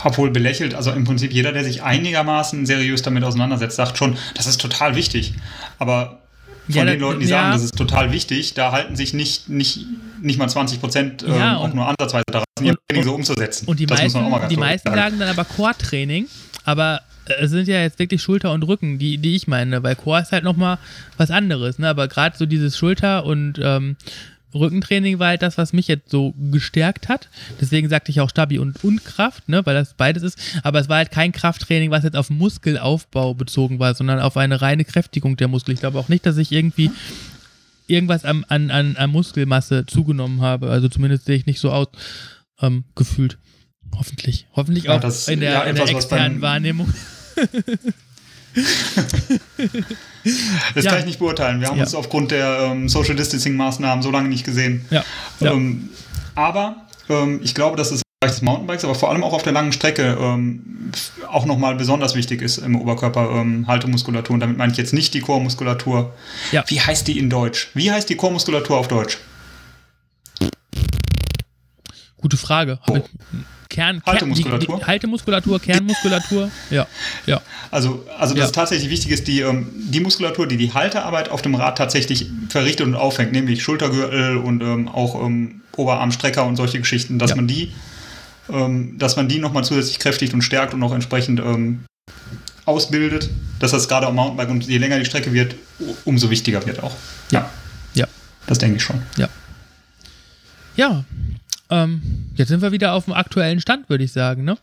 Obwohl 0.04 0.32
belächelt, 0.32 0.74
also 0.76 0.92
im 0.92 1.04
Prinzip 1.04 1.34
jeder, 1.34 1.52
der 1.52 1.64
sich 1.66 1.84
einigermaßen 1.84 2.66
seriös 2.66 3.02
damit 3.02 3.24
auseinandersetzt, 3.24 3.76
sagt 3.76 3.98
schon, 3.98 4.18
das 4.36 4.48
ist 4.48 4.62
total 4.62 4.96
wichtig. 4.96 5.34
Aber 5.78 6.22
von 6.70 6.76
Ja, 6.76 6.86
den 6.86 7.00
Leuten, 7.00 7.20
die 7.20 7.26
ja. 7.26 7.42
sagen, 7.42 7.52
das 7.52 7.64
ist 7.64 7.76
total 7.76 8.12
wichtig, 8.12 8.54
da 8.54 8.72
halten 8.72 8.96
sich 8.96 9.14
nicht, 9.14 9.50
nicht, 9.50 9.86
nicht 10.22 10.38
mal 10.38 10.48
20 10.48 10.80
Prozent 10.80 11.24
ähm, 11.24 11.34
Ja, 11.34 11.58
auch 11.58 11.74
nur 11.74 11.88
ansatzweise 11.88 12.24
daran, 12.32 12.46
ihr 12.62 12.78
Training 12.88 13.04
so 13.04 13.16
umzusetzen. 13.16 13.68
Und 13.68 13.80
die 13.80 13.88
das 13.88 14.04
muss 14.04 14.14
man 14.14 14.26
auch 14.26 14.30
mal 14.30 14.38
meisten, 14.38 14.54
die 14.54 14.60
meisten 14.60 14.94
sagen 14.94 15.20
dann 15.20 15.30
aber 15.30 15.44
Core-Training, 15.44 16.28
aber 16.64 17.02
es 17.40 17.52
sind 17.52 17.68
ja 17.68 17.82
jetzt 17.82 18.00
wirklich 18.00 18.22
Schulter 18.22 18.52
und 18.54 18.64
Rücken, 18.64 19.00
die, 19.00 19.18
die 19.18 19.36
ich 19.36 19.48
meine, 19.48 19.84
weil 19.84 19.96
Core 19.96 20.22
ist 20.22 20.32
halt 20.32 20.44
nochmal 20.44 20.78
was 21.18 21.32
anderes, 21.32 21.80
ne? 21.80 21.88
Aber 21.90 22.08
gerade 22.08 22.38
so 22.38 22.46
dieses 22.46 22.78
Schulter- 22.78 23.26
und 23.26 23.60
ähm, 23.62 23.96
Rückentraining 24.54 25.20
war 25.20 25.28
halt 25.28 25.44
das, 25.44 25.60
was 25.60 25.74
mich 25.74 25.88
jetzt 25.88 26.10
so 26.10 26.34
gestärkt 26.52 27.08
hat. 27.08 27.30
Deswegen 27.62 27.88
sagte 27.88 28.10
ich 28.12 28.20
auch 28.20 28.32
Stabi 28.32 28.58
und, 28.58 28.84
und 28.84 29.06
Kraft, 29.06 29.48
ne? 29.48 29.64
weil 29.66 29.76
das 29.76 29.94
beides 29.94 30.24
ist. 30.24 30.40
Aber 30.64 30.80
es 30.80 30.90
war 30.90 30.98
halt 30.98 31.12
kein 31.12 31.32
Krafttraining, 31.32 31.92
was 31.92 32.04
jetzt 32.04 32.16
auf 32.18 32.32
Muskelaufbau 32.32 33.36
bezogen 33.36 33.78
war, 33.78 33.94
sondern 33.94 34.20
auf 34.20 34.38
eine 34.38 34.60
reine 34.60 34.86
Kräftigung 34.86 35.38
der 35.38 35.50
Muskel. 35.50 35.76
Ich 35.76 35.82
glaube 35.82 36.00
auch 36.00 36.10
nicht, 36.10 36.26
dass 36.26 36.38
ich 36.38 36.52
irgendwie 36.52 36.90
irgendwas 37.86 38.26
am, 38.26 38.44
an, 38.50 38.72
an, 38.72 38.96
an 38.98 39.12
Muskelmasse 39.12 39.86
zugenommen 39.86 40.42
habe. 40.42 40.72
Also 40.72 40.90
zumindest 40.90 41.26
sehe 41.26 41.36
ich 41.36 41.46
nicht 41.46 41.60
so 41.60 41.72
aus, 41.72 41.88
ähm, 42.60 42.86
gefühlt. 42.96 43.38
Hoffentlich. 43.96 44.48
Hoffentlich 44.56 44.86
Ja, 44.86 44.96
auch 44.96 45.00
das- 45.00 45.28
in 45.28 45.42
der, 45.42 45.52
ja, 45.52 45.62
in 45.64 45.76
der 45.76 45.88
externen 45.90 46.34
beim- 46.40 46.42
Wahrnehmung. 46.42 46.92
Das 50.76 50.84
Ja. 50.84 50.92
kann 50.92 51.00
ich 51.00 51.06
nicht 51.06 51.20
beurteilen. 51.20 51.62
Wir 51.62 51.68
haben 51.70 51.78
Ja. 51.78 51.84
uns 51.84 51.96
aufgrund 51.96 52.32
der 52.32 52.60
ähm, 52.72 52.90
Social 52.90 53.16
Distancing 53.16 53.56
Maßnahmen 53.56 54.02
so 54.04 54.12
lange 54.12 54.30
nicht 54.30 54.44
gesehen. 54.46 54.86
Ja. 54.90 55.04
Ähm, 55.42 55.90
aber 56.36 56.88
ähm, 57.10 57.40
ich 57.44 57.56
glaube, 57.56 57.78
dass 57.78 57.92
es 57.92 58.02
im 58.02 58.04
Bereich 58.20 58.34
des 58.36 58.42
Mountainbikes, 58.42 58.84
aber 58.84 58.96
vor 58.96 59.10
allem 59.12 59.24
auch 59.24 59.34
auf 59.34 59.44
der 59.44 59.54
langen 59.54 59.72
Strecke 59.72 60.18
ähm, 60.20 60.92
auch 61.28 61.46
nochmal 61.46 61.76
besonders 61.76 62.16
wichtig 62.16 62.42
ist 62.42 62.58
im 62.58 62.76
Oberkörper 62.76 63.30
ähm, 63.32 63.66
Haltemuskulatur. 63.68 64.34
Und 64.34 64.40
damit 64.42 64.58
meine 64.58 64.72
ich 64.72 64.78
jetzt 64.78 64.94
nicht 64.94 65.14
die 65.14 65.22
Chormuskulatur. 65.22 66.14
Ja. 66.52 66.64
Wie 66.68 66.82
heißt 66.82 67.08
die 67.08 67.18
in 67.18 67.30
Deutsch? 67.30 67.70
Wie 67.74 67.92
heißt 67.92 68.10
die 68.10 68.16
Chormuskulatur 68.16 68.78
auf 68.78 68.88
Deutsch? 68.90 69.20
Gute 72.18 72.36
Frage. 72.38 72.80
Oh. 72.88 73.00
Kern, 73.70 74.02
Haltemuskulatur? 74.06 74.76
Die, 74.78 74.82
die 74.82 74.88
Haltemuskulatur, 74.88 75.60
Kernmuskulatur. 75.62 76.50
Ja. 76.72 76.88
Ja. 77.28 77.42
Also, 77.72 78.06
also 78.18 78.34
dass 78.34 78.48
Ja. 78.48 78.52
tatsächlich 78.52 78.90
wichtig 78.90 79.12
ist, 79.12 79.28
die, 79.28 79.42
ähm, 79.42 79.68
die 79.76 80.00
Muskulatur, 80.00 80.48
die 80.48 80.58
die 80.58 80.74
Haltearbeit 80.74 81.30
auf 81.30 81.42
dem 81.44 81.54
Rad 81.56 81.78
tatsächlich 81.78 82.28
verrichtet 82.50 82.88
und 82.88 82.96
aufhängt, 82.96 83.32
nämlich 83.32 83.62
Schultergürtel 83.62 84.38
und 84.38 84.62
ähm, 84.64 84.88
auch 84.88 85.24
ähm, 85.24 85.62
Oberarmstrecker 85.78 86.46
und 86.46 86.56
solche 86.56 86.80
Geschichten, 86.80 87.20
dass 87.20 87.30
Ja. 87.30 87.36
man 87.36 87.48
die, 87.48 87.72
ähm, 88.52 88.98
dass 88.98 89.16
man 89.16 89.30
die 89.30 89.38
nochmal 89.40 89.64
zusätzlich 89.64 90.00
kräftigt 90.00 90.34
und 90.34 90.42
stärkt 90.42 90.74
und 90.74 90.82
auch 90.84 90.92
entsprechend 90.94 91.40
ähm, 91.40 91.86
ausbildet, 92.66 93.30
dass 93.60 93.72
das 93.72 93.88
gerade 93.88 94.08
am 94.08 94.16
Mountainbike 94.16 94.50
und 94.50 94.66
je 94.68 94.78
länger 94.80 94.98
die 95.00 95.06
Strecke 95.06 95.32
wird, 95.32 95.56
umso 96.06 96.30
wichtiger 96.32 96.66
wird 96.66 96.82
auch. 96.84 96.96
Ja, 97.32 97.50
Ja. 97.94 98.08
das 98.48 98.58
denke 98.58 98.78
ich 98.78 98.84
schon. 98.84 99.02
Ja. 99.18 99.30
Ähm, 101.70 102.02
jetzt 102.36 102.50
sind 102.50 102.62
wir 102.62 102.72
wieder 102.72 102.94
auf 102.94 103.06
dem 103.06 103.14
aktuellen 103.14 103.60
Stand, 103.62 103.90
würde 103.90 104.04
ich 104.04 104.12
sagen, 104.12 104.44
ne? 104.44 104.58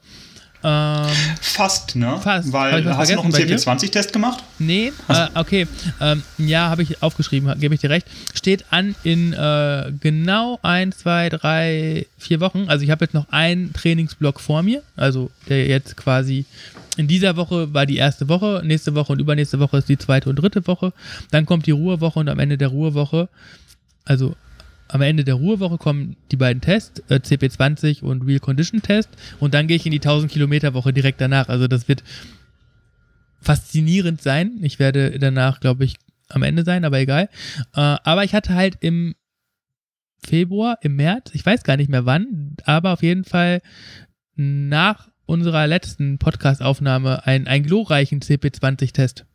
Ähm, 0.64 1.06
Fast, 1.40 1.94
ne? 1.94 2.18
Fast. 2.20 2.52
Weil 2.52 2.84
hast 2.96 3.10
du 3.10 3.16
noch 3.16 3.24
einen 3.24 3.32
vergessen 3.32 3.66
bei 3.66 3.76
dir? 3.76 3.86
CP20-Test 3.86 4.12
gemacht? 4.12 4.42
Nee, 4.58 4.92
äh, 5.08 5.26
okay. 5.34 5.68
Ähm, 6.00 6.22
ja, 6.38 6.70
habe 6.70 6.82
ich 6.82 7.02
aufgeschrieben, 7.02 7.58
gebe 7.60 7.74
ich 7.74 7.80
dir 7.80 7.90
recht. 7.90 8.06
Steht 8.34 8.64
an 8.70 8.96
in 9.04 9.32
äh, 9.32 9.92
genau 10.00 10.58
ein, 10.62 10.92
zwei, 10.92 11.28
drei, 11.28 12.06
vier 12.18 12.40
Wochen. 12.40 12.64
Also 12.68 12.84
ich 12.84 12.90
habe 12.90 13.04
jetzt 13.04 13.14
noch 13.14 13.28
einen 13.30 13.72
Trainingsblock 13.74 14.40
vor 14.40 14.62
mir. 14.62 14.82
Also 14.96 15.30
der 15.48 15.66
jetzt 15.66 15.96
quasi 15.96 16.46
in 16.96 17.06
dieser 17.06 17.36
Woche 17.36 17.72
war 17.74 17.86
die 17.86 17.98
erste 17.98 18.28
Woche, 18.28 18.62
nächste 18.64 18.94
Woche 18.94 19.12
und 19.12 19.20
übernächste 19.20 19.60
Woche 19.60 19.78
ist 19.78 19.88
die 19.88 19.98
zweite 19.98 20.30
und 20.30 20.36
dritte 20.36 20.66
Woche. 20.66 20.92
Dann 21.30 21.46
kommt 21.46 21.66
die 21.66 21.72
Ruhewoche 21.72 22.18
und 22.18 22.28
am 22.28 22.38
Ende 22.38 22.56
der 22.58 22.68
Ruhewoche, 22.68 23.28
also 24.04 24.34
am 24.88 25.00
Ende 25.02 25.24
der 25.24 25.34
Ruhewoche 25.34 25.78
kommen 25.78 26.16
die 26.30 26.36
beiden 26.36 26.60
Tests, 26.60 27.02
äh, 27.08 27.16
CP20 27.16 28.02
und 28.02 28.22
Real 28.22 28.40
Condition 28.40 28.82
Test. 28.82 29.10
Und 29.40 29.54
dann 29.54 29.66
gehe 29.66 29.76
ich 29.76 29.86
in 29.86 29.92
die 29.92 30.00
1000 30.00 30.30
Kilometer 30.30 30.74
Woche 30.74 30.92
direkt 30.92 31.20
danach. 31.20 31.48
Also 31.48 31.66
das 31.68 31.88
wird 31.88 32.04
faszinierend 33.40 34.22
sein. 34.22 34.58
Ich 34.62 34.78
werde 34.78 35.18
danach, 35.18 35.60
glaube 35.60 35.84
ich, 35.84 35.96
am 36.28 36.42
Ende 36.42 36.64
sein, 36.64 36.84
aber 36.84 36.98
egal. 36.98 37.28
Äh, 37.74 37.80
aber 37.80 38.24
ich 38.24 38.34
hatte 38.34 38.54
halt 38.54 38.78
im 38.80 39.14
Februar, 40.24 40.78
im 40.82 40.96
März, 40.96 41.30
ich 41.34 41.44
weiß 41.44 41.62
gar 41.62 41.76
nicht 41.76 41.90
mehr 41.90 42.06
wann, 42.06 42.56
aber 42.64 42.92
auf 42.92 43.02
jeden 43.02 43.24
Fall 43.24 43.60
nach 44.34 45.08
unserer 45.24 45.66
letzten 45.66 46.18
Podcast-Aufnahme 46.18 47.26
einen, 47.26 47.46
einen 47.46 47.64
glorreichen 47.64 48.20
CP20-Test, 48.20 49.26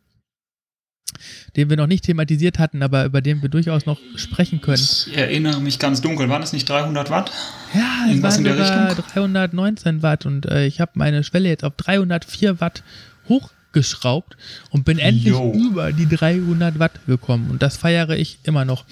den 1.56 1.70
wir 1.70 1.76
noch 1.76 1.86
nicht 1.86 2.04
thematisiert 2.04 2.58
hatten, 2.58 2.82
aber 2.82 3.04
über 3.04 3.20
den 3.20 3.42
wir 3.42 3.48
durchaus 3.48 3.86
noch 3.86 3.98
sprechen 4.16 4.60
können. 4.60 4.82
Ich 4.82 5.16
erinnere 5.16 5.60
mich 5.60 5.78
ganz 5.78 6.00
dunkel. 6.00 6.28
Waren 6.28 6.42
es 6.42 6.52
nicht 6.52 6.68
300 6.68 7.10
Watt? 7.10 7.30
Ja, 7.74 8.04
es 8.04 8.10
Irgendwas 8.10 8.34
waren 8.34 8.46
in 8.46 8.56
der 8.56 8.88
Richtung? 8.94 9.04
319 9.12 10.02
Watt 10.02 10.26
und 10.26 10.46
äh, 10.46 10.66
ich 10.66 10.80
habe 10.80 10.92
meine 10.94 11.24
Schwelle 11.24 11.48
jetzt 11.48 11.64
auf 11.64 11.74
304 11.76 12.60
Watt 12.60 12.82
hochgeschraubt 13.28 14.36
und 14.70 14.84
bin 14.84 14.98
endlich 14.98 15.32
Jo. 15.32 15.52
über 15.52 15.92
die 15.92 16.06
300 16.08 16.78
Watt 16.78 17.06
gekommen 17.06 17.50
und 17.50 17.62
das 17.62 17.76
feiere 17.76 18.16
ich 18.16 18.38
immer 18.42 18.64
noch. 18.64 18.84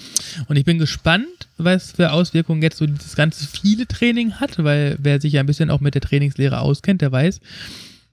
Und 0.47 0.55
ich 0.55 0.65
bin 0.65 0.79
gespannt, 0.79 1.25
was 1.57 1.91
für 1.91 2.11
Auswirkungen 2.11 2.61
jetzt 2.61 2.77
so 2.77 2.87
dieses 2.87 3.15
ganze 3.15 3.47
viele 3.47 3.87
Training 3.87 4.33
hat, 4.35 4.63
weil 4.63 4.97
wer 4.99 5.21
sich 5.21 5.33
ja 5.33 5.41
ein 5.41 5.45
bisschen 5.45 5.69
auch 5.69 5.79
mit 5.79 5.93
der 5.93 6.01
Trainingslehre 6.01 6.59
auskennt, 6.59 7.01
der 7.01 7.11
weiß, 7.11 7.39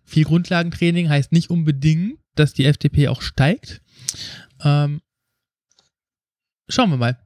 viel 0.05 0.25
Grundlagentraining 0.25 1.09
heißt 1.11 1.33
nicht 1.33 1.51
unbedingt, 1.51 2.19
dass 2.35 2.55
die 2.55 2.65
FDP 2.65 3.09
auch 3.09 3.21
steigt. 3.21 3.81
Ähm, 4.63 5.01
schauen 6.69 6.91
wir 6.91 6.97
mal. 6.97 7.19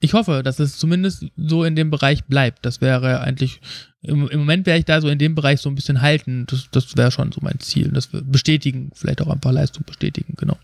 Ich 0.00 0.14
hoffe, 0.14 0.42
dass 0.42 0.58
es 0.58 0.78
zumindest 0.78 1.26
so 1.36 1.62
in 1.64 1.76
dem 1.76 1.90
Bereich 1.90 2.24
bleibt. 2.24 2.66
Das 2.66 2.80
wäre 2.80 3.20
eigentlich, 3.20 3.60
im, 4.00 4.28
im 4.28 4.40
Moment 4.40 4.66
wäre 4.66 4.78
ich 4.78 4.84
da 4.84 5.00
so 5.00 5.08
in 5.08 5.18
dem 5.18 5.34
Bereich 5.36 5.60
so 5.60 5.68
ein 5.68 5.76
bisschen 5.76 6.02
halten. 6.02 6.46
Das, 6.46 6.68
das 6.72 6.96
wäre 6.96 7.12
schon 7.12 7.30
so 7.30 7.40
mein 7.42 7.60
Ziel. 7.60 7.90
Das 7.92 8.08
bestätigen, 8.10 8.90
vielleicht 8.94 9.22
auch 9.22 9.28
einfach 9.28 9.52
Leistung 9.52 9.84
bestätigen, 9.84 10.34
genau. 10.36 10.58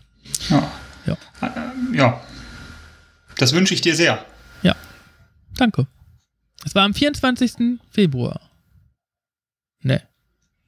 Ja. 0.49 0.71
Ja. 1.05 1.17
Äh, 1.41 1.97
ja. 1.97 2.21
Das 3.37 3.53
wünsche 3.53 3.73
ich 3.73 3.81
dir 3.81 3.95
sehr. 3.95 4.25
Danke. 5.59 5.87
Es 6.65 6.73
war 6.73 6.83
am 6.83 6.93
24. 6.93 7.79
Februar. 7.91 8.39
Ne, 9.81 10.01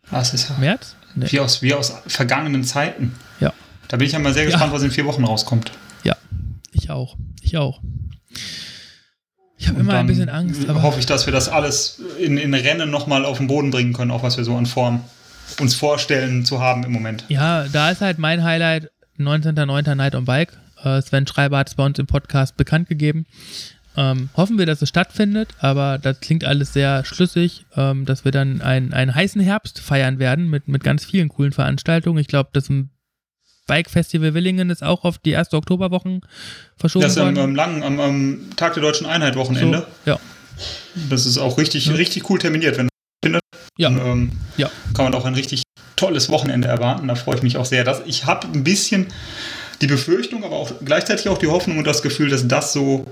Das 0.10 0.34
ist 0.34 0.50
ja 0.50 0.58
März? 0.58 0.96
Ne. 1.16 1.32
wie, 1.32 1.40
aus, 1.40 1.62
wie 1.62 1.74
aus 1.74 1.94
vergangenen 2.08 2.64
Zeiten. 2.64 3.16
Ja. 3.40 3.51
Da 3.92 3.98
bin 3.98 4.08
ich 4.08 4.14
ja 4.14 4.20
mal 4.20 4.34
sehr 4.34 4.44
Ja. 4.46 4.52
gespannt, 4.52 4.72
was 4.72 4.84
in 4.84 4.92
vier 4.92 5.06
Wochen 5.06 5.24
rauskommt. 5.26 5.72
Ich 6.74 6.90
auch. 6.90 7.18
Ich 7.42 7.58
auch. 7.58 7.82
Ich 9.58 9.68
habe 9.68 9.82
immer 9.82 9.96
ein 9.96 10.08
bisschen 10.08 10.30
Angst, 10.30 10.68
aber 10.70 10.82
hoffe 10.82 11.00
ich, 11.02 11.06
dass 11.06 11.26
wir 11.26 11.34
das 11.34 11.50
alles 11.50 12.02
in, 12.18 12.38
in 12.38 12.54
Rennen 12.54 12.90
nochmal 12.90 13.26
auf 13.26 13.38
den 13.40 13.48
Boden 13.48 13.72
bringen 13.72 13.92
können, 13.92 14.10
auch 14.10 14.24
was 14.24 14.38
wir 14.38 14.46
so 14.46 14.56
an 14.56 14.66
Form 14.66 15.02
uns 15.60 15.76
vorstellen 15.76 16.46
zu 16.46 16.62
haben 16.62 16.84
im 16.86 16.94
Moment. 16.94 17.26
Ja, 17.28 17.68
da 17.68 17.92
ist 17.92 18.00
halt 18.00 18.18
mein 18.20 18.44
Highlight 18.44 18.90
19.09. 19.20 19.96
Night 19.96 20.16
on 20.16 20.24
Bike. 20.24 20.58
Äh, 20.82 21.02
Sven 21.02 21.28
Schreiber 21.28 21.58
hat 21.58 21.68
es 21.68 21.76
bei 21.76 21.86
uns 21.86 22.00
im 22.00 22.08
Podcast 22.08 22.56
bekannt 22.56 22.88
gegeben. 22.88 23.26
Ähm, 23.98 24.30
hoffen 24.38 24.58
wir, 24.58 24.66
dass 24.66 24.82
es 24.82 24.88
stattfindet, 24.88 25.50
aber 25.60 25.98
das 25.98 26.22
klingt 26.22 26.46
alles 26.46 26.72
sehr 26.72 27.04
schlüssig, 27.04 27.66
ähm, 27.76 28.06
dass 28.06 28.24
wir 28.24 28.32
dann 28.32 28.62
einen, 28.62 28.94
einen 28.94 29.14
heißen 29.14 29.42
Herbst 29.42 29.80
feiern 29.80 30.18
werden 30.20 30.50
mit, 30.50 30.70
mit 30.70 30.86
ganz 30.86 31.04
vielen 31.04 31.28
coolen 31.28 31.52
Veranstaltungen. 31.52 32.18
Ich 32.20 32.28
glaube, 32.28 32.50
das 32.54 32.70
Bike 33.72 33.90
Festival 33.90 34.34
Willingen 34.34 34.70
ist 34.70 34.84
auch 34.84 35.06
auf 35.06 35.18
die 35.18 35.30
erste 35.32 35.56
Oktoberwochen 35.56 36.20
verschoben 36.76 37.04
Das 37.04 37.14
ist 37.14 37.18
am, 37.20 37.56
langen, 37.56 37.84
am, 37.84 38.02
am 38.02 38.50
Tag 38.58 38.74
der 38.74 38.84
deutschen 38.84 39.08
Einheit 39.08 39.38
Wochenende. 39.38 39.88
So, 40.04 40.12
ja. 40.12 40.20
Das 41.10 41.26
ist 41.26 41.38
auch 41.38 41.58
richtig, 41.58 41.86
Ja. 41.86 41.94
richtig 41.94 42.30
cool 42.30 42.38
terminiert. 42.38 42.78
Wenn 42.78 42.90
findet, 43.24 43.42
Ja. 43.78 43.90
dann, 43.90 44.06
ähm, 44.06 44.32
Ja. 44.58 44.70
kann 44.94 45.06
man 45.06 45.16
auch 45.16 45.24
ein 45.24 45.36
richtig 45.36 45.64
tolles 45.96 46.28
Wochenende 46.28 46.68
erwarten. 46.68 47.08
Da 47.08 47.16
freue 47.16 47.36
ich 47.38 47.44
mich 47.44 47.56
auch 47.56 47.64
sehr. 47.64 47.86
Das, 47.86 48.02
ich 48.06 48.26
habe 48.26 48.46
ein 48.54 48.66
bisschen 48.66 49.08
die 49.80 49.88
Befürchtung, 49.88 50.44
aber 50.44 50.58
auch 50.58 50.74
gleichzeitig 50.84 51.30
auch 51.30 51.38
die 51.38 51.48
Hoffnung 51.48 51.78
und 51.78 51.88
das 51.88 52.02
Gefühl, 52.02 52.30
dass 52.30 52.46
das 52.46 52.74
so 52.74 53.06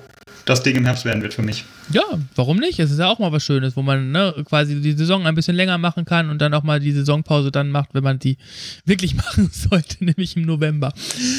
das 0.50 0.64
Ding 0.64 0.76
im 0.76 0.86
Herbst 0.86 1.06
werden 1.06 1.22
wird 1.22 1.36
für 1.36 1.44
mich. 1.44 1.64
Ja, 1.92 2.02
warum 2.36 2.58
nicht? 2.58 2.80
Es 2.80 2.90
ist 2.90 2.98
ja 2.98 3.08
auch 3.08 3.20
mal 3.20 3.32
was 3.32 3.44
Schönes, 3.44 3.76
wo 3.78 3.84
man 3.84 4.12
ne, 4.12 4.34
quasi 4.46 4.82
die 4.82 4.94
Saison 4.94 5.28
ein 5.28 5.36
bisschen 5.36 5.56
länger 5.56 5.78
machen 5.78 6.06
kann 6.06 6.30
und 6.32 6.40
dann 6.40 6.54
auch 6.56 6.64
mal 6.64 6.80
die 6.80 6.92
Saisonpause 6.92 7.52
dann 7.52 7.70
macht, 7.70 7.90
wenn 7.94 8.04
man 8.04 8.18
die 8.18 8.38
wirklich 8.86 9.16
machen 9.16 9.50
sollte, 9.54 10.04
nämlich 10.04 10.36
im 10.36 10.44
November. 10.44 10.92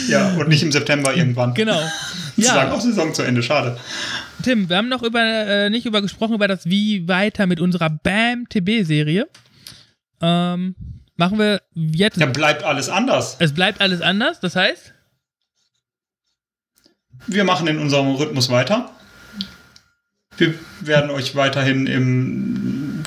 Ja, 0.08 0.34
und 0.34 0.48
nicht 0.48 0.62
im 0.62 0.70
September 0.70 1.14
irgendwann. 1.14 1.54
Genau. 1.54 1.80
Zu 2.36 2.42
sagen, 2.42 2.70
Ja, 2.70 2.74
auch 2.74 2.80
Saison 2.80 3.12
zu 3.12 3.22
Ende, 3.22 3.42
schade. 3.42 3.76
Tim, 4.42 4.68
wir 4.68 4.76
haben 4.76 4.88
noch 4.88 5.02
über, 5.02 5.20
äh, 5.20 5.68
nicht 5.68 5.84
über 5.84 6.00
gesprochen, 6.00 6.34
über 6.34 6.48
das 6.48 6.66
Wie 6.66 7.06
weiter 7.08 7.46
mit 7.46 7.60
unserer 7.60 7.90
BAM-TB-Serie. 7.90 9.28
Ähm, 10.22 10.74
machen 11.16 11.38
wir 11.38 11.60
jetzt. 11.74 12.16
Ja, 12.16 12.26
bleibt 12.26 12.62
alles 12.62 12.88
anders. 12.88 13.36
Es 13.40 13.52
bleibt 13.52 13.80
alles 13.80 14.00
anders, 14.00 14.40
das 14.40 14.56
heißt? 14.56 14.94
Wir 17.26 17.44
machen 17.44 17.66
in 17.66 17.78
unserem 17.78 18.14
Rhythmus 18.14 18.48
weiter. 18.48 18.90
Wir 20.40 20.54
werden 20.80 21.10
euch 21.10 21.36
weiterhin 21.36 21.86
im, 21.86 23.02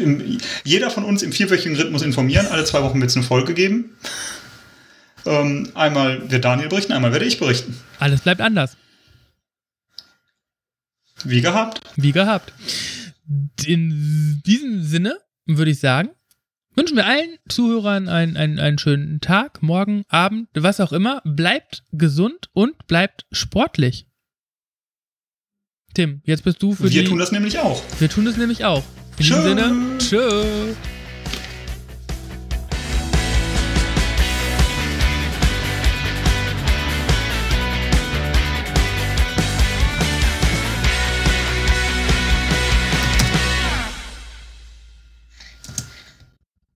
im 0.00 0.38
jeder 0.64 0.90
von 0.90 1.04
uns 1.04 1.22
im 1.22 1.32
vierwöchigen 1.32 1.76
Rhythmus 1.76 2.00
informieren. 2.02 2.46
Alle 2.46 2.64
zwei 2.64 2.82
Wochen 2.82 2.98
wird 3.00 3.10
es 3.10 3.16
eine 3.16 3.26
Folge 3.26 3.52
geben. 3.52 3.96
Ähm, 5.26 5.70
einmal 5.74 6.30
wird 6.30 6.44
Daniel 6.44 6.68
berichten, 6.68 6.92
einmal 6.92 7.12
werde 7.12 7.26
ich 7.26 7.38
berichten. 7.38 7.78
Alles 7.98 8.22
bleibt 8.22 8.40
anders. 8.40 8.76
Wie 11.24 11.42
gehabt. 11.42 11.80
Wie 11.96 12.12
gehabt. 12.12 12.54
In 13.66 14.40
diesem 14.46 14.82
Sinne 14.82 15.18
würde 15.44 15.72
ich 15.72 15.80
sagen, 15.80 16.10
wünschen 16.74 16.96
wir 16.96 17.06
allen 17.06 17.36
Zuhörern 17.50 18.08
einen, 18.08 18.38
einen, 18.38 18.58
einen 18.58 18.78
schönen 18.78 19.20
Tag, 19.20 19.62
morgen, 19.62 20.04
Abend, 20.08 20.48
was 20.54 20.80
auch 20.80 20.92
immer. 20.92 21.20
Bleibt 21.26 21.82
gesund 21.92 22.48
und 22.54 22.86
bleibt 22.86 23.26
sportlich. 23.30 24.07
Tim, 25.94 26.20
jetzt 26.24 26.44
bist 26.44 26.62
du 26.62 26.74
für 26.74 26.84
Wir 26.84 27.02
die. 27.02 27.08
tun 27.08 27.18
das 27.18 27.32
nämlich 27.32 27.58
auch. 27.58 27.82
wir 27.98 28.08
tun 28.08 28.26
es 28.26 28.36
nämlich 28.36 28.64
auch. 28.64 28.82
In 29.18 29.24
diesem 29.24 29.36
Tschö. 29.36 29.42
Sinne, 29.42 29.98
tschö. 29.98 30.44